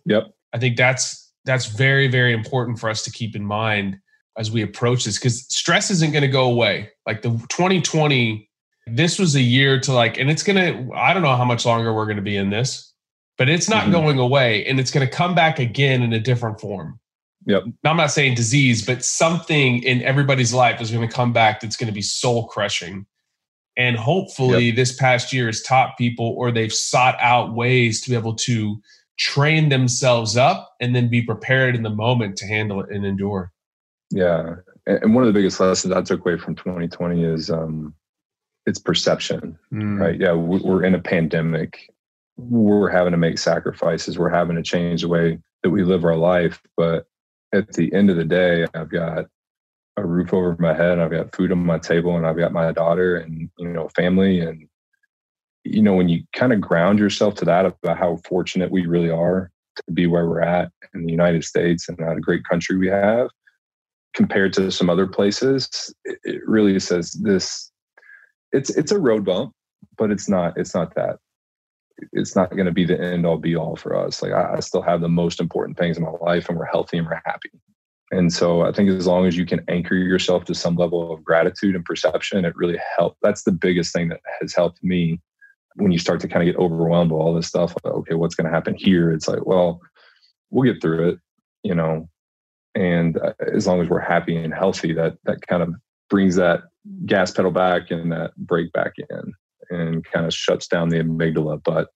Yep. 0.06 0.28
I 0.54 0.60
think 0.60 0.78
that's 0.78 1.32
that's 1.46 1.66
very 1.66 2.08
very 2.08 2.34
important 2.34 2.80
for 2.80 2.90
us 2.90 3.04
to 3.04 3.12
keep 3.12 3.36
in 3.36 3.46
mind 3.46 3.98
as 4.38 4.52
we 4.52 4.62
approach 4.62 5.06
this 5.06 5.18
because 5.18 5.46
stress 5.54 5.92
isn't 5.92 6.12
going 6.12 6.24
to 6.24 6.28
go 6.28 6.46
away. 6.46 6.90
Like 7.06 7.22
the 7.22 7.30
2020, 7.50 8.50
this 8.88 9.20
was 9.20 9.36
a 9.36 9.42
year 9.42 9.80
to 9.82 9.94
like, 9.94 10.18
and 10.18 10.30
it's 10.30 10.44
going 10.44 10.58
to, 10.58 10.94
I 10.96 11.14
don't 11.14 11.24
know 11.24 11.36
how 11.36 11.46
much 11.46 11.66
longer 11.66 11.94
we're 11.94 12.06
going 12.06 12.18
to 12.18 12.24
be 12.24 12.36
in 12.36 12.50
this, 12.50 12.94
but 13.38 13.50
it's 13.50 13.70
not 13.70 13.84
mm-hmm. 13.84 13.92
going 13.92 14.20
away 14.20 14.66
and 14.66 14.80
it's 14.80 14.92
going 14.92 15.08
to 15.08 15.14
come 15.14 15.36
back 15.36 15.60
again 15.60 16.02
in 16.02 16.14
a 16.14 16.20
different 16.20 16.60
form. 16.60 17.00
Yep. 17.46 17.64
Now, 17.84 17.92
I'm 17.92 17.98
not 17.98 18.12
saying 18.12 18.36
disease, 18.36 18.86
but 18.86 19.04
something 19.04 19.84
in 19.84 20.02
everybody's 20.02 20.54
life 20.54 20.82
is 20.82 20.92
going 20.92 21.08
to 21.08 21.14
come 21.14 21.34
back 21.34 21.60
that's 21.60 21.76
going 21.76 21.88
to 21.88 21.94
be 21.94 22.02
soul 22.02 22.48
crushing. 22.48 23.06
And 23.76 23.98
hopefully, 23.98 24.68
yep. 24.68 24.76
this 24.76 24.96
past 24.96 25.34
year 25.34 25.48
has 25.48 25.62
taught 25.62 25.98
people 25.98 26.36
or 26.38 26.52
they've 26.52 26.74
sought 26.74 27.18
out 27.20 27.54
ways 27.54 28.02
to 28.02 28.10
be 28.10 28.16
able 28.16 28.36
to 28.36 28.82
train 29.18 29.70
themselves 29.70 30.38
up 30.38 30.74
and 30.80 30.96
then 30.96 31.10
be 31.10 31.22
prepared 31.22 31.76
in 31.76 31.84
the 31.84 31.90
moment 31.90 32.38
to 32.38 32.48
handle 32.48 32.82
it 32.82 32.90
and 32.90 33.06
endure. 33.06 33.53
Yeah, 34.14 34.56
and 34.86 35.16
one 35.16 35.24
of 35.24 35.28
the 35.28 35.38
biggest 35.38 35.60
lessons 35.60 35.94
I 35.94 36.02
took 36.02 36.22
away 36.22 36.38
from 36.38 36.56
2020 36.56 37.24
is 37.24 37.50
um, 37.50 37.94
it's 38.66 38.80
perception, 38.80 39.58
mm. 39.72 40.00
right? 40.00 40.20
Yeah, 40.20 40.34
we're 40.34 40.84
in 40.84 40.96
a 40.96 41.00
pandemic. 41.00 41.90
We're 42.38 42.90
having 42.90 43.12
to 43.12 43.18
make 43.18 43.38
sacrifices. 43.38 44.18
We're 44.18 44.30
having 44.30 44.56
to 44.56 44.64
change 44.64 45.02
the 45.02 45.08
way 45.08 45.40
that 45.64 45.70
we 45.70 45.84
live 45.84 46.06
our 46.06 46.16
life. 46.16 46.62
But 46.78 47.06
at 47.54 47.74
the 47.74 47.94
end 47.94 48.10
of 48.10 48.18
the 48.18 48.24
day, 48.24 48.66
I've 48.74 48.90
got 48.90 49.26
a 49.98 50.06
roof 50.06 50.34
over 50.34 50.56
my 50.60 50.74
head. 50.74 51.00
I've 51.00 51.12
got 51.12 51.36
food 51.36 51.52
on 51.52 51.66
my 51.66 51.80
table, 51.80 52.18
and 52.18 52.26
I've 52.26 52.38
got 52.38 52.52
my 52.52 52.72
daughter, 52.72 53.18
and 53.18 53.50
you 53.58 53.70
know, 53.70 53.88
family. 53.90 54.42
And 54.42 54.68
you 55.64 55.82
know, 55.82 55.94
when 55.94 56.10
you 56.10 56.24
kind 56.34 56.54
of 56.54 56.62
ground 56.62 57.00
yourself 57.00 57.36
to 57.36 57.46
that 57.46 57.66
about 57.66 57.98
how 57.98 58.20
fortunate 58.28 58.72
we 58.72 58.86
really 58.86 59.12
are 59.12 59.50
to 59.76 59.92
be 59.94 60.08
where 60.08 60.28
we're 60.28 60.42
at 60.42 60.72
in 60.94 61.06
the 61.06 61.12
United 61.12 61.44
States 61.44 61.90
and 61.90 61.98
what 61.98 62.18
a 62.18 62.22
great 62.22 62.44
country 62.44 62.78
we 62.78 62.88
have, 62.88 63.30
compared 64.14 64.54
to 64.54 64.72
some 64.72 64.90
other 64.90 65.08
places, 65.08 65.94
it 66.06 66.42
really 66.46 66.80
says 66.80 67.12
this. 67.14 67.72
It's 68.52 68.70
it's 68.72 68.92
a 68.92 69.00
road 69.00 69.26
bump, 69.26 69.54
but 69.98 70.12
it's 70.12 70.30
not 70.30 70.58
it's 70.58 70.76
not 70.76 70.96
that. 70.96 71.18
It's 72.12 72.36
not 72.36 72.52
going 72.52 72.66
to 72.66 72.72
be 72.72 72.86
the 72.86 73.00
end 73.00 73.26
all 73.26 73.38
be 73.38 73.56
all 73.56 73.76
for 73.76 73.96
us. 73.96 74.22
Like 74.22 74.32
I, 74.32 74.56
I 74.56 74.60
still 74.60 74.82
have 74.82 75.02
the 75.02 75.10
most 75.10 75.40
important 75.40 75.78
things 75.78 75.98
in 75.98 76.04
my 76.04 76.12
life, 76.22 76.50
and 76.50 76.58
we're 76.58 76.66
healthy 76.66 76.98
and 76.98 77.08
we're 77.08 77.22
happy. 77.26 77.52
And 78.12 78.32
so 78.32 78.62
I 78.62 78.72
think 78.72 78.90
as 78.90 79.08
long 79.08 79.26
as 79.26 79.36
you 79.36 79.46
can 79.46 79.64
anchor 79.68 79.96
yourself 79.96 80.46
to 80.46 80.54
some 80.54 80.76
level 80.76 81.12
of 81.12 81.24
gratitude 81.24 81.76
and 81.76 81.84
perception, 81.84 82.46
it 82.46 82.56
really 82.56 82.80
helps. 82.96 83.18
That's 83.24 83.44
the 83.44 83.52
biggest 83.52 83.92
thing 83.92 84.10
that 84.10 84.22
has 84.40 84.54
helped 84.54 84.84
me 84.84 85.20
when 85.78 85.92
you 85.92 85.98
start 85.98 86.20
to 86.20 86.28
kind 86.28 86.48
of 86.48 86.54
get 86.54 86.62
overwhelmed 86.62 87.12
with 87.12 87.20
all 87.20 87.34
this 87.34 87.48
stuff. 87.48 87.74
Like, 87.84 87.94
okay, 87.94 88.14
what's 88.14 88.36
going 88.36 88.46
to 88.46 88.54
happen 88.54 88.76
here? 88.76 89.12
It's 89.12 89.28
like, 89.28 89.46
well, 89.48 89.82
we'll 90.52 90.72
get 90.72 90.80
through 90.80 91.10
it. 91.10 91.20
You 91.64 91.74
know, 91.74 92.08
and 92.76 93.18
uh, 93.18 93.34
as 93.54 93.68
long 93.68 93.82
as 93.82 93.90
we're 93.90 94.00
happy 94.00 94.36
and 94.36 94.54
healthy 94.54 94.94
that 94.94 95.18
that 95.26 95.46
kind 95.48 95.64
of 95.64 95.74
brings 96.10 96.36
that 96.36 96.62
gas 97.06 97.32
pedal 97.32 97.52
back 97.52 97.92
and 97.92 98.12
that 98.12 98.36
brake 98.36 98.72
back 98.74 98.94
in 98.98 99.34
and 99.70 100.06
kind 100.06 100.26
of 100.26 100.34
shuts 100.34 100.68
down 100.68 100.90
the 100.90 100.98
amygdala. 100.98 101.62
But 101.64 101.90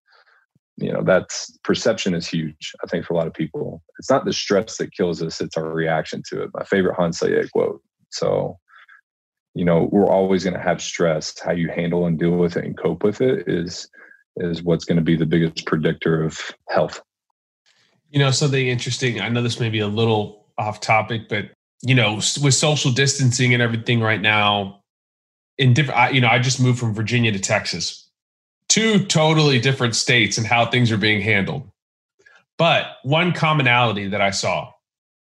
you 0.78 0.92
know 0.92 1.04
that's 1.04 1.58
perception 1.64 2.14
is 2.14 2.28
huge 2.28 2.72
i 2.84 2.88
think 2.88 3.04
for 3.04 3.14
a 3.14 3.18
lot 3.18 3.28
of 3.28 3.34
people. 3.34 3.84
It's 3.98 4.10
not 4.10 4.26
the 4.26 4.34
stress 4.34 4.78
that 4.78 4.94
kills 4.94 5.24
us 5.24 5.42
it's 5.42 5.58
our 5.58 5.72
reaction 5.72 6.22
to 6.30 6.44
it. 6.44 6.52
My 6.54 6.64
favorite 6.64 6.96
hans 6.96 7.20
Selye 7.20 7.50
quote. 7.52 7.82
So 8.10 8.58
you 9.56 9.66
know 9.66 9.90
we're 9.92 10.10
always 10.10 10.44
going 10.44 10.56
to 10.56 10.62
have 10.62 10.82
stress. 10.82 11.38
How 11.40 11.52
you 11.52 11.70
handle 11.70 12.06
and 12.06 12.20
deal 12.20 12.38
with 12.38 12.58
it 12.58 12.66
and 12.66 12.78
cope 12.78 13.04
with 13.04 13.22
it 13.22 13.48
is 13.48 13.90
is 14.38 14.62
what's 14.62 14.86
going 14.86 14.98
to 14.98 15.04
be 15.04 15.16
the 15.16 15.26
biggest 15.26 15.66
predictor 15.66 16.24
of 16.24 16.40
health. 16.70 17.02
You 18.12 18.20
know 18.20 18.32
something 18.32 18.68
interesting 18.68 19.20
i 19.20 19.30
know 19.30 19.42
this 19.42 19.60
may 19.60 19.70
be 19.70 19.80
a 19.80 19.88
little 19.88 20.47
off 20.58 20.80
topic 20.80 21.30
but 21.30 21.52
you 21.82 21.94
know 21.94 22.16
with 22.16 22.54
social 22.54 22.92
distancing 22.92 23.54
and 23.54 23.62
everything 23.62 24.02
right 24.02 24.22
now 24.22 24.82
in 25.58 25.74
different 25.74 26.14
you 26.14 26.22
know 26.22 26.28
i 26.28 26.40
just 26.40 26.60
moved 26.60 26.80
from 26.80 26.94
virginia 26.94 27.32
to 27.32 27.40
texas 27.40 28.08
two 28.70 29.06
totally 29.06 29.60
different 29.60 29.96
states 29.96 30.38
and 30.38 30.46
how 30.46 30.66
things 30.66 30.92
are 30.92 30.98
being 30.98 31.22
handled. 31.22 31.70
But 32.58 32.98
one 33.04 33.34
commonality 33.34 34.08
that 34.10 34.22
I 34.22 34.32
saw 34.32 34.72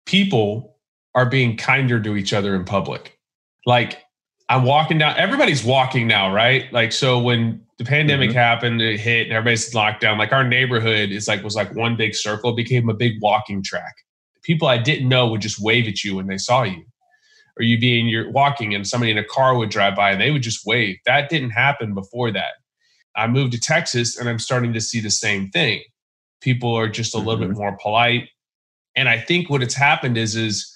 people 0.06 0.76
are 1.15 1.26
being 1.26 1.58
kinder 1.58 2.00
to 2.00 2.15
each 2.15 2.34
other 2.34 2.56
in 2.56 2.65
public. 2.65 3.17
Like 3.65 4.04
I'm 4.50 4.63
walking 4.63 4.97
down, 4.97 5.15
everybody's 5.17 5.63
walking 5.63 6.08
now, 6.08 6.34
right? 6.34 6.71
Like, 6.71 6.91
so 6.91 7.19
when 7.19 7.62
the 7.78 7.84
pandemic 7.84 8.30
mm-hmm. 8.30 8.38
happened, 8.38 8.82
it 8.82 9.00
hit 9.00 9.28
and 9.28 9.34
everybody's 9.34 9.73
locked 9.73 10.02
down, 10.02 10.17
like 10.17 10.32
our 10.32 10.43
neighborhood 10.43 11.12
is 11.12 11.28
like, 11.28 11.43
was 11.43 11.56
like 11.56 11.73
one 11.76 11.95
big 11.95 12.15
circle, 12.15 12.54
became 12.54 12.89
a 12.89 12.93
big 12.93 13.21
walking 13.21 13.62
track. 13.62 13.95
People 14.48 14.70
I 14.70 14.78
didn't 14.78 15.10
know 15.10 15.28
would 15.28 15.42
just 15.42 15.62
wave 15.62 15.90
at 15.90 16.06
you 16.06 16.16
when 16.16 16.28
they 16.28 16.38
saw 16.38 16.64
you. 16.64 16.86
Or 17.60 17.64
you 17.64 17.78
being 17.78 18.08
you're 18.08 18.32
walking 18.32 18.74
and 18.74 18.88
somebody 18.88 19.12
in 19.12 19.18
a 19.18 19.24
car 19.26 19.58
would 19.58 19.70
drive 19.70 19.96
by 19.96 20.12
and 20.12 20.22
they 20.22 20.32
would 20.32 20.42
just 20.42 20.66
wave. 20.66 20.96
That 21.06 21.30
didn't 21.30 21.50
happen 21.50 21.94
before 21.94 22.32
that. 22.32 22.54
I 23.18 23.28
moved 23.28 23.52
to 23.54 23.60
Texas 23.60 24.18
and 24.18 24.30
I'm 24.30 24.40
starting 24.40 24.72
to 24.72 24.80
see 24.80 25.02
the 25.02 25.12
same 25.12 25.50
thing. 25.50 25.84
People 26.40 26.74
are 26.74 26.88
just 26.88 27.14
a 27.14 27.18
little 27.18 27.36
mm-hmm. 27.36 27.50
bit 27.50 27.58
more 27.58 27.78
polite. 27.82 28.30
And 28.96 29.10
I 29.10 29.20
think 29.20 29.50
what 29.50 29.62
it's 29.62 29.76
happened 29.76 30.18
is 30.18 30.38
is 30.38 30.74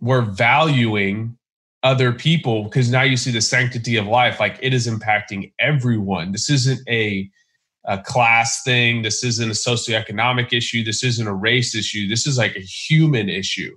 we're 0.00 0.20
valuing 0.20 1.38
other 1.82 2.12
people 2.12 2.64
because 2.64 2.90
now 2.90 3.02
you 3.02 3.16
see 3.16 3.30
the 3.30 3.40
sanctity 3.40 3.96
of 3.96 4.06
life 4.06 4.38
like 4.38 4.58
it 4.60 4.74
is 4.74 4.86
impacting 4.86 5.52
everyone. 5.58 6.32
This 6.32 6.50
isn't 6.50 6.86
a 6.88 7.30
a 7.86 7.98
class 7.98 8.62
thing. 8.62 9.02
This 9.02 9.22
isn't 9.24 9.48
a 9.48 9.52
socioeconomic 9.52 10.52
issue. 10.52 10.84
This 10.84 11.04
isn't 11.04 11.26
a 11.26 11.34
race 11.34 11.74
issue. 11.74 12.08
This 12.08 12.26
is 12.26 12.38
like 12.38 12.56
a 12.56 12.60
human 12.60 13.28
issue. 13.28 13.74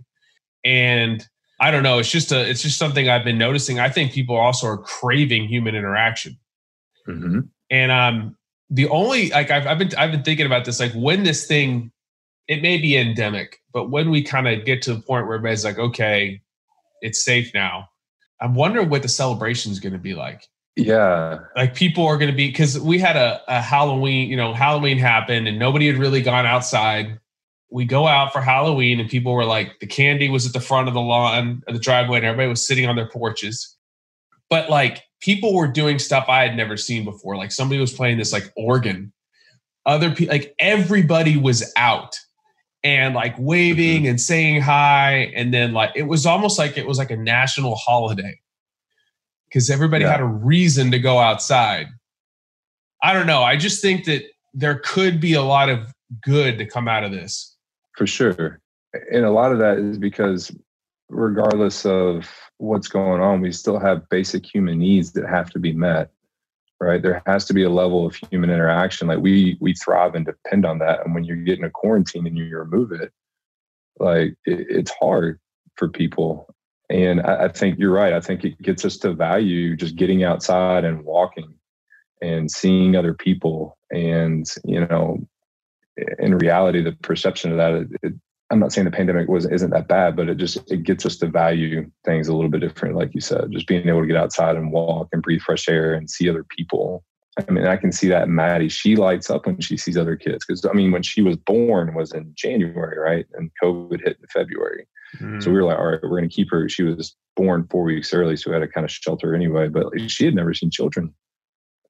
And 0.64 1.26
I 1.62 1.72
don't 1.72 1.84
know. 1.84 2.00
It's 2.00 2.12
just 2.12 2.32
a. 2.32 2.50
It's 2.50 2.62
just 2.62 2.78
something 2.78 3.10
I've 3.10 3.24
been 3.26 3.38
noticing. 3.38 3.80
I 3.80 3.90
think 3.90 4.14
people 4.14 4.36
also 4.36 4.68
are 4.68 4.78
craving 4.78 5.48
human 5.48 5.76
interaction. 5.76 6.38
Mm-hmm. 7.08 7.40
And 7.70 7.92
um, 7.92 8.38
the 8.70 8.88
only 8.90 9.30
like 9.30 9.52
I've, 9.52 9.68
I've 9.68 9.78
been 9.78 9.92
I've 9.98 10.12
been 10.12 10.24
thinking 10.24 10.46
about 10.46 10.66
this 10.66 10.80
like 10.80 10.94
when 10.94 11.24
this 11.24 11.46
thing 11.48 11.92
it 12.48 12.62
may 12.62 12.78
be 12.78 12.98
endemic, 12.98 13.60
but 13.74 13.92
when 13.92 14.10
we 14.10 14.24
kind 14.24 14.48
of 14.48 14.66
get 14.66 14.82
to 14.84 14.96
the 14.96 15.02
point 15.02 15.28
where 15.28 15.36
everybody's 15.36 15.64
like, 15.64 15.78
okay, 15.78 16.42
it's 17.02 17.24
safe 17.24 17.54
now. 17.54 17.88
I'm 18.42 18.56
wondering 18.56 18.90
what 18.90 19.04
the 19.04 19.08
celebration 19.08 19.72
is 19.72 19.80
going 19.80 19.94
to 19.94 20.00
be 20.00 20.16
like. 20.16 20.48
Yeah. 20.80 21.40
Like 21.56 21.76
people 21.76 22.06
are 22.08 22.18
going 22.18 22.32
to 22.32 22.36
be, 22.36 22.48
because 22.48 22.80
we 22.80 23.00
had 23.00 23.16
a, 23.16 23.42
a 23.48 23.62
Halloween, 23.62 24.30
you 24.30 24.38
know, 24.38 24.54
Halloween 24.54 24.98
happened 24.98 25.48
and 25.48 25.60
nobody 25.60 25.88
had 25.88 25.98
really 25.98 26.22
gone 26.22 26.46
outside. 26.46 27.20
We 27.70 27.86
go 27.86 28.08
out 28.08 28.32
for 28.32 28.42
Halloween 28.42 29.00
and 29.00 29.10
people 29.10 29.34
were 29.34 29.46
like, 29.46 29.80
the 29.80 29.88
candy 29.88 30.30
was 30.30 30.46
at 30.46 30.54
the 30.54 30.60
front 30.60 30.88
of 30.88 30.94
the 30.94 31.02
lawn, 31.02 31.64
of 31.68 31.74
the 31.74 31.80
driveway, 31.80 32.18
and 32.18 32.26
everybody 32.26 32.50
was 32.50 32.66
sitting 32.66 32.86
on 32.86 32.96
their 32.96 33.10
porches. 33.10 33.76
But 34.50 34.70
like 34.70 35.04
people 35.20 35.54
were 35.54 35.68
doing 35.68 36.00
stuff 36.00 36.26
I 36.30 36.48
had 36.48 36.56
never 36.56 36.78
seen 36.78 37.04
before. 37.04 37.36
Like 37.36 37.52
somebody 37.52 37.80
was 37.80 37.94
playing 37.94 38.18
this 38.18 38.34
like 38.34 38.52
organ. 38.56 39.12
Other 39.86 40.12
people, 40.12 40.34
like 40.34 40.56
everybody 40.60 41.38
was 41.38 41.72
out 41.76 42.18
and 42.84 43.14
like 43.14 43.36
waving 43.38 44.04
mm-hmm. 44.04 44.10
and 44.12 44.22
saying 44.22 44.62
hi. 44.62 45.32
And 45.36 45.54
then 45.54 45.74
like 45.74 45.92
it 45.96 46.04
was 46.04 46.26
almost 46.26 46.58
like 46.58 46.78
it 46.78 46.88
was 46.88 46.98
like 46.98 47.12
a 47.12 47.18
national 47.18 47.76
holiday 47.76 48.40
because 49.50 49.70
everybody 49.70 50.06
yeah. 50.06 50.12
had 50.12 50.22
a 50.22 50.26
reason 50.26 50.92
to 50.92 51.00
go 51.00 51.20
outside. 51.20 51.88
I 53.02 53.14
don't 53.14 53.28
know. 53.28 53.44
I 53.44 53.56
just 53.56 53.82
think 53.82 54.06
that 54.06 54.24
there 54.54 54.80
could 54.84 55.20
be 55.20 55.34
a 55.34 55.42
lot 55.42 55.70
of 55.70 55.94
good 56.22 56.58
to 56.58 56.66
come 56.66 56.88
out 56.88 57.04
of 57.04 57.12
this. 57.12 57.56
For 57.98 58.08
sure. 58.08 58.60
And 59.12 59.26
a 59.26 59.32
lot 59.32 59.52
of 59.52 59.60
that 59.60 59.78
is 59.78 59.98
because 59.98 60.52
regardless 61.10 61.86
of 61.86 62.30
what's 62.58 62.88
going 62.88 63.22
on, 63.22 63.42
we 63.42 63.52
still 63.52 63.80
have 63.80 64.08
basic 64.10 64.46
human 64.46 64.80
needs 64.80 65.12
that 65.14 65.28
have 65.28 65.50
to 65.52 65.60
be 65.60 65.74
met. 65.74 66.12
Right. 66.82 67.02
There 67.02 67.22
has 67.26 67.44
to 67.46 67.54
be 67.54 67.64
a 67.64 67.70
level 67.70 68.06
of 68.06 68.16
human 68.16 68.50
interaction. 68.50 69.10
Like 69.10 69.20
we 69.20 69.58
we 69.60 69.74
thrive 69.74 70.16
and 70.16 70.26
depend 70.26 70.66
on 70.66 70.80
that. 70.80 71.06
And 71.06 71.14
when 71.14 71.26
you 71.26 71.36
get 71.44 71.60
in 71.60 71.66
a 71.66 71.70
quarantine 71.70 72.26
and 72.26 72.38
you 72.38 72.58
remove 72.58 72.94
it, 72.94 73.12
like 74.00 74.30
it, 74.46 74.66
it's 74.70 74.92
hard 75.02 75.42
for 75.76 75.90
people. 75.90 76.48
And 76.90 77.22
I, 77.22 77.46
I 77.46 77.48
think 77.50 77.78
you're 77.78 77.94
right. 77.94 78.14
I 78.14 78.22
think 78.22 78.44
it 78.44 78.62
gets 78.62 78.84
us 78.86 78.98
to 78.98 79.14
value 79.14 79.76
just 79.76 79.96
getting 79.96 80.24
outside 80.24 80.84
and 80.84 81.04
walking 81.04 81.54
and 82.22 82.50
seeing 82.50 82.96
other 82.96 83.14
people. 83.14 83.78
And, 83.92 84.48
you 84.66 84.86
know, 84.86 85.20
in 86.18 86.36
reality, 86.36 86.82
the 86.82 86.94
perception 86.94 87.52
of 87.52 87.58
that, 87.58 87.74
it, 87.74 87.88
it, 88.04 88.14
I'm 88.52 88.60
not 88.60 88.74
saying 88.74 88.86
the 88.86 88.92
pandemic 88.92 89.28
was 89.28 89.46
isn't 89.46 89.70
that 89.70 89.88
bad, 89.88 90.16
but 90.16 90.28
it 90.28 90.38
just 90.38 90.72
it 90.72 90.84
gets 90.84 91.06
us 91.06 91.18
to 91.18 91.28
value 91.28 91.90
things 92.04 92.28
a 92.28 92.34
little 92.34 92.50
bit 92.50 92.62
different, 92.62 92.96
like 92.96 93.14
you 93.14 93.22
said. 93.22 93.52
Just 93.52 93.68
being 93.68 93.88
able 93.88 94.02
to 94.02 94.08
get 94.08 94.18
outside 94.18 94.56
and 94.56 94.72
walk 94.72 95.10
and 95.12 95.22
breathe 95.22 95.42
fresh 95.42 95.70
air 95.70 95.94
and 95.94 96.10
see 96.10 96.28
other 96.28 96.44
people. 96.44 97.04
I 97.48 97.52
mean, 97.52 97.66
I 97.66 97.78
can 97.78 97.92
see 97.92 98.08
that 98.10 98.30
Maddie. 98.30 98.70
She 98.70 98.96
lights 98.96 99.30
up 99.30 99.46
when 99.46 99.60
she 99.60 99.78
sees 99.78 99.98
other 99.98 100.16
kids 100.16 100.46
because 100.46 100.66
I 100.66 100.74
mean, 100.74 100.92
when 100.92 101.04
she 101.04 101.22
was 101.22 101.38
born 101.38 101.94
was 101.94 102.14
in 102.14 102.32
January, 102.36 102.98
right? 102.98 103.26
And 103.34 103.52
COVID 103.62 104.02
hit 104.04 104.18
in 104.20 104.28
February. 104.34 104.88
Mm. 105.18 105.42
So 105.44 105.52
we 105.52 105.58
were 105.58 105.64
like, 105.64 105.78
all 105.78 105.88
right, 105.88 106.00
we're 106.04 106.10
going 106.10 106.30
to 106.30 106.36
keep 106.36 106.50
her. 106.52 106.70
She 106.70 106.84
was 106.84 107.16
born 107.36 107.68
four 107.70 107.84
weeks 107.84 108.14
early, 108.14 108.36
so 108.36 108.50
we 108.50 108.56
had 108.56 108.62
to 108.62 108.68
kind 108.68 108.86
of 108.86 108.92
shelter 108.92 109.36
anyway. 109.36 109.68
But 109.70 109.88
she 110.10 110.26
had 110.26 110.36
never 110.36 110.54
seen 110.54 110.70
children 110.70 111.14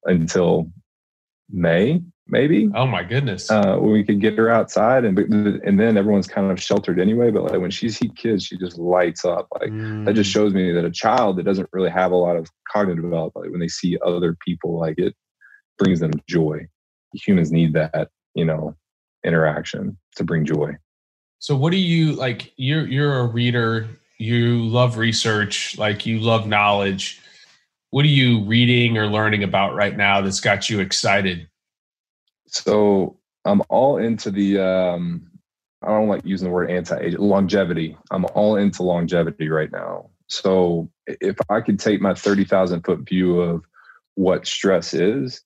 until 0.04 0.70
May, 1.50 2.00
maybe. 2.28 2.70
Oh 2.74 2.86
my 2.86 3.02
goodness! 3.02 3.50
Uh, 3.50 3.76
when 3.76 3.92
we 3.92 4.04
could 4.04 4.20
get 4.20 4.38
her 4.38 4.50
outside, 4.50 5.04
and 5.04 5.18
and 5.18 5.78
then 5.78 5.96
everyone's 5.96 6.28
kind 6.28 6.50
of 6.50 6.62
sheltered 6.62 7.00
anyway. 7.00 7.30
But 7.30 7.44
like 7.44 7.60
when 7.60 7.70
she 7.70 7.88
sees 7.88 8.10
kids, 8.16 8.44
she 8.44 8.56
just 8.56 8.78
lights 8.78 9.24
up. 9.24 9.48
Like 9.60 9.70
mm. 9.70 10.04
that 10.06 10.14
just 10.14 10.30
mm. 10.30 10.34
shows 10.34 10.54
me 10.54 10.72
that 10.72 10.84
a 10.84 10.90
child 10.90 11.36
that 11.36 11.44
doesn't 11.44 11.68
really 11.72 11.90
have 11.90 12.12
a 12.12 12.16
lot 12.16 12.36
of 12.36 12.48
cognitive 12.70 13.04
development, 13.04 13.44
like 13.44 13.50
when 13.50 13.60
they 13.60 13.68
see 13.68 13.98
other 14.04 14.36
people, 14.46 14.78
like 14.78 14.98
it 14.98 15.14
brings 15.80 16.00
them 16.00 16.12
joy. 16.28 16.66
Humans 17.14 17.50
need 17.50 17.72
that, 17.72 18.10
you 18.34 18.44
know, 18.44 18.76
interaction 19.24 19.96
to 20.16 20.24
bring 20.24 20.44
joy. 20.44 20.76
So, 21.40 21.56
what 21.56 21.70
do 21.70 21.78
you 21.78 22.12
like? 22.12 22.52
You're 22.56 22.86
you're 22.86 23.18
a 23.18 23.26
reader. 23.26 23.88
You 24.18 24.62
love 24.66 24.96
research. 24.98 25.76
Like 25.78 26.06
you 26.06 26.20
love 26.20 26.46
knowledge 26.46 27.20
what 27.92 28.04
are 28.04 28.08
you 28.08 28.44
reading 28.44 28.96
or 28.96 29.08
learning 29.08 29.42
about 29.42 29.74
right 29.74 29.96
now 29.96 30.20
that's 30.20 30.38
got 30.38 30.70
you 30.70 30.78
excited 30.78 31.48
so 32.50 33.18
I'm 33.44 33.62
all 33.68 33.96
into 33.96 34.30
the 34.30 34.58
um, 34.58 35.30
I 35.82 35.88
don't 35.88 36.08
like 36.08 36.24
using 36.24 36.48
the 36.48 36.52
word 36.52 36.70
anti-age 36.70 37.16
longevity. 37.16 37.96
I'm 38.10 38.26
all 38.34 38.56
into 38.56 38.82
longevity 38.82 39.48
right 39.48 39.72
now. 39.72 40.10
So 40.26 40.90
if 41.06 41.36
I 41.48 41.60
could 41.60 41.78
take 41.78 42.00
my 42.00 42.14
30,000 42.14 42.82
foot 42.82 43.00
view 43.08 43.40
of 43.40 43.64
what 44.14 44.46
stress 44.46 44.92
is 44.94 45.42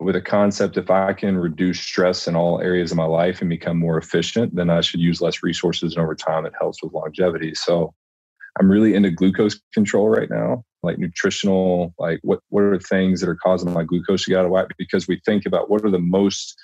with 0.00 0.16
a 0.16 0.20
concept, 0.20 0.76
if 0.76 0.90
I 0.90 1.12
can 1.12 1.36
reduce 1.36 1.80
stress 1.80 2.28
in 2.28 2.36
all 2.36 2.60
areas 2.60 2.90
of 2.90 2.96
my 2.96 3.04
life 3.04 3.40
and 3.40 3.50
become 3.50 3.78
more 3.78 3.98
efficient, 3.98 4.54
then 4.54 4.70
I 4.70 4.80
should 4.80 5.00
use 5.00 5.20
less 5.20 5.42
resources 5.42 5.94
and 5.94 6.02
over 6.02 6.14
time 6.14 6.46
it 6.46 6.52
helps 6.58 6.82
with 6.82 6.92
longevity. 6.92 7.54
So 7.54 7.92
I'm 8.58 8.70
really 8.70 8.94
into 8.94 9.10
glucose 9.10 9.60
control 9.74 10.08
right 10.08 10.30
now 10.30 10.64
like 10.82 10.98
nutritional 10.98 11.94
like 11.98 12.20
what 12.22 12.40
what 12.50 12.62
are 12.62 12.78
things 12.78 13.20
that 13.20 13.28
are 13.28 13.36
causing 13.36 13.72
my 13.72 13.82
glucose 13.82 14.24
to 14.24 14.30
get 14.30 14.38
out 14.38 14.44
of 14.44 14.50
whack? 14.50 14.68
Because 14.78 15.08
we 15.08 15.20
think 15.24 15.46
about 15.46 15.70
what 15.70 15.84
are 15.84 15.90
the 15.90 15.98
most 15.98 16.56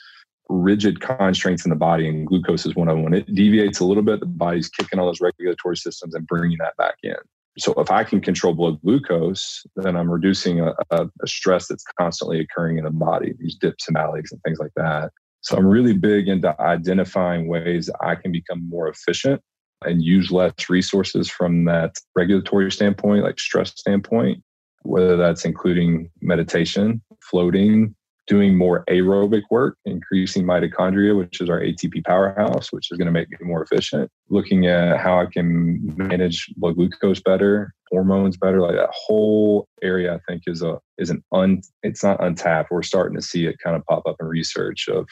rigid 0.49 1.01
constraints 1.01 1.64
in 1.64 1.70
the 1.70 1.77
body 1.77 2.07
and 2.07 2.27
glucose 2.27 2.66
is 2.66 2.77
one 2.77 2.88
of 2.88 2.97
them. 2.97 3.05
When 3.05 3.14
it 3.14 3.35
deviates 3.35 3.81
a 3.81 3.85
little 3.85 4.03
bit 4.03 4.20
the 4.20 4.27
body's 4.27 4.68
kicking 4.68 4.99
all 4.99 5.07
those 5.07 5.20
regulatory 5.20 5.77
systems 5.77 6.14
and 6.14 6.27
bringing 6.27 6.59
that 6.59 6.77
back 6.77 6.97
in 7.03 7.16
so 7.59 7.73
if 7.75 7.90
i 7.90 8.05
can 8.05 8.21
control 8.21 8.55
blood 8.55 8.81
glucose 8.83 9.65
then 9.77 9.96
i'm 9.96 10.11
reducing 10.11 10.61
a, 10.61 10.75
a, 10.90 11.09
a 11.23 11.27
stress 11.27 11.69
that's 11.69 11.85
constantly 11.98 12.40
occurring 12.40 12.79
in 12.79 12.85
the 12.85 12.90
body 12.90 13.35
these 13.38 13.57
dips 13.57 13.88
and 13.88 13.96
valleys 13.96 14.31
and 14.33 14.40
things 14.42 14.59
like 14.59 14.73
that. 14.77 15.11
So 15.40 15.57
i'm 15.57 15.67
really 15.67 15.92
big 15.92 16.29
into 16.29 16.59
identifying 16.61 17.48
ways 17.48 17.90
i 18.00 18.15
can 18.15 18.33
become 18.33 18.69
more 18.69 18.88
efficient 18.88 19.40
and 19.85 20.02
use 20.02 20.31
less 20.31 20.69
resources 20.69 21.29
from 21.29 21.65
that 21.67 21.96
regulatory 22.17 22.71
standpoint, 22.71 23.25
like 23.25 23.38
stress 23.38 23.73
standpoint, 23.77 24.42
whether 24.83 25.17
that's 25.17 25.44
including 25.44 26.11
meditation, 26.21 27.02
floating, 27.23 27.94
doing 28.27 28.56
more 28.56 28.85
aerobic 28.88 29.42
work, 29.50 29.77
increasing 29.85 30.44
mitochondria, 30.44 31.16
which 31.16 31.40
is 31.40 31.50
our 31.50 31.60
ATP 31.60 32.04
powerhouse, 32.04 32.72
which 32.72 32.90
is 32.90 32.96
going 32.96 33.06
to 33.06 33.12
make 33.12 33.29
me 33.31 33.37
more 33.42 33.62
efficient, 33.62 34.10
looking 34.31 34.66
at 34.66 34.98
how 34.98 35.20
I 35.20 35.27
can 35.27 35.81
manage 35.96 36.48
blood 36.56 36.77
glucose 36.77 37.20
better, 37.20 37.75
hormones 37.90 38.37
better, 38.37 38.60
like 38.60 38.77
that 38.77 38.90
whole 38.92 39.68
area 39.83 40.14
I 40.14 40.20
think 40.27 40.44
is 40.46 40.62
a 40.62 40.79
is 40.98 41.10
an 41.10 41.22
un 41.33 41.62
it's 41.83 42.02
not 42.02 42.22
untapped. 42.25 42.70
We're 42.70 42.83
starting 42.83 43.16
to 43.16 43.22
see 43.22 43.46
it 43.46 43.56
kind 43.62 43.77
of 43.77 43.85
pop 43.85 44.06
up 44.06 44.16
in 44.20 44.27
research 44.27 44.88
of 44.88 45.06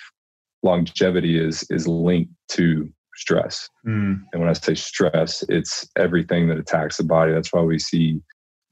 longevity 0.62 1.38
is 1.38 1.64
is 1.70 1.86
linked 1.86 2.32
to 2.52 2.90
stress. 3.16 3.68
Mm. 3.86 4.22
And 4.32 4.40
when 4.40 4.48
I 4.48 4.54
say 4.54 4.74
stress, 4.74 5.44
it's 5.48 5.86
everything 5.98 6.48
that 6.48 6.58
attacks 6.58 6.96
the 6.96 7.04
body. 7.04 7.32
That's 7.32 7.52
why 7.52 7.60
we 7.60 7.78
see 7.78 8.20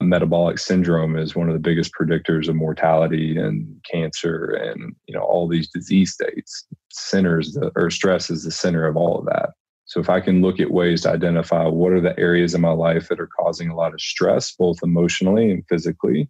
metabolic 0.01 0.59
syndrome 0.59 1.17
is 1.17 1.35
one 1.35 1.47
of 1.47 1.53
the 1.53 1.59
biggest 1.59 1.91
predictors 1.99 2.47
of 2.47 2.55
mortality 2.55 3.37
and 3.37 3.67
cancer 3.89 4.45
and 4.45 4.95
you 5.07 5.15
know 5.15 5.21
all 5.21 5.47
these 5.47 5.69
disease 5.69 6.13
states. 6.13 6.65
Centers 6.91 7.53
the, 7.53 7.71
or 7.75 7.89
stress 7.89 8.29
is 8.29 8.43
the 8.43 8.51
center 8.51 8.85
of 8.85 8.97
all 8.97 9.19
of 9.19 9.25
that. 9.25 9.51
So 9.85 9.99
if 9.99 10.09
i 10.09 10.19
can 10.19 10.41
look 10.41 10.59
at 10.59 10.71
ways 10.71 11.01
to 11.01 11.11
identify 11.11 11.67
what 11.67 11.91
are 11.91 12.01
the 12.01 12.17
areas 12.19 12.53
in 12.53 12.61
my 12.61 12.71
life 12.71 13.09
that 13.09 13.19
are 13.19 13.29
causing 13.39 13.69
a 13.69 13.75
lot 13.75 13.93
of 13.93 14.01
stress 14.01 14.53
both 14.53 14.79
emotionally 14.83 15.51
and 15.51 15.63
physically 15.67 16.29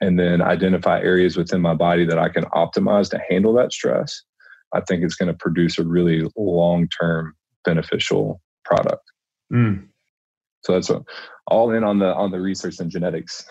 and 0.00 0.18
then 0.18 0.40
identify 0.40 1.00
areas 1.00 1.36
within 1.36 1.60
my 1.60 1.74
body 1.74 2.06
that 2.06 2.18
i 2.18 2.28
can 2.28 2.44
optimize 2.46 3.10
to 3.10 3.20
handle 3.28 3.52
that 3.52 3.72
stress 3.72 4.22
i 4.74 4.80
think 4.80 5.02
it's 5.02 5.16
going 5.16 5.26
to 5.26 5.34
produce 5.34 5.78
a 5.78 5.84
really 5.84 6.26
long-term 6.36 7.34
beneficial 7.64 8.40
product. 8.64 9.04
Mm. 9.52 9.88
So 10.68 10.74
that's 10.74 10.90
all 11.46 11.70
in 11.70 11.82
on 11.82 11.98
the 11.98 12.14
on 12.14 12.30
the 12.30 12.40
research 12.40 12.78
and 12.78 12.90
genetics. 12.90 13.44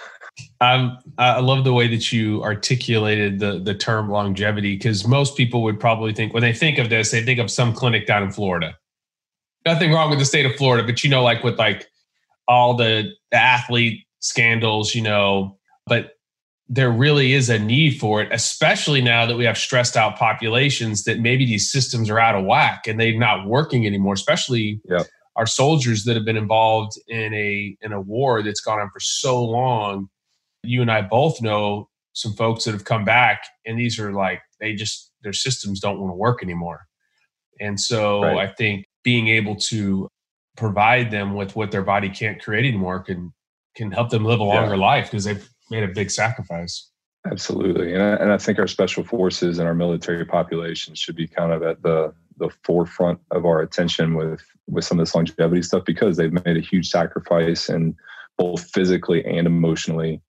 Um, 0.61 0.99
I 1.18 1.39
love 1.39 1.63
the 1.63 1.74
way 1.74 1.88
that 1.88 2.11
you 2.11 2.43
articulated 2.43 3.39
the 3.39 3.59
the 3.59 3.74
term 3.74 4.09
longevity 4.09 4.76
because 4.76 5.07
most 5.07 5.36
people 5.36 5.63
would 5.63 5.80
probably 5.80 6.13
think 6.13 6.34
when 6.34 6.41
they 6.41 6.53
think 6.53 6.78
of 6.78 6.89
this, 6.89 7.09
they 7.09 7.24
think 7.24 7.39
of 7.39 7.49
some 7.49 7.74
clinic 7.74 8.05
down 8.05 8.22
in 8.22 8.32
Florida. 8.32 8.76
Nothing 9.65 9.91
wrong 9.91 10.11
with 10.11 10.20
the 10.20 10.26
state 10.26 10.45
of 10.45 10.55
Florida, 10.55 10.86
but 10.86 11.03
you 11.03 11.09
know, 11.09 11.24
like 11.24 11.43
with 11.43 11.57
like 11.57 11.88
all 12.47 12.76
the, 12.76 13.11
the 13.32 13.38
athlete 13.38 14.05
scandals, 14.20 14.93
you 14.93 15.01
know, 15.01 15.57
but 15.88 16.11
there 16.70 16.91
really 16.91 17.34
is 17.34 17.49
a 17.49 17.57
need 17.57 17.99
for 17.99 18.22
it, 18.22 18.30
especially 18.32 19.01
now 19.01 19.26
that 19.26 19.36
we 19.36 19.43
have 19.43 19.57
stressed 19.57 19.97
out 19.97 20.18
populations 20.18 21.03
that 21.05 21.20
maybe 21.20 21.45
these 21.45 21.72
systems 21.72 22.09
are 22.09 22.20
out 22.20 22.36
of 22.36 22.45
whack 22.45 22.88
and 22.88 22.99
they're 22.99 23.18
not 23.18 23.47
working 23.47 23.86
anymore, 23.88 24.13
especially 24.13 24.80
yep 24.86 25.07
our 25.38 25.45
soldiers 25.45 26.03
that 26.03 26.15
have 26.15 26.25
been 26.25 26.35
involved 26.35 26.93
in 27.07 27.33
a 27.33 27.77
in 27.81 27.93
a 27.93 28.01
war 28.01 28.41
that's 28.41 28.59
gone 28.59 28.79
on 28.79 28.89
for 28.89 28.99
so 28.99 29.41
long 29.41 30.09
you 30.63 30.81
and 30.81 30.91
i 30.91 31.01
both 31.01 31.41
know 31.41 31.88
some 32.13 32.33
folks 32.33 32.65
that 32.65 32.71
have 32.71 32.83
come 32.83 33.05
back 33.05 33.43
and 33.65 33.79
these 33.79 33.99
are 33.99 34.11
like 34.11 34.41
they 34.59 34.73
just 34.73 35.11
their 35.21 35.33
systems 35.33 35.79
don't 35.79 35.99
want 35.99 36.11
to 36.11 36.15
work 36.15 36.43
anymore 36.43 36.81
and 37.61 37.79
so 37.79 38.23
right. 38.23 38.38
i 38.38 38.47
think 38.53 38.85
being 39.03 39.27
able 39.27 39.55
to 39.55 40.09
provide 40.57 41.11
them 41.11 41.35
with 41.35 41.55
what 41.55 41.71
their 41.71 41.83
body 41.83 42.09
can't 42.09 42.41
create 42.41 42.65
anymore 42.65 42.99
can 42.99 43.31
can 43.75 43.91
help 43.91 44.09
them 44.09 44.25
live 44.25 44.39
a 44.39 44.43
longer 44.43 44.75
yeah. 44.75 44.81
life 44.81 45.05
because 45.05 45.23
they've 45.23 45.47
made 45.69 45.83
a 45.83 45.88
big 45.88 46.09
sacrifice 46.09 46.89
absolutely 47.29 47.93
and 47.93 48.01
I, 48.01 48.15
and 48.15 48.31
I 48.31 48.38
think 48.38 48.57
our 48.57 48.67
special 48.67 49.03
forces 49.03 49.59
and 49.59 49.67
our 49.67 49.75
military 49.75 50.25
population 50.25 50.95
should 50.95 51.15
be 51.15 51.27
kind 51.27 51.51
of 51.51 51.61
at 51.61 51.83
the 51.83 52.13
the 52.38 52.49
forefront 52.63 53.19
of 53.31 53.45
our 53.45 53.61
attention 53.61 54.15
with 54.15 54.43
with 54.67 54.83
some 54.83 54.99
of 54.99 55.05
this 55.05 55.15
longevity 55.15 55.61
stuff 55.61 55.83
because 55.85 56.17
they've 56.17 56.33
made 56.45 56.57
a 56.57 56.61
huge 56.61 56.89
sacrifice 56.89 57.69
and 57.69 57.95
both 58.38 58.69
physically 58.71 59.25
and 59.25 59.47
emotionally. 59.47 60.21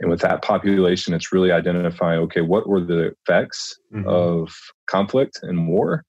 And 0.00 0.10
with 0.10 0.20
that 0.20 0.42
population 0.42 1.14
it's 1.14 1.32
really 1.32 1.50
identifying 1.50 2.20
okay 2.20 2.40
what 2.40 2.68
were 2.68 2.80
the 2.80 3.14
effects 3.26 3.78
mm-hmm. 3.92 4.08
of 4.08 4.54
conflict 4.86 5.40
and 5.42 5.68
war 5.68 6.04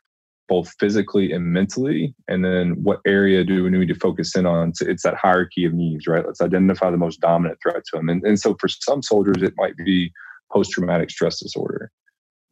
both 0.47 0.73
physically 0.79 1.31
and 1.31 1.45
mentally? 1.45 2.15
And 2.27 2.43
then 2.43 2.71
what 2.81 3.01
area 3.05 3.43
do 3.43 3.63
we 3.63 3.69
need 3.69 3.87
to 3.87 3.93
focus 3.93 4.35
in 4.35 4.47
on? 4.47 4.73
So 4.73 4.87
it's 4.87 5.03
that 5.03 5.15
hierarchy 5.15 5.65
of 5.65 5.73
needs 5.73 6.07
right? 6.07 6.25
Let's 6.25 6.41
identify 6.41 6.89
the 6.91 6.97
most 6.97 7.21
dominant 7.21 7.59
threat 7.61 7.83
to 7.85 7.97
them. 7.97 8.09
And, 8.09 8.23
and 8.23 8.39
so 8.39 8.55
for 8.59 8.67
some 8.67 9.01
soldiers 9.01 9.41
it 9.41 9.53
might 9.57 9.77
be 9.77 10.11
post-traumatic 10.51 11.11
stress 11.11 11.39
disorder 11.39 11.91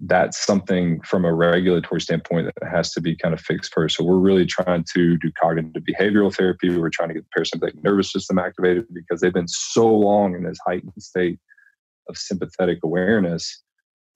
that's 0.01 0.43
something 0.45 1.01
from 1.01 1.25
a 1.25 1.33
regulatory 1.33 1.99
standpoint 1.99 2.51
that 2.53 2.69
has 2.69 2.91
to 2.93 3.01
be 3.01 3.15
kind 3.15 3.33
of 3.33 3.41
fixed 3.41 3.73
first. 3.73 3.97
So 3.97 4.03
we're 4.03 4.19
really 4.19 4.45
trying 4.45 4.85
to 4.93 5.17
do 5.17 5.31
cognitive 5.41 5.83
behavioral 5.83 6.33
therapy. 6.33 6.69
We're 6.69 6.89
trying 6.89 7.09
to 7.09 7.15
get 7.15 7.25
the 7.25 7.41
parasympathetic 7.41 7.83
nervous 7.83 8.11
system 8.11 8.37
activated 8.37 8.85
because 8.93 9.21
they've 9.21 9.33
been 9.33 9.47
so 9.47 9.87
long 9.87 10.35
in 10.35 10.43
this 10.43 10.59
heightened 10.65 10.93
state 10.99 11.39
of 12.09 12.17
sympathetic 12.17 12.79
awareness 12.83 13.63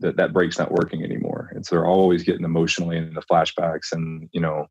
that 0.02 0.18
that 0.18 0.34
brake's 0.34 0.60
not 0.60 0.72
working 0.72 1.04
anymore. 1.04 1.52
And 1.56 1.66
so 1.66 1.76
they're 1.76 1.86
always 1.86 2.24
getting 2.24 2.46
emotionally 2.46 2.98
in 2.98 3.14
the 3.14 3.22
flashbacks 3.22 3.92
and, 3.92 4.30
you 4.34 4.42
know, 4.42 4.68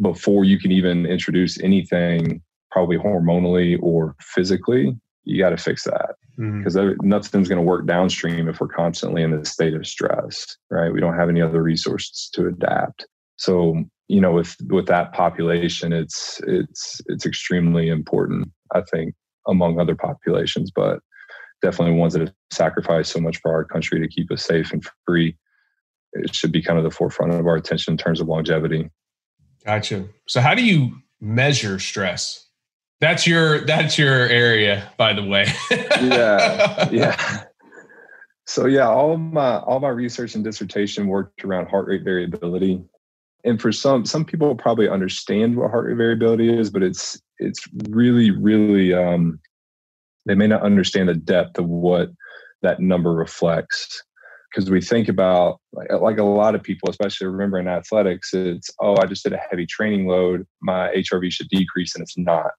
before 0.00 0.44
you 0.44 0.58
can 0.58 0.72
even 0.72 1.06
introduce 1.06 1.60
anything 1.60 2.40
probably 2.70 2.96
hormonally 2.96 3.78
or 3.82 4.16
physically, 4.20 4.96
you 5.24 5.42
got 5.42 5.50
to 5.50 5.56
fix 5.56 5.84
that. 5.84 6.16
Because 6.36 6.74
mm-hmm. 6.74 7.08
nothing's 7.08 7.48
going 7.48 7.60
to 7.60 7.62
work 7.62 7.86
downstream 7.86 8.48
if 8.48 8.60
we're 8.60 8.68
constantly 8.68 9.22
in 9.22 9.30
this 9.30 9.50
state 9.50 9.74
of 9.74 9.86
stress 9.86 10.56
right? 10.70 10.92
We 10.92 11.00
don't 11.00 11.16
have 11.16 11.28
any 11.28 11.40
other 11.40 11.62
resources 11.62 12.28
to 12.34 12.48
adapt. 12.48 13.06
So 13.36 13.84
you 14.08 14.20
know 14.20 14.32
with 14.32 14.56
with 14.68 14.86
that 14.86 15.14
population 15.14 15.90
it's 15.90 16.38
it's 16.46 17.00
it's 17.06 17.24
extremely 17.24 17.88
important 17.88 18.50
i 18.74 18.82
think 18.92 19.14
among 19.48 19.80
other 19.80 19.94
populations 19.94 20.70
but 20.70 20.98
definitely 21.62 21.96
ones 21.96 22.12
that 22.12 22.20
have 22.20 22.34
sacrificed 22.52 23.10
so 23.10 23.18
much 23.18 23.38
for 23.38 23.50
our 23.50 23.64
country 23.64 23.98
to 23.98 24.06
keep 24.06 24.30
us 24.30 24.44
safe 24.44 24.70
and 24.72 24.86
free 25.06 25.34
it 26.14 26.34
should 26.34 26.52
be 26.52 26.62
kind 26.62 26.78
of 26.78 26.84
the 26.84 26.90
forefront 26.90 27.32
of 27.32 27.46
our 27.46 27.56
attention 27.56 27.92
in 27.92 27.98
terms 27.98 28.20
of 28.20 28.28
longevity. 28.28 28.88
Gotcha. 29.64 30.06
So 30.28 30.40
how 30.40 30.54
do 30.54 30.64
you 30.64 30.96
measure 31.20 31.78
stress 31.78 32.43
that's 33.04 33.26
your 33.26 33.64
that's 33.66 33.98
your 33.98 34.28
area, 34.28 34.90
by 34.96 35.12
the 35.12 35.22
way. 35.22 35.46
yeah, 35.70 36.88
yeah. 36.90 37.44
So 38.46 38.66
yeah, 38.66 38.88
all 38.88 39.16
my 39.16 39.58
all 39.58 39.80
my 39.80 39.88
research 39.88 40.34
and 40.34 40.42
dissertation 40.42 41.06
worked 41.06 41.44
around 41.44 41.68
heart 41.68 41.86
rate 41.86 42.02
variability. 42.02 42.82
And 43.44 43.60
for 43.60 43.72
some 43.72 44.06
some 44.06 44.24
people 44.24 44.54
probably 44.54 44.88
understand 44.88 45.56
what 45.56 45.70
heart 45.70 45.86
rate 45.86 45.96
variability 45.96 46.56
is, 46.56 46.70
but 46.70 46.82
it's 46.82 47.20
it's 47.38 47.60
really 47.88 48.30
really 48.30 48.94
um, 48.94 49.38
they 50.24 50.34
may 50.34 50.46
not 50.46 50.62
understand 50.62 51.08
the 51.08 51.14
depth 51.14 51.58
of 51.58 51.66
what 51.66 52.10
that 52.62 52.80
number 52.80 53.12
reflects 53.12 54.02
because 54.50 54.70
we 54.70 54.80
think 54.80 55.08
about 55.08 55.60
like, 55.72 55.90
like, 56.00 56.18
a 56.18 56.22
lot 56.22 56.54
of 56.54 56.62
people 56.62 56.88
especially 56.88 57.26
remember 57.26 57.58
in 57.58 57.68
athletics 57.68 58.32
it's 58.32 58.70
oh 58.80 58.96
i 58.96 59.04
just 59.04 59.24
did 59.24 59.32
a 59.32 59.40
heavy 59.50 59.66
training 59.66 60.06
load 60.06 60.46
my 60.62 60.88
hrv 60.96 61.30
should 61.30 61.48
decrease 61.48 61.94
and 61.94 62.02
it's 62.02 62.16
not 62.16 62.52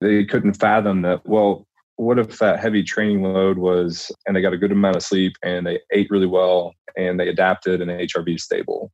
they 0.00 0.24
couldn't 0.24 0.54
fathom 0.54 1.02
that 1.02 1.26
well 1.26 1.66
what 1.96 2.18
if 2.18 2.38
that 2.38 2.58
heavy 2.58 2.82
training 2.82 3.22
load 3.22 3.58
was 3.58 4.10
and 4.26 4.34
they 4.34 4.40
got 4.40 4.54
a 4.54 4.58
good 4.58 4.72
amount 4.72 4.96
of 4.96 5.02
sleep 5.02 5.34
and 5.42 5.66
they 5.66 5.78
ate 5.92 6.10
really 6.10 6.26
well 6.26 6.72
and 6.96 7.20
they 7.20 7.28
adapted 7.28 7.80
and 7.80 7.90
hrv 7.90 8.34
is 8.34 8.44
stable 8.44 8.90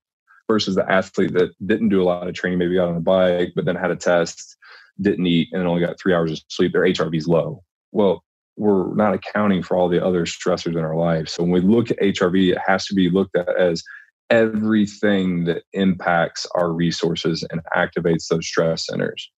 versus 0.49 0.75
the 0.75 0.91
athlete 0.91 1.33
that 1.33 1.51
didn't 1.67 1.89
do 1.89 2.03
a 2.03 2.05
lot 2.05 2.29
of 2.29 2.35
training 2.35 2.59
maybe 2.59 2.75
got 2.75 2.89
on 2.89 2.97
a 2.97 3.01
bike 3.01 3.53
but 3.55 3.65
then 3.65 3.77
had 3.77 3.91
a 3.91 3.97
test 3.97 4.57
didn't 5.01 5.27
eat 5.27 5.49
and 5.53 5.67
only 5.67 5.85
got 5.85 5.99
three 6.01 6.15
hours 6.15 6.33
of 6.33 6.41
sleep 6.49 6.73
their 6.73 6.83
hrv 6.83 7.17
is 7.17 7.29
low. 7.29 7.63
Well 7.93 8.23
we're 8.59 8.95
not 8.95 9.13
accounting 9.13 9.63
for 9.63 9.77
all 9.77 9.89
the 9.89 10.03
other 10.03 10.25
stressors 10.25 10.79
in 10.79 10.79
our 10.79 10.97
life. 10.97 11.29
So 11.29 11.43
when 11.43 11.53
we 11.53 11.61
look 11.61 11.91
at 11.91 11.99
hrv 11.99 12.53
it 12.53 12.59
has 12.67 12.87
to 12.87 12.95
be 12.95 13.11
looked 13.11 13.37
at 13.37 13.55
as 13.57 13.83
everything 14.31 15.45
that 15.45 15.63
impacts 15.73 16.47
our 16.55 16.73
resources 16.73 17.45
and 17.51 17.61
activates 17.77 18.27
those 18.29 18.47
stress 18.47 18.87
centers 18.87 19.31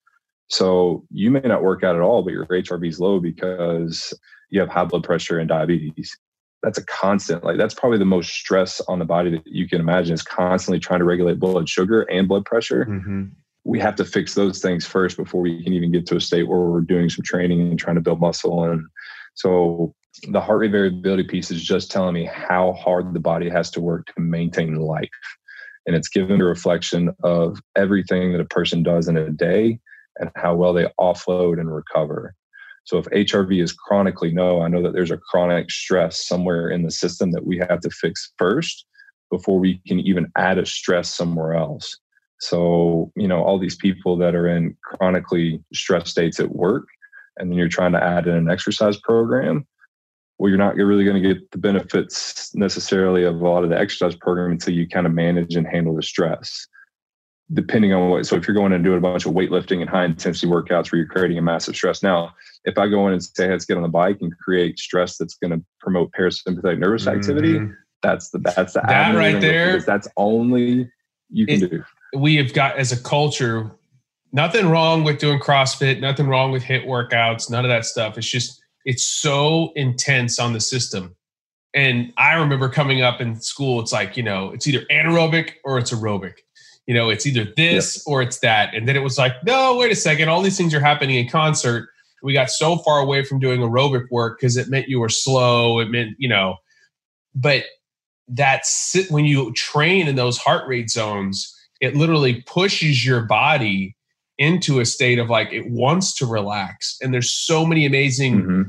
so 0.49 1.05
you 1.11 1.31
may 1.31 1.41
not 1.41 1.63
work 1.63 1.85
out 1.85 1.95
at 1.95 2.03
all, 2.03 2.23
but 2.23 2.33
your 2.33 2.47
HRV 2.47 2.89
is 2.89 2.99
low 2.99 3.21
because 3.21 4.15
you 4.51 4.61
have 4.61 4.69
high 4.69 4.85
blood 4.85 5.05
pressure 5.05 5.39
and 5.39 5.49
diabetes. 5.49 6.17
That's 6.63 6.79
a 6.79 6.85
constant, 6.87 7.45
like 7.45 7.59
that's 7.59 7.75
probably 7.75 7.99
the 7.99 8.05
most 8.05 8.31
stress 8.31 8.81
on 8.89 8.99
the 8.99 9.05
body 9.05 9.31
that 9.31 9.47
you 9.47 9.69
can 9.69 9.81
imagine 9.81 10.15
is 10.15 10.23
constantly 10.23 10.81
trying 10.81 11.01
to 11.01 11.05
regulate 11.05 11.39
blood 11.39 11.69
sugar 11.69 12.03
and 12.03 12.27
blood 12.27 12.45
pressure. 12.47 12.87
Mm-hmm. 12.87 13.25
We 13.65 13.79
have 13.81 13.95
to 13.97 14.05
fix 14.05 14.35
those 14.35 14.61
things 14.61 14.87
first 14.87 15.19
before 15.19 15.43
we 15.43 15.63
can 15.63 15.75
even 15.75 15.93
get 15.93 16.07
to 16.07 16.17
a 16.17 16.21
state 16.21 16.49
where 16.49 16.61
we're 16.61 16.81
doing 16.81 17.11
some 17.11 17.25
training 17.25 17.61
and 17.61 17.79
trying 17.79 17.97
to 17.97 18.01
build 18.01 18.21
muscle. 18.21 18.65
And 18.65 18.87
so 19.35 19.95
the 20.31 20.41
heart 20.41 20.61
rate 20.61 20.73
variability 20.73 21.25
piece 21.25 21.51
is 21.51 21.63
just 21.63 21.91
telling 21.91 22.15
me 22.15 22.25
how 22.25 22.73
hard 22.73 23.13
the 23.13 23.21
body 23.21 23.51
has 23.51 23.71
to 23.73 23.81
work 23.81 24.07
to 24.07 24.21
maintain 24.21 24.77
life. 24.77 25.09
And 25.87 25.95
it's 25.95 26.09
given 26.09 26.41
a 26.41 26.45
reflection 26.45 27.15
of 27.23 27.61
everything 27.77 28.33
that 28.33 28.41
a 28.41 28.47
person 28.47 28.83
does 28.83 29.07
in 29.07 29.17
a 29.17 29.31
day 29.31 29.79
and 30.19 30.31
how 30.37 30.55
well 30.55 30.73
they 30.73 30.87
offload 31.01 31.61
and 31.61 31.75
recover. 31.75 32.35
So 32.85 32.99
if 32.99 33.05
HRV 33.07 33.63
is 33.63 33.73
chronically 33.73 34.33
no, 34.33 34.63
I 34.63 34.69
know 34.69 34.83
that 34.83 34.95
there's 34.95 35.11
a 35.11 35.19
chronic 35.19 35.71
stress 35.71 36.27
somewhere 36.27 36.71
in 36.71 36.85
the 36.85 36.91
system 36.91 37.33
that 37.33 37.47
we 37.47 37.59
have 37.59 37.81
to 37.81 37.91
fix 37.91 38.33
first 38.39 38.87
before 39.31 39.59
we 39.59 39.81
can 39.87 40.01
even 40.01 40.33
add 40.39 40.59
a 40.59 40.65
stress 40.65 41.15
somewhere 41.15 41.53
else. 41.53 41.99
So, 42.41 43.13
you 43.15 43.29
know, 43.29 43.43
all 43.43 43.59
these 43.59 43.77
people 43.77 44.17
that 44.19 44.35
are 44.35 44.49
in 44.49 44.77
chronically 44.83 45.63
stressed 45.75 46.09
states 46.09 46.41
at 46.41 46.55
work, 46.55 46.87
and 47.37 47.51
then 47.51 47.59
you're 47.59 47.69
trying 47.69 47.93
to 47.93 48.03
add 48.03 48.27
in 48.27 48.35
an 48.35 48.51
exercise 48.51 48.97
program, 48.97 49.67
well, 50.39 50.49
you're 50.49 50.57
not 50.57 50.77
really 50.77 51.05
going 51.05 51.21
to 51.21 51.35
get 51.35 51.51
the 51.51 51.59
benefits 51.59 52.55
necessarily 52.55 53.25
of 53.25 53.41
a 53.41 53.49
lot 53.49 53.65
of 53.65 53.71
the 53.71 53.79
exercise 53.79 54.15
program 54.15 54.53
until 54.53 54.73
you 54.73 54.89
kind 54.89 55.07
of 55.07 55.13
manage 55.13 55.57
and 55.57 55.67
handle 55.67 55.95
the 55.95 56.03
stress 56.03 56.67
depending 57.55 57.93
on 57.93 58.11
what 58.11 58.27
so 58.27 58.37
if 58.37 58.47
you're 58.47 58.55
going 58.55 58.73
and 58.73 58.85
doing 58.85 58.99
a 58.99 59.01
bunch 59.01 59.25
of 59.25 59.33
weightlifting 59.33 59.81
and 59.81 59.89
high 59.89 60.05
intensity 60.05 60.47
workouts 60.47 60.93
where 60.93 61.01
you're 61.01 61.09
creating 61.09 61.39
a 61.39 61.43
massive 61.43 61.75
stress 61.75 62.03
now 62.03 62.35
if 62.65 62.77
i 62.77 62.87
go 62.87 63.07
in 63.07 63.15
and 63.15 63.25
say 63.25 63.49
let's 63.49 63.65
get 63.65 63.77
on 63.77 63.83
the 63.83 63.89
bike 63.89 64.19
and 64.21 64.37
create 64.39 64.79
stress 64.79 65.17
that's 65.17 65.35
going 65.35 65.51
to 65.51 65.65
promote 65.81 66.11
parasympathetic 66.13 66.79
nervous 66.79 67.07
mm-hmm. 67.07 67.19
activity 67.19 67.59
that's 68.03 68.31
the 68.31 68.39
that's 68.39 68.75
the 68.75 68.81
that 68.87 69.15
right 69.15 69.41
there. 69.41 69.81
That's 69.81 70.09
only 70.17 70.91
you 71.31 71.47
can 71.47 71.63
it, 71.63 71.71
do. 71.71 71.85
We 72.17 72.37
have 72.37 72.53
got 72.53 72.77
as 72.77 72.93
a 72.93 73.03
culture, 73.03 73.71
nothing 74.33 74.69
wrong 74.69 75.05
with 75.05 75.19
doing 75.19 75.41
CrossFit, 75.41 76.01
nothing 76.01 76.27
wrong 76.27 76.53
with 76.53 76.63
HIIT 76.63 76.87
workouts, 76.87 77.51
none 77.51 77.65
of 77.65 77.69
that 77.69 77.85
stuff. 77.85 78.17
It's 78.17 78.29
just 78.29 78.63
it's 78.85 79.05
so 79.05 79.73
intense 79.75 80.39
on 80.39 80.53
the 80.53 80.61
system. 80.61 81.15
And 81.75 82.13
I 82.17 82.35
remember 82.35 82.69
coming 82.69 83.03
up 83.03 83.21
in 83.21 83.39
school, 83.41 83.81
it's 83.81 83.93
like, 83.93 84.17
you 84.17 84.23
know, 84.23 84.51
it's 84.53 84.67
either 84.67 84.87
anaerobic 84.91 85.53
or 85.65 85.79
it's 85.79 85.93
aerobic. 85.93 86.39
You 86.89 86.95
know, 86.95 87.11
it's 87.11 87.27
either 87.27 87.45
this 87.55 88.03
or 88.07 88.23
it's 88.23 88.39
that. 88.39 88.75
And 88.75 88.89
then 88.89 88.97
it 88.97 89.03
was 89.03 89.19
like, 89.19 89.35
no, 89.45 89.77
wait 89.77 89.93
a 89.93 89.95
second, 89.95 90.31
all 90.31 90.41
these 90.41 90.57
things 90.57 90.73
are 90.73 90.81
happening 90.81 91.17
in 91.17 91.29
concert. 91.29 91.91
We 92.23 92.33
got 92.33 92.51
so 92.51 92.79
far 92.79 92.99
away 92.99 93.25
from 93.25 93.39
doing 93.39 93.61
aerobic 93.61 94.07
work 94.11 94.41
because 94.41 94.57
it 94.57 94.69
meant 94.69 94.89
you 94.89 94.99
were 94.99 95.11
slow. 95.11 95.81
It 95.81 95.91
meant, 95.91 96.17
you 96.19 96.31
know, 96.31 96.57
but 97.35 97.65
that's 98.27 98.97
when 99.11 99.27
you 99.27 99.53
train 99.53 100.09
in 100.09 100.17
those 100.17 100.39
heart 100.39 100.67
rate 100.67 100.89
zones, 100.89 101.55
it 101.83 101.95
literally 101.95 102.43
pushes 102.47 103.05
your 103.05 103.21
body 103.21 103.95
into 104.39 104.81
a 104.81 104.87
state 104.87 105.19
of 105.19 105.29
like 105.29 105.53
it 105.53 105.69
wants 105.71 106.15
to 106.15 106.27
relax. 106.27 106.97
And 107.03 107.13
there's 107.13 107.31
so 107.31 107.67
many 107.67 107.85
amazing 107.85 108.43
mm-hmm. 108.43 108.63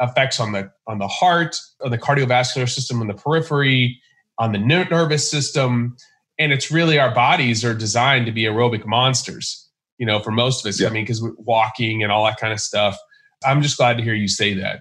effects 0.00 0.38
on 0.38 0.52
the 0.52 0.70
on 0.86 0.98
the 0.98 1.08
heart, 1.08 1.56
on 1.82 1.90
the 1.90 1.98
cardiovascular 1.98 2.68
system, 2.68 3.00
on 3.00 3.06
the 3.06 3.14
periphery, 3.14 3.98
on 4.38 4.52
the 4.52 4.58
nervous 4.58 5.30
system. 5.30 5.96
And 6.42 6.52
it's 6.52 6.70
really 6.70 6.98
our 6.98 7.14
bodies 7.14 7.64
are 7.64 7.74
designed 7.74 8.26
to 8.26 8.32
be 8.32 8.42
aerobic 8.42 8.84
monsters, 8.84 9.68
you 9.98 10.06
know, 10.06 10.20
for 10.20 10.32
most 10.32 10.64
of 10.64 10.68
us. 10.68 10.80
Yeah. 10.80 10.88
I 10.88 10.90
mean, 10.90 11.04
because 11.04 11.22
we're 11.22 11.34
walking 11.38 12.02
and 12.02 12.10
all 12.10 12.24
that 12.24 12.38
kind 12.38 12.52
of 12.52 12.60
stuff. 12.60 12.98
I'm 13.44 13.62
just 13.62 13.76
glad 13.76 13.96
to 13.98 14.02
hear 14.02 14.14
you 14.14 14.28
say 14.28 14.54
that. 14.54 14.80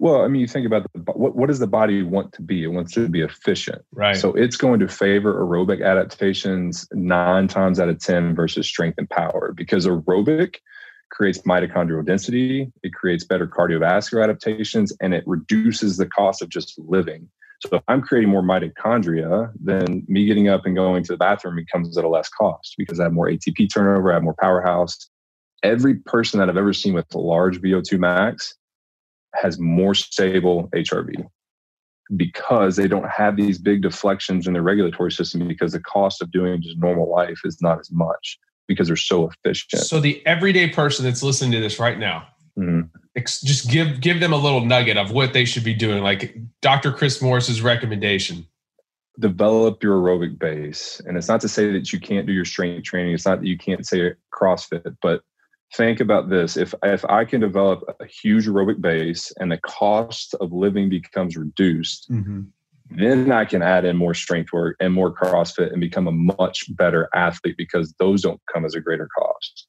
Well, 0.00 0.22
I 0.22 0.28
mean, 0.28 0.40
you 0.40 0.46
think 0.46 0.66
about 0.66 0.86
the, 0.92 1.00
what 1.12 1.34
what 1.34 1.48
does 1.48 1.58
the 1.58 1.66
body 1.66 2.02
want 2.02 2.32
to 2.34 2.42
be? 2.42 2.62
It 2.62 2.68
wants 2.68 2.92
to 2.94 3.08
be 3.08 3.20
efficient, 3.20 3.82
right? 3.92 4.16
So 4.16 4.32
it's 4.32 4.56
going 4.56 4.78
to 4.80 4.88
favor 4.88 5.34
aerobic 5.34 5.84
adaptations 5.84 6.86
nine 6.92 7.48
times 7.48 7.80
out 7.80 7.88
of 7.88 7.98
ten 7.98 8.34
versus 8.34 8.66
strength 8.66 8.96
and 8.98 9.10
power 9.10 9.52
because 9.56 9.86
aerobic 9.86 10.56
creates 11.10 11.38
mitochondrial 11.40 12.04
density, 12.04 12.70
it 12.82 12.92
creates 12.92 13.24
better 13.24 13.46
cardiovascular 13.46 14.22
adaptations, 14.22 14.96
and 15.00 15.14
it 15.14 15.24
reduces 15.26 15.96
the 15.96 16.06
cost 16.06 16.42
of 16.42 16.48
just 16.48 16.78
living. 16.78 17.28
So 17.60 17.76
if 17.76 17.82
I'm 17.88 18.02
creating 18.02 18.30
more 18.30 18.42
mitochondria, 18.42 19.52
then 19.60 20.04
me 20.06 20.26
getting 20.26 20.48
up 20.48 20.64
and 20.64 20.76
going 20.76 21.02
to 21.04 21.12
the 21.12 21.16
bathroom 21.16 21.56
becomes 21.56 21.96
at 21.98 22.04
a 22.04 22.08
less 22.08 22.28
cost 22.28 22.74
because 22.78 23.00
I 23.00 23.04
have 23.04 23.12
more 23.12 23.28
ATP 23.28 23.72
turnover, 23.72 24.10
I 24.10 24.14
have 24.14 24.22
more 24.22 24.36
powerhouse. 24.40 25.10
Every 25.64 25.96
person 25.96 26.38
that 26.38 26.48
I've 26.48 26.56
ever 26.56 26.72
seen 26.72 26.94
with 26.94 27.12
large 27.12 27.60
VO2 27.60 27.98
max 27.98 28.54
has 29.34 29.58
more 29.58 29.94
stable 29.94 30.68
HRV 30.74 31.26
because 32.16 32.76
they 32.76 32.88
don't 32.88 33.08
have 33.08 33.36
these 33.36 33.58
big 33.58 33.82
deflections 33.82 34.46
in 34.46 34.52
their 34.52 34.62
regulatory 34.62 35.12
system 35.12 35.46
because 35.46 35.72
the 35.72 35.80
cost 35.80 36.22
of 36.22 36.30
doing 36.30 36.62
just 36.62 36.78
normal 36.78 37.10
life 37.10 37.40
is 37.44 37.60
not 37.60 37.78
as 37.80 37.90
much 37.90 38.38
because 38.68 38.86
they're 38.86 38.96
so 38.96 39.28
efficient. 39.28 39.82
So 39.82 39.98
the 39.98 40.24
everyday 40.26 40.68
person 40.68 41.04
that's 41.04 41.22
listening 41.22 41.52
to 41.52 41.60
this 41.60 41.78
right 41.78 41.98
now, 41.98 42.28
mm-hmm. 42.58 42.80
ex- 43.16 43.40
just 43.40 43.70
give 43.70 44.00
give 44.00 44.20
them 44.20 44.32
a 44.32 44.36
little 44.36 44.64
nugget 44.64 44.96
of 44.96 45.12
what 45.12 45.32
they 45.32 45.44
should 45.44 45.64
be 45.64 45.74
doing, 45.74 46.02
like 46.02 46.36
Dr. 46.60 46.92
Chris 46.92 47.22
Morris's 47.22 47.62
recommendation. 47.62 48.46
Develop 49.18 49.82
your 49.82 50.00
aerobic 50.00 50.38
base, 50.38 51.00
and 51.04 51.16
it's 51.16 51.28
not 51.28 51.40
to 51.40 51.48
say 51.48 51.72
that 51.72 51.92
you 51.92 51.98
can't 51.98 52.26
do 52.26 52.32
your 52.32 52.44
strength 52.44 52.84
training. 52.84 53.14
It's 53.14 53.26
not 53.26 53.40
that 53.40 53.48
you 53.48 53.58
can't 53.58 53.84
say 53.84 54.12
CrossFit, 54.32 54.96
but 55.02 55.22
think 55.74 56.00
about 56.00 56.30
this 56.30 56.56
if 56.56 56.74
if 56.82 57.04
i 57.06 57.24
can 57.24 57.40
develop 57.40 57.82
a 58.00 58.06
huge 58.06 58.46
aerobic 58.46 58.80
base 58.80 59.32
and 59.38 59.52
the 59.52 59.58
cost 59.58 60.34
of 60.40 60.52
living 60.52 60.88
becomes 60.88 61.36
reduced 61.36 62.10
mm-hmm. 62.10 62.42
then 62.90 63.30
i 63.30 63.44
can 63.44 63.62
add 63.62 63.84
in 63.84 63.96
more 63.96 64.14
strength 64.14 64.52
work 64.52 64.76
and 64.80 64.94
more 64.94 65.14
crossfit 65.14 65.70
and 65.70 65.80
become 65.80 66.08
a 66.08 66.12
much 66.12 66.64
better 66.76 67.08
athlete 67.14 67.56
because 67.58 67.92
those 67.98 68.22
don't 68.22 68.40
come 68.52 68.64
as 68.64 68.74
a 68.74 68.80
greater 68.80 69.08
cost 69.18 69.67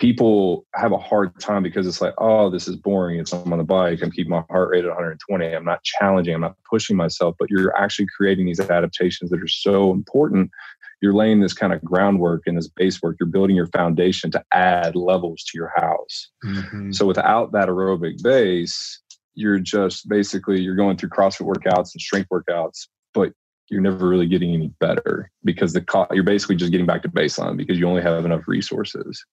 people 0.00 0.66
have 0.74 0.92
a 0.92 0.98
hard 0.98 1.38
time 1.40 1.62
because 1.62 1.86
it's 1.86 2.00
like 2.00 2.14
oh 2.18 2.50
this 2.50 2.66
is 2.66 2.74
boring 2.74 3.20
it's 3.20 3.32
i'm 3.32 3.52
on 3.52 3.58
the 3.58 3.64
bike 3.64 4.00
i'm 4.02 4.10
keeping 4.10 4.30
my 4.30 4.42
heart 4.50 4.70
rate 4.70 4.84
at 4.84 4.88
120 4.88 5.54
i'm 5.54 5.64
not 5.64 5.82
challenging 5.84 6.34
i'm 6.34 6.40
not 6.40 6.56
pushing 6.68 6.96
myself 6.96 7.36
but 7.38 7.50
you're 7.50 7.76
actually 7.76 8.06
creating 8.16 8.46
these 8.46 8.60
adaptations 8.60 9.30
that 9.30 9.42
are 9.42 9.48
so 9.48 9.92
important 9.92 10.50
you're 11.00 11.14
laying 11.14 11.40
this 11.40 11.54
kind 11.54 11.72
of 11.72 11.82
groundwork 11.82 12.42
and 12.46 12.56
this 12.56 12.68
base 12.68 13.00
work. 13.02 13.16
You're 13.18 13.28
building 13.28 13.56
your 13.56 13.68
foundation 13.68 14.30
to 14.32 14.44
add 14.52 14.94
levels 14.94 15.42
to 15.44 15.58
your 15.58 15.72
house. 15.76 16.28
Mm-hmm. 16.44 16.92
So 16.92 17.06
without 17.06 17.52
that 17.52 17.68
aerobic 17.68 18.22
base, 18.22 19.00
you're 19.34 19.58
just 19.58 20.08
basically 20.08 20.60
you're 20.60 20.76
going 20.76 20.96
through 20.96 21.10
CrossFit 21.10 21.46
workouts 21.46 21.94
and 21.94 22.00
strength 22.00 22.28
workouts, 22.30 22.88
but 23.14 23.32
you're 23.70 23.80
never 23.80 24.08
really 24.08 24.26
getting 24.26 24.52
any 24.52 24.68
better 24.80 25.30
because 25.44 25.72
the 25.72 25.80
co- 25.80 26.08
you're 26.10 26.24
basically 26.24 26.56
just 26.56 26.72
getting 26.72 26.86
back 26.86 27.02
to 27.02 27.08
baseline 27.08 27.56
because 27.56 27.78
you 27.78 27.88
only 27.88 28.02
have 28.02 28.24
enough 28.24 28.46
resources. 28.46 29.24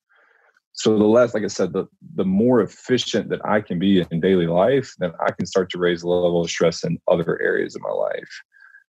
So 0.78 0.98
the 0.98 1.06
less, 1.06 1.34
like 1.34 1.44
I 1.44 1.48
said, 1.48 1.74
the 1.74 1.86
the 2.16 2.26
more 2.26 2.62
efficient 2.62 3.30
that 3.30 3.44
I 3.46 3.62
can 3.62 3.80
be 3.80 4.06
in 4.10 4.20
daily 4.20 4.48
life, 4.48 4.94
then 5.00 5.12
I 5.26 5.32
can 5.32 5.46
start 5.46 5.70
to 5.72 5.78
raise 5.80 6.02
the 6.02 6.08
level 6.08 6.42
of 6.42 6.50
stress 6.50 6.84
in 6.84 7.00
other 7.08 7.42
areas 7.42 7.76
of 7.76 7.82
my 7.82 7.92
life 7.92 8.42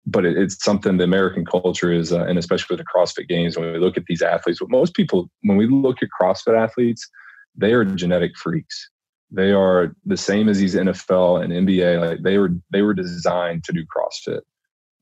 but 0.06 0.26
it, 0.26 0.38
it's 0.38 0.64
something 0.64 0.98
the 0.98 1.04
American 1.04 1.46
culture 1.46 1.92
is, 1.92 2.14
uh, 2.14 2.24
and 2.26 2.38
especially 2.38 2.76
with 2.76 2.86
the 2.86 2.92
CrossFit 2.92 3.28
Games, 3.28 3.58
when 3.58 3.72
we 3.72 3.80
look 3.80 3.98
at 3.98 4.06
these 4.08 4.22
athletes, 4.22 4.62
what 4.62 4.70
most 4.70 4.94
people, 4.94 5.30
when 5.42 5.58
we 5.58 5.68
look 5.68 5.98
at 6.02 6.10
CrossFit 6.20 6.58
athletes, 6.58 7.08
they 7.56 7.74
are 7.74 7.86
genetic 7.86 8.38
freaks. 8.38 8.90
They 9.32 9.52
are 9.52 9.96
the 10.06 10.18
same 10.18 10.50
as 10.50 10.60
these 10.60 10.76
NFL 10.76 11.44
and 11.44 11.52
NBA. 11.52 12.00
Like 12.00 12.22
they 12.22 12.38
were, 12.38 12.52
they 12.72 12.84
were 12.84 12.94
designed 12.94 13.64
to 13.66 13.74
do 13.74 13.84
CrossFit. 13.86 14.42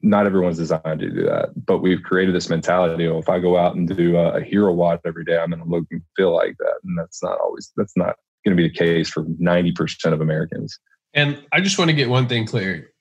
Not 0.04 0.26
everyone's 0.26 0.58
designed 0.58 1.00
to 1.00 1.10
do 1.10 1.24
that, 1.24 1.50
but 1.66 1.80
we've 1.80 2.04
created 2.04 2.36
this 2.36 2.50
mentality. 2.50 3.06
of 3.06 3.16
if 3.18 3.30
I 3.30 3.40
go 3.40 3.58
out 3.58 3.76
and 3.76 3.88
do 3.88 4.18
a, 4.18 4.34
a 4.34 4.44
hero 4.44 4.74
WOD 4.74 5.00
every 5.06 5.24
day, 5.24 5.38
I'm 5.38 5.50
going 5.50 5.64
to 5.64 5.70
look 5.70 5.86
and 5.92 6.02
feel 6.16 6.36
like 6.36 6.58
that, 6.60 6.76
and 6.84 6.98
that's 6.98 7.24
not 7.24 7.40
always. 7.40 7.72
That's 7.78 7.96
not 7.96 8.18
going 8.46 8.56
to 8.56 8.62
be 8.62 8.68
the 8.68 8.76
case 8.76 9.10
for 9.10 9.26
ninety 9.40 9.72
percent 9.72 10.14
of 10.14 10.22
Americans. 10.22 10.78
And 11.14 11.42
I 11.52 11.62
just 11.62 11.78
want 11.78 11.90
to 11.90 11.96
get 11.96 12.10
one 12.10 12.28
thing 12.28 12.46
clear 12.46 12.94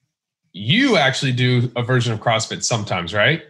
you 0.53 0.97
actually 0.97 1.33
do 1.33 1.71
a 1.77 1.83
version 1.83 2.13
of 2.13 2.21
CrossFit 2.21 2.63
sometimes, 2.63 3.15
right? 3.15 3.43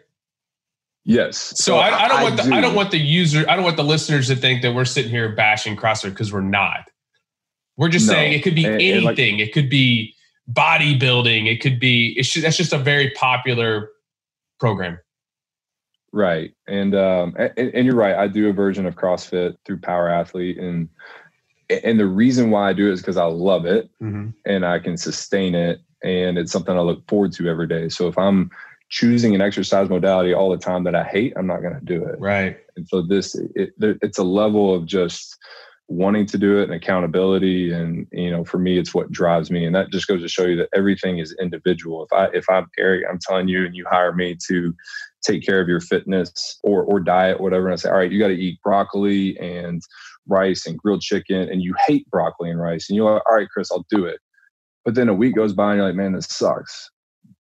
Yes. 1.05 1.36
So, 1.36 1.55
so 1.57 1.76
I, 1.78 2.05
I, 2.05 2.09
don't 2.09 2.18
I 2.18 2.22
want 2.22 2.36
the 2.36 2.42
do. 2.44 2.53
I 2.53 2.61
don't 2.61 2.74
want 2.74 2.90
the 2.92 2.98
user 2.98 3.44
I 3.48 3.57
don't 3.57 3.64
want 3.64 3.76
the 3.76 3.84
listeners 3.84 4.28
to 4.28 4.36
think 4.36 4.62
that 4.62 4.72
we're 4.72 4.84
sitting 4.84 5.11
here 5.11 5.34
bashing 5.34 5.76
CrossFit 5.76 6.11
because 6.11 6.32
we're 6.32 6.42
not. 6.42 6.88
We're 7.76 7.88
just 7.88 8.07
no. 8.07 8.12
saying 8.12 8.32
it 8.34 8.42
could 8.42 8.55
be 8.55 8.64
and, 8.64 8.74
anything. 8.74 9.00
And 9.00 9.05
like, 9.05 9.48
it 9.48 9.53
could 9.53 9.68
be 9.68 10.14
bodybuilding. 10.51 11.51
It 11.51 11.61
could 11.61 11.78
be. 11.78 12.14
It's 12.16 12.32
just, 12.32 12.45
that's 12.45 12.57
just 12.57 12.72
a 12.72 12.78
very 12.78 13.11
popular 13.11 13.90
program. 14.59 14.99
Right, 16.12 16.53
and 16.66 16.95
um, 16.95 17.34
and, 17.38 17.70
and 17.74 17.86
you're 17.86 17.95
right. 17.95 18.14
I 18.14 18.28
do 18.28 18.49
a 18.49 18.53
version 18.53 18.86
of 18.86 18.97
CrossFit 18.97 19.57
through 19.64 19.80
Power 19.80 20.09
Athlete, 20.09 20.59
and 20.59 20.88
and 21.82 21.99
the 21.99 22.07
reason 22.07 22.51
why 22.51 22.68
I 22.68 22.72
do 22.72 22.88
it 22.88 22.93
is 22.93 23.01
because 23.01 23.16
I 23.16 23.24
love 23.24 23.64
it 23.64 23.90
mm-hmm. 24.03 24.30
and 24.45 24.66
I 24.66 24.78
can 24.78 24.97
sustain 24.97 25.55
it 25.55 25.80
and 26.03 26.38
it's 26.38 26.53
something 26.53 26.76
I 26.76 26.80
look 26.80 27.09
forward 27.09 27.32
to 27.34 27.49
every 27.49 27.66
day. 27.66 27.88
So 27.88 28.09
if 28.09 28.18
I'm 28.18 28.51
choosing 28.88 29.34
an 29.34 29.40
exercise 29.40 29.88
modality 29.88 30.34
all 30.34 30.51
the 30.51 30.59
time 30.59 30.84
that 30.84 30.95
I 30.95 31.05
hate, 31.05 31.32
I'm 31.36 31.47
not 31.47 31.62
going 31.62 31.74
to 31.74 31.84
do 31.84 32.05
it. 32.05 32.18
Right. 32.18 32.59
And 32.76 32.86
so 32.88 33.03
this, 33.03 33.34
it, 33.55 33.72
it's 33.78 34.18
a 34.18 34.24
level 34.24 34.74
of 34.74 34.86
just 34.86 35.38
wanting 35.89 36.26
to 36.26 36.39
do 36.39 36.59
it 36.59 36.64
and 36.64 36.74
accountability. 36.74 37.72
And, 37.72 38.07
you 38.12 38.30
know, 38.30 38.45
for 38.45 38.59
me, 38.59 38.78
it's 38.78 38.95
what 38.95 39.12
drives 39.12 39.51
me. 39.51 39.64
And 39.66 39.74
that 39.74 39.91
just 39.91 40.07
goes 40.07 40.22
to 40.22 40.28
show 40.28 40.47
you 40.47 40.57
that 40.57 40.70
everything 40.74 41.18
is 41.18 41.37
individual. 41.41 42.05
If 42.05 42.12
I, 42.12 42.26
if 42.33 42.49
I'm 42.49 42.66
Erik, 42.78 43.05
I'm 43.09 43.18
telling 43.18 43.49
you, 43.49 43.66
and 43.66 43.74
you 43.74 43.85
hire 43.91 44.12
me 44.12 44.37
to 44.49 44.74
take 45.22 45.45
care 45.45 45.61
of 45.61 45.68
your 45.68 45.80
fitness 45.80 46.59
or, 46.64 46.85
or 46.85 47.01
diet, 47.01 47.41
whatever. 47.41 47.66
And 47.66 47.74
I 47.74 47.76
say, 47.76 47.91
all 47.91 47.97
right, 47.97 48.11
you 48.11 48.18
got 48.18 48.28
to 48.28 48.35
eat 48.35 48.61
broccoli 48.62 49.39
and 49.39 49.83
rice 50.26 50.66
and 50.66 50.78
grilled 50.78 51.03
chicken. 51.03 51.49
And 51.49 51.62
you 51.62 51.74
hate 51.87 52.09
broccoli 52.11 52.51
and 52.51 52.61
rice. 52.61 52.89
And 52.89 52.97
you're 52.97 53.12
like, 53.12 53.22
all 53.28 53.37
right, 53.37 53.49
Chris, 53.49 53.70
I'll 53.70 53.87
do 53.91 54.07
it 54.07 54.18
but 54.85 54.95
then 54.95 55.09
a 55.09 55.14
week 55.14 55.35
goes 55.35 55.53
by 55.53 55.70
and 55.70 55.78
you're 55.78 55.87
like, 55.87 55.97
man, 55.97 56.12
this 56.12 56.26
sucks. 56.26 56.91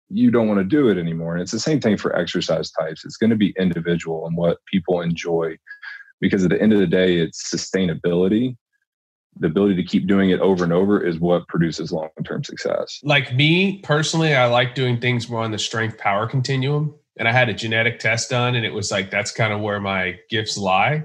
You 0.10 0.32
don't 0.32 0.48
want 0.48 0.60
to 0.60 0.64
do 0.64 0.90
it 0.90 0.98
anymore. 0.98 1.34
And 1.34 1.42
it's 1.42 1.52
the 1.52 1.60
same 1.60 1.80
thing 1.80 1.98
for 1.98 2.16
exercise 2.16 2.72
types. 2.72 3.06
It's 3.06 3.18
going 3.18 3.30
to 3.30 3.36
be 3.36 3.54
individual 3.58 4.26
and 4.26 4.36
what 4.36 4.58
people 4.72 5.02
enjoy. 5.02 5.58
Because 6.22 6.44
at 6.44 6.50
the 6.50 6.62
end 6.62 6.74
of 6.74 6.80
the 6.80 6.88
day, 6.88 7.18
it's 7.18 7.54
sustainability. 7.54 8.56
The 9.40 9.48
ability 9.48 9.76
to 9.76 9.84
keep 9.84 10.08
doing 10.08 10.32
it 10.32 10.40
over 10.40 10.64
and 10.64 10.74
over 10.74 11.02
is 11.02 11.20
what 11.20 11.48
produces 11.48 11.92
long 11.92 12.10
term 12.26 12.44
success. 12.44 13.00
Like 13.04 13.34
me 13.36 13.80
personally, 13.84 14.36
I 14.36 14.48
like 14.48 14.76
doing 14.76 15.00
things 15.00 15.30
more 15.30 15.42
on 15.42 15.52
the 15.52 15.60
strength 15.60 15.98
power 15.98 16.28
continuum. 16.28 16.94
And 17.18 17.28
I 17.28 17.32
had 17.32 17.50
a 17.50 17.54
genetic 17.54 18.00
test 18.00 18.30
done, 18.30 18.56
and 18.56 18.66
it 18.66 18.74
was 18.74 18.92
like, 18.92 19.12
that's 19.12 19.32
kind 19.32 19.52
of 19.52 19.60
where 19.60 19.82
my 19.82 20.18
gifts 20.30 20.58
lie. 20.58 21.04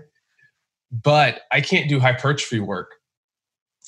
But 0.93 1.43
I 1.51 1.61
can't 1.61 1.89
do 1.89 1.99
hypertrophy 1.99 2.61
work, 2.61 2.95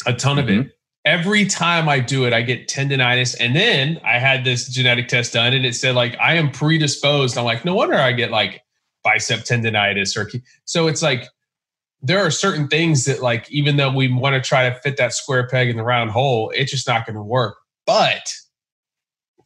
a 0.07 0.13
ton 0.13 0.37
mm-hmm. 0.37 0.61
of 0.61 0.67
it 0.67 0.77
every 1.07 1.47
time 1.47 1.89
I 1.89 2.01
do 2.01 2.27
it, 2.27 2.33
I 2.35 2.43
get 2.43 2.69
tendonitis. 2.69 3.37
And 3.39 3.57
then 3.57 3.99
I 4.05 4.19
had 4.19 4.45
this 4.45 4.69
genetic 4.69 5.09
test 5.09 5.33
done 5.33 5.55
and 5.55 5.65
it 5.65 5.75
said 5.75 5.95
like 5.95 6.19
I 6.21 6.35
am 6.35 6.51
predisposed. 6.51 7.39
I'm 7.39 7.45
like, 7.45 7.65
no 7.65 7.75
wonder 7.75 7.95
I 7.95 8.13
get 8.13 8.31
like 8.31 8.61
bicep 9.07 9.41
tendonitis 9.41 10.17
or 10.17 10.29
so 10.65 10.89
it's 10.89 11.03
like 11.03 11.29
there 12.03 12.19
are 12.25 12.31
certain 12.31 12.69
things 12.69 13.05
that 13.05 13.23
like 13.23 13.51
even 13.51 13.77
though 13.77 13.93
we 13.93 14.13
want 14.13 14.35
to 14.35 14.47
try 14.47 14.69
to 14.69 14.79
fit 14.81 14.97
that 14.97 15.13
square 15.13 15.49
peg 15.49 15.69
in 15.69 15.77
the 15.77 15.83
round 15.83 16.11
hole, 16.11 16.53
it's 16.55 16.71
just 16.71 16.87
not 16.87 17.07
going 17.07 17.17
to 17.17 17.23
work. 17.23 17.57
But 17.87 18.33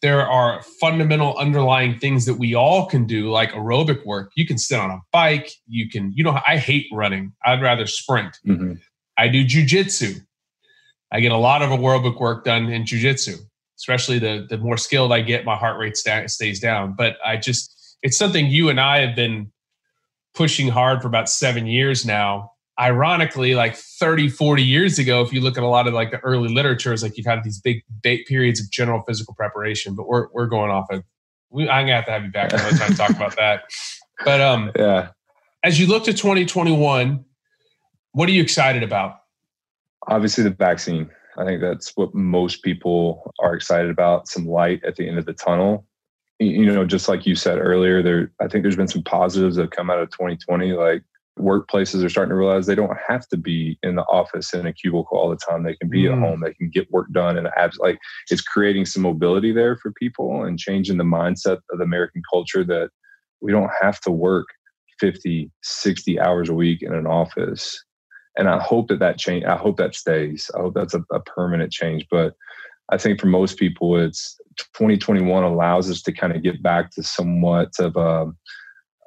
there 0.03 0.27
are 0.27 0.63
fundamental 0.81 1.37
underlying 1.37 1.99
things 1.99 2.25
that 2.27 2.35
we 2.35 2.55
all 2.55 2.87
can 2.87 3.07
do, 3.07 3.31
like 3.31 3.53
aerobic 3.53 4.05
work. 4.07 4.33
You 4.35 4.47
can 4.47 4.59
sit 4.59 4.79
on 4.79 4.91
a 4.91 4.99
bike. 5.13 5.53
You 5.67 5.89
can, 5.89 6.13
you 6.15 6.25
know, 6.25 6.39
I 6.47 6.57
hate 6.57 6.87
running. 6.93 7.33
I'd 7.45 7.63
rather 7.63 7.87
sprint. 7.87 8.39
Mm-hmm. 8.47 8.75
I 9.19 9.29
do 9.29 9.45
jujitsu. 9.45 10.21
I 11.13 11.21
get 11.21 11.33
a 11.33 11.37
lot 11.37 11.63
of 11.63 11.71
aerobic 11.71 12.19
work 12.19 12.45
done 12.45 12.71
in 12.71 12.85
jujitsu, 12.85 13.37
especially 13.79 14.19
the 14.19 14.47
the 14.49 14.59
more 14.59 14.77
skilled 14.77 15.13
I 15.13 15.21
get, 15.21 15.45
my 15.45 15.57
heart 15.57 15.79
rate 15.79 15.97
st- 15.97 16.31
stays 16.31 16.61
down. 16.61 16.95
But 16.97 17.17
I 17.25 17.37
just, 17.37 17.77
it's 18.03 18.19
something 18.19 18.47
you 18.47 18.69
and 18.69 18.81
I 18.81 19.01
have 19.01 19.15
been 19.15 19.51
pushing 20.35 20.69
hard 20.69 21.03
for 21.03 21.09
about 21.09 21.29
seven 21.29 21.67
years 21.67 22.07
now. 22.07 22.53
Ironically 22.79 23.55
like 23.55 23.77
30 23.77 24.31
40 24.31 24.63
years 24.63 24.99
ago 24.99 25.21
if 25.21 25.35
you 25.35 25.43
look 25.43 25.59
at 25.59 25.63
a 25.63 25.67
lot 25.67 25.87
of 25.87 25.93
like 25.93 26.11
the 26.11 26.19
early 26.21 26.49
literature 26.49 26.95
it's 26.95 27.03
like 27.03 27.19
you've 27.19 27.27
had 27.27 27.45
these 27.45 27.61
big 27.61 28.25
periods 28.25 28.59
of 28.59 28.71
general 28.71 29.03
physical 29.07 29.35
preparation 29.35 29.95
but 29.95 30.09
we're, 30.09 30.29
we're 30.33 30.47
going 30.47 30.71
off 30.71 30.87
of 30.91 31.05
we, 31.51 31.69
i'm 31.69 31.85
gonna 31.85 31.97
have 31.97 32.07
to 32.07 32.11
have 32.11 32.25
you 32.25 32.31
back 32.31 32.55
another 32.55 32.75
time 32.79 32.91
to 32.93 32.97
talk 32.97 33.11
about 33.11 33.37
that. 33.37 33.65
But 34.25 34.41
um 34.41 34.73
yeah. 34.79 35.09
as 35.63 35.79
you 35.79 35.89
look 35.89 36.05
to 36.05 36.15
2021 36.15 37.23
what 38.13 38.29
are 38.31 38.33
you 38.33 38.43
excited 38.43 38.83
about? 38.83 39.17
Obviously 40.09 40.45
the 40.45 40.51
vaccine. 40.51 41.11
I 41.37 41.45
think 41.45 41.61
that's 41.61 41.93
what 41.97 42.15
most 42.15 42.63
people 42.63 43.31
are 43.41 43.55
excited 43.55 43.91
about 43.91 44.27
some 44.27 44.47
light 44.47 44.83
at 44.85 44.97
the 44.97 45.07
end 45.07 45.19
of 45.19 45.27
the 45.27 45.35
tunnel 45.35 45.87
you 46.41 46.67
know 46.67 46.85
just 46.85 47.09
like 47.09 47.27
you 47.27 47.35
said 47.35 47.59
earlier 47.59 48.03
there 48.03 48.33
i 48.41 48.49
think 48.49 48.63
there's 48.63 48.77
been 48.77 48.89
some 48.89 49.03
positives 49.03 49.57
that 49.57 49.63
have 49.63 49.71
come 49.71 49.91
out 49.91 49.99
of 49.99 50.11
2020 50.11 50.73
like 50.73 51.03
workplaces 51.41 52.05
are 52.05 52.09
starting 52.09 52.31
to 52.31 52.37
realize 52.37 52.67
they 52.67 52.75
don't 52.75 52.97
have 53.09 53.27
to 53.29 53.37
be 53.37 53.79
in 53.83 53.97
the 53.97 54.03
office 54.03 54.53
in 54.53 54.67
a 54.67 54.73
cubicle 54.73 55.19
all 55.19 55.31
the 55.31 55.37
time. 55.37 55.63
They 55.63 55.77
can 55.77 55.89
be 55.89 56.05
mm. 56.05 56.13
at 56.13 56.19
home. 56.19 56.41
They 56.41 56.55
can 56.55 56.71
get 56.71 56.91
work 56.91 57.11
done 57.13 57.39
and 57.39 57.49
abs 57.57 57.79
like 57.79 57.99
it's 58.31 58.43
creating 58.43 58.87
some 58.87 59.03
mobility 59.03 59.53
there 59.53 59.77
for 59.77 59.93
people 59.93 60.45
and 60.45 60.59
changing 60.59 60.99
the 60.99 61.05
mindset 61.05 61.59
of 61.71 61.79
the 61.79 61.85
American 61.85 62.23
culture 62.33 62.65
that 62.65 62.91
we 63.41 63.53
don't 63.53 63.71
have 63.81 64.01
to 64.01 64.11
work 64.11 64.47
50, 64.99 65.51
60 65.63 66.21
hours 66.21 66.49
a 66.49 66.55
week 66.55 66.83
in 66.83 66.95
an 66.95 67.07
office. 67.07 67.83
And 68.37 68.49
I 68.49 68.61
hope 68.61 68.89
that 68.89 69.01
that 69.01 69.19
change, 69.19 69.45
I 69.45 69.57
hope 69.57 69.77
that 69.79 69.95
stays. 69.95 70.51
I 70.55 70.61
hope 70.61 70.75
that's 70.75 70.95
a, 70.95 71.03
a 71.11 71.21
permanent 71.21 71.73
change. 71.73 72.07
But 72.11 72.35
I 72.91 72.99
think 72.99 73.21
for 73.21 73.27
most 73.27 73.59
people, 73.59 73.99
it's 73.99 74.40
2021 74.75 75.45
allows 75.45 75.91
us 75.91 76.03
to 76.03 76.13
kind 76.13 76.35
of 76.35 76.43
get 76.43 76.63
back 76.63 76.91
to 76.93 77.03
somewhat 77.03 77.71
of 77.79 77.97
a, 77.97 78.31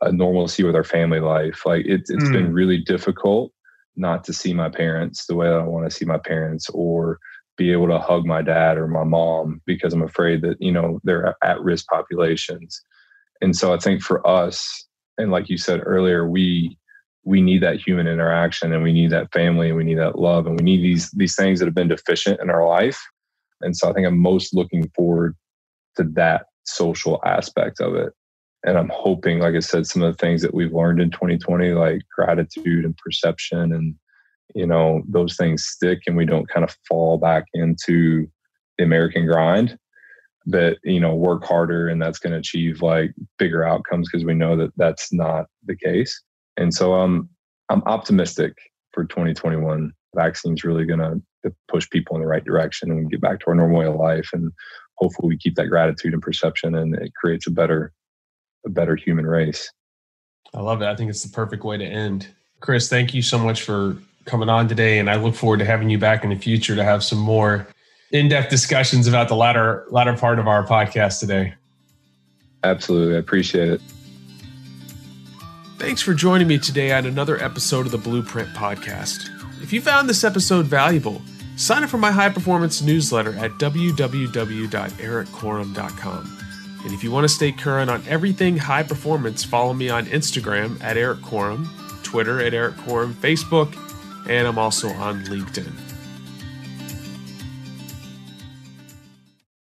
a 0.01 0.12
normalcy 0.12 0.64
with 0.64 0.76
our 0.76 0.84
family 0.84 1.20
life. 1.20 1.66
Like 1.66 1.86
it, 1.86 2.01
it's 2.08 2.26
mm. 2.26 2.32
been 2.32 2.54
really 2.54 2.78
difficult 2.78 3.51
not 3.95 4.24
to 4.24 4.34
see 4.34 4.54
my 4.54 4.70
parents 4.70 5.26
the 5.26 5.36
way 5.36 5.47
I 5.47 5.64
want 5.64 5.89
to 5.89 5.95
see 5.95 6.06
my 6.06 6.18
parents 6.18 6.70
or 6.70 7.20
be 7.58 7.72
able 7.72 7.88
to 7.88 7.99
hug 7.99 8.26
my 8.26 8.41
dad 8.41 8.78
or 8.78 8.88
my 8.88 9.04
mom 9.04 9.62
because 9.66 9.93
I'm 9.93 10.01
afraid 10.01 10.41
that, 10.41 10.60
you 10.60 10.72
know, 10.72 10.99
they're 11.04 11.36
at 11.43 11.62
risk 11.62 11.86
populations. 11.88 12.82
And 13.41 13.56
so 13.56 13.74
I 13.74 13.78
think 13.78 14.01
for 14.01 14.26
us, 14.28 14.88
and 15.18 15.32
like 15.32 15.49
you 15.49 15.58
said 15.58 15.82
earlier, 15.86 16.28
we 16.28 16.78
we 17.26 17.41
need 17.41 17.64
that 17.64 17.80
human 17.80 18.06
interaction 18.08 18.74
and 18.74 18.84
we 18.84 18.91
need 18.91 19.10
that 19.12 19.32
family 19.32 19.70
and 19.70 19.78
we 19.78 19.84
need 19.86 19.97
that 19.97 20.20
love 20.20 20.45
and 20.45 20.60
we 20.60 20.64
need 20.64 20.82
these 20.82 21.10
these 21.12 21.36
things 21.36 21.60
that 21.60 21.66
have 21.66 21.76
been 21.76 21.88
deficient 21.88 22.39
in 22.41 22.49
our 22.49 22.68
life. 22.68 22.99
And 23.62 23.78
so 23.78 23.89
I 23.89 23.93
think 23.93 24.08
I'm 24.08 24.18
most 24.18 24.54
looking 24.54 24.89
forward 24.95 25.36
to 25.98 26.04
that 26.14 26.46
social 26.66 27.20
aspect 27.26 27.82
of 27.82 27.96
it. 27.96 28.14
And 28.66 28.78
i'm 28.78 28.91
hoping 28.94 29.39
like 29.39 29.56
i 29.56 29.60
said 29.60 29.86
some 29.86 30.02
of 30.04 30.14
the 30.14 30.18
things 30.18 30.41
that 30.41 30.54
we've 30.54 30.74
learned 30.74 31.02
in 31.02 31.12
2020 31.12 31.72
like 31.72 32.02
gratitude 32.16 32.86
and 32.86 32.96
perception 32.96 33.74
and 33.74 33.96
you 34.56 34.66
know 34.66 35.04
those 35.08 35.36
things 35.36 35.66
stick 35.66 36.00
and 36.08 36.16
we 36.16 36.26
don't 36.26 36.48
kind 36.48 36.64
of 36.64 36.76
fall 36.88 37.18
back 37.18 37.46
into 37.54 38.28
the 38.78 38.84
american 38.84 39.26
grind. 39.26 39.78
That 40.46 40.78
you 40.84 41.00
know 41.00 41.16
work 41.16 41.46
harder 41.46 41.88
and 41.88 42.02
that's 42.02 42.20
going 42.20 42.34
to 42.34 42.39
achieve 42.39 42.82
like 42.82 43.14
bigger 43.39 43.64
outcomes 43.64 44.10
because 44.10 44.26
we 44.26 44.34
know 44.34 44.58
that 44.58 44.74
that's 44.76 45.14
not 45.14 45.46
the 45.66 45.76
case. 45.76 46.22
And 46.58 46.74
so 46.74 46.94
um 46.94 47.30
i'm 47.70 47.82
optimistic 47.86 48.54
for 48.91 49.06
2021 49.06 49.94
vaccine's 50.16 50.64
really 50.64 50.86
going 50.86 51.00
to 51.00 51.54
push 51.70 51.89
people 51.89 52.16
in 52.16 52.22
the 52.22 52.28
right 52.28 52.46
direction 52.46 52.91
and 52.91 53.10
get 53.10 53.22
back 53.22 53.39
to 53.39 53.48
our 53.48 53.56
normal 53.56 53.80
way 53.80 53.86
of 53.86 53.96
life 53.96 54.30
and 54.34 54.52
hopefully 54.96 55.30
we 55.30 55.38
keep 55.38 55.56
that 55.56 55.68
gratitude 55.68 56.14
and 56.14 56.22
perception 56.22 56.76
and 56.76 56.96
it 56.96 57.14
creates 57.16 57.48
a 57.48 57.52
better 57.52 57.91
a 58.66 58.70
better 58.70 58.96
human 58.96 59.26
race. 59.26 59.72
I 60.54 60.62
love 60.62 60.82
it. 60.82 60.86
I 60.86 60.96
think 60.96 61.10
it's 61.10 61.24
the 61.24 61.34
perfect 61.34 61.64
way 61.64 61.78
to 61.78 61.86
end. 61.86 62.28
Chris, 62.60 62.88
thank 62.88 63.14
you 63.14 63.22
so 63.22 63.38
much 63.38 63.62
for 63.64 63.98
coming 64.26 64.50
on 64.50 64.68
today. 64.68 65.00
And 65.00 65.10
I 65.10 65.16
look 65.16 65.36
forward 65.36 65.60
to 65.60 65.66
having 65.66 65.89
you 65.89 65.98
back 65.98 66.24
in 66.24 66.30
the 66.30 66.38
future 66.38 66.76
to 66.76 66.84
have 66.84 67.04
some 67.04 67.18
more 67.18 67.68
in-depth 68.12 68.50
discussions 68.50 69.08
about 69.08 69.28
the 69.28 69.36
latter 69.36 69.86
latter 69.89 70.16
part 70.16 70.39
of 70.39 70.48
our 70.48 70.66
podcast 70.66 71.20
today. 71.20 71.56
Absolutely. 72.64 73.16
I 73.16 73.20
appreciate 73.20 73.68
it. 73.68 73.82
Thanks 75.78 76.02
for 76.02 76.14
joining 76.14 76.48
me 76.48 76.60
today 76.60 76.94
on 76.94 77.06
another 77.06 77.44
episode 77.44 77.86
of 77.86 77.91
the 77.91 77.98
Blueprint 77.98 78.48
Podcast. 78.50 79.30
If 79.62 79.74
you 79.74 79.82
found 79.82 80.08
this 80.08 80.24
episode 80.24 80.68
valuable, 80.68 81.22
sign 81.56 81.84
up 81.84 81.89
for 81.89 81.97
my 81.97 82.12
high 82.12 82.30
performance 82.30 82.82
newsletter 82.82 83.34
at 83.36 83.51
www.erikkorem.com. 83.51 86.39
And 86.84 86.93
if 86.93 87.04
you 87.04 87.12
want 87.12 87.24
to 87.24 87.30
stay 87.30 87.51
current 87.51 87.89
on 87.89 88.04
everything 88.08 88.58
high 88.58 88.84
performance, 88.84 89.43
follow 89.43 89.74
me 89.74 89.89
on 89.89 90.06
Instagram 90.08 90.82
at 90.82 90.97
Erik 90.97 91.20
Korem, 91.20 91.68
Twitter 92.04 92.41
at 92.41 92.54
Erik 92.54 92.76
Korem, 92.76 93.14
Facebook, 93.14 93.76
and 94.30 94.47
I'm 94.47 94.58
also 94.58 94.89
on 94.89 95.24
LinkedIn. 95.26 95.83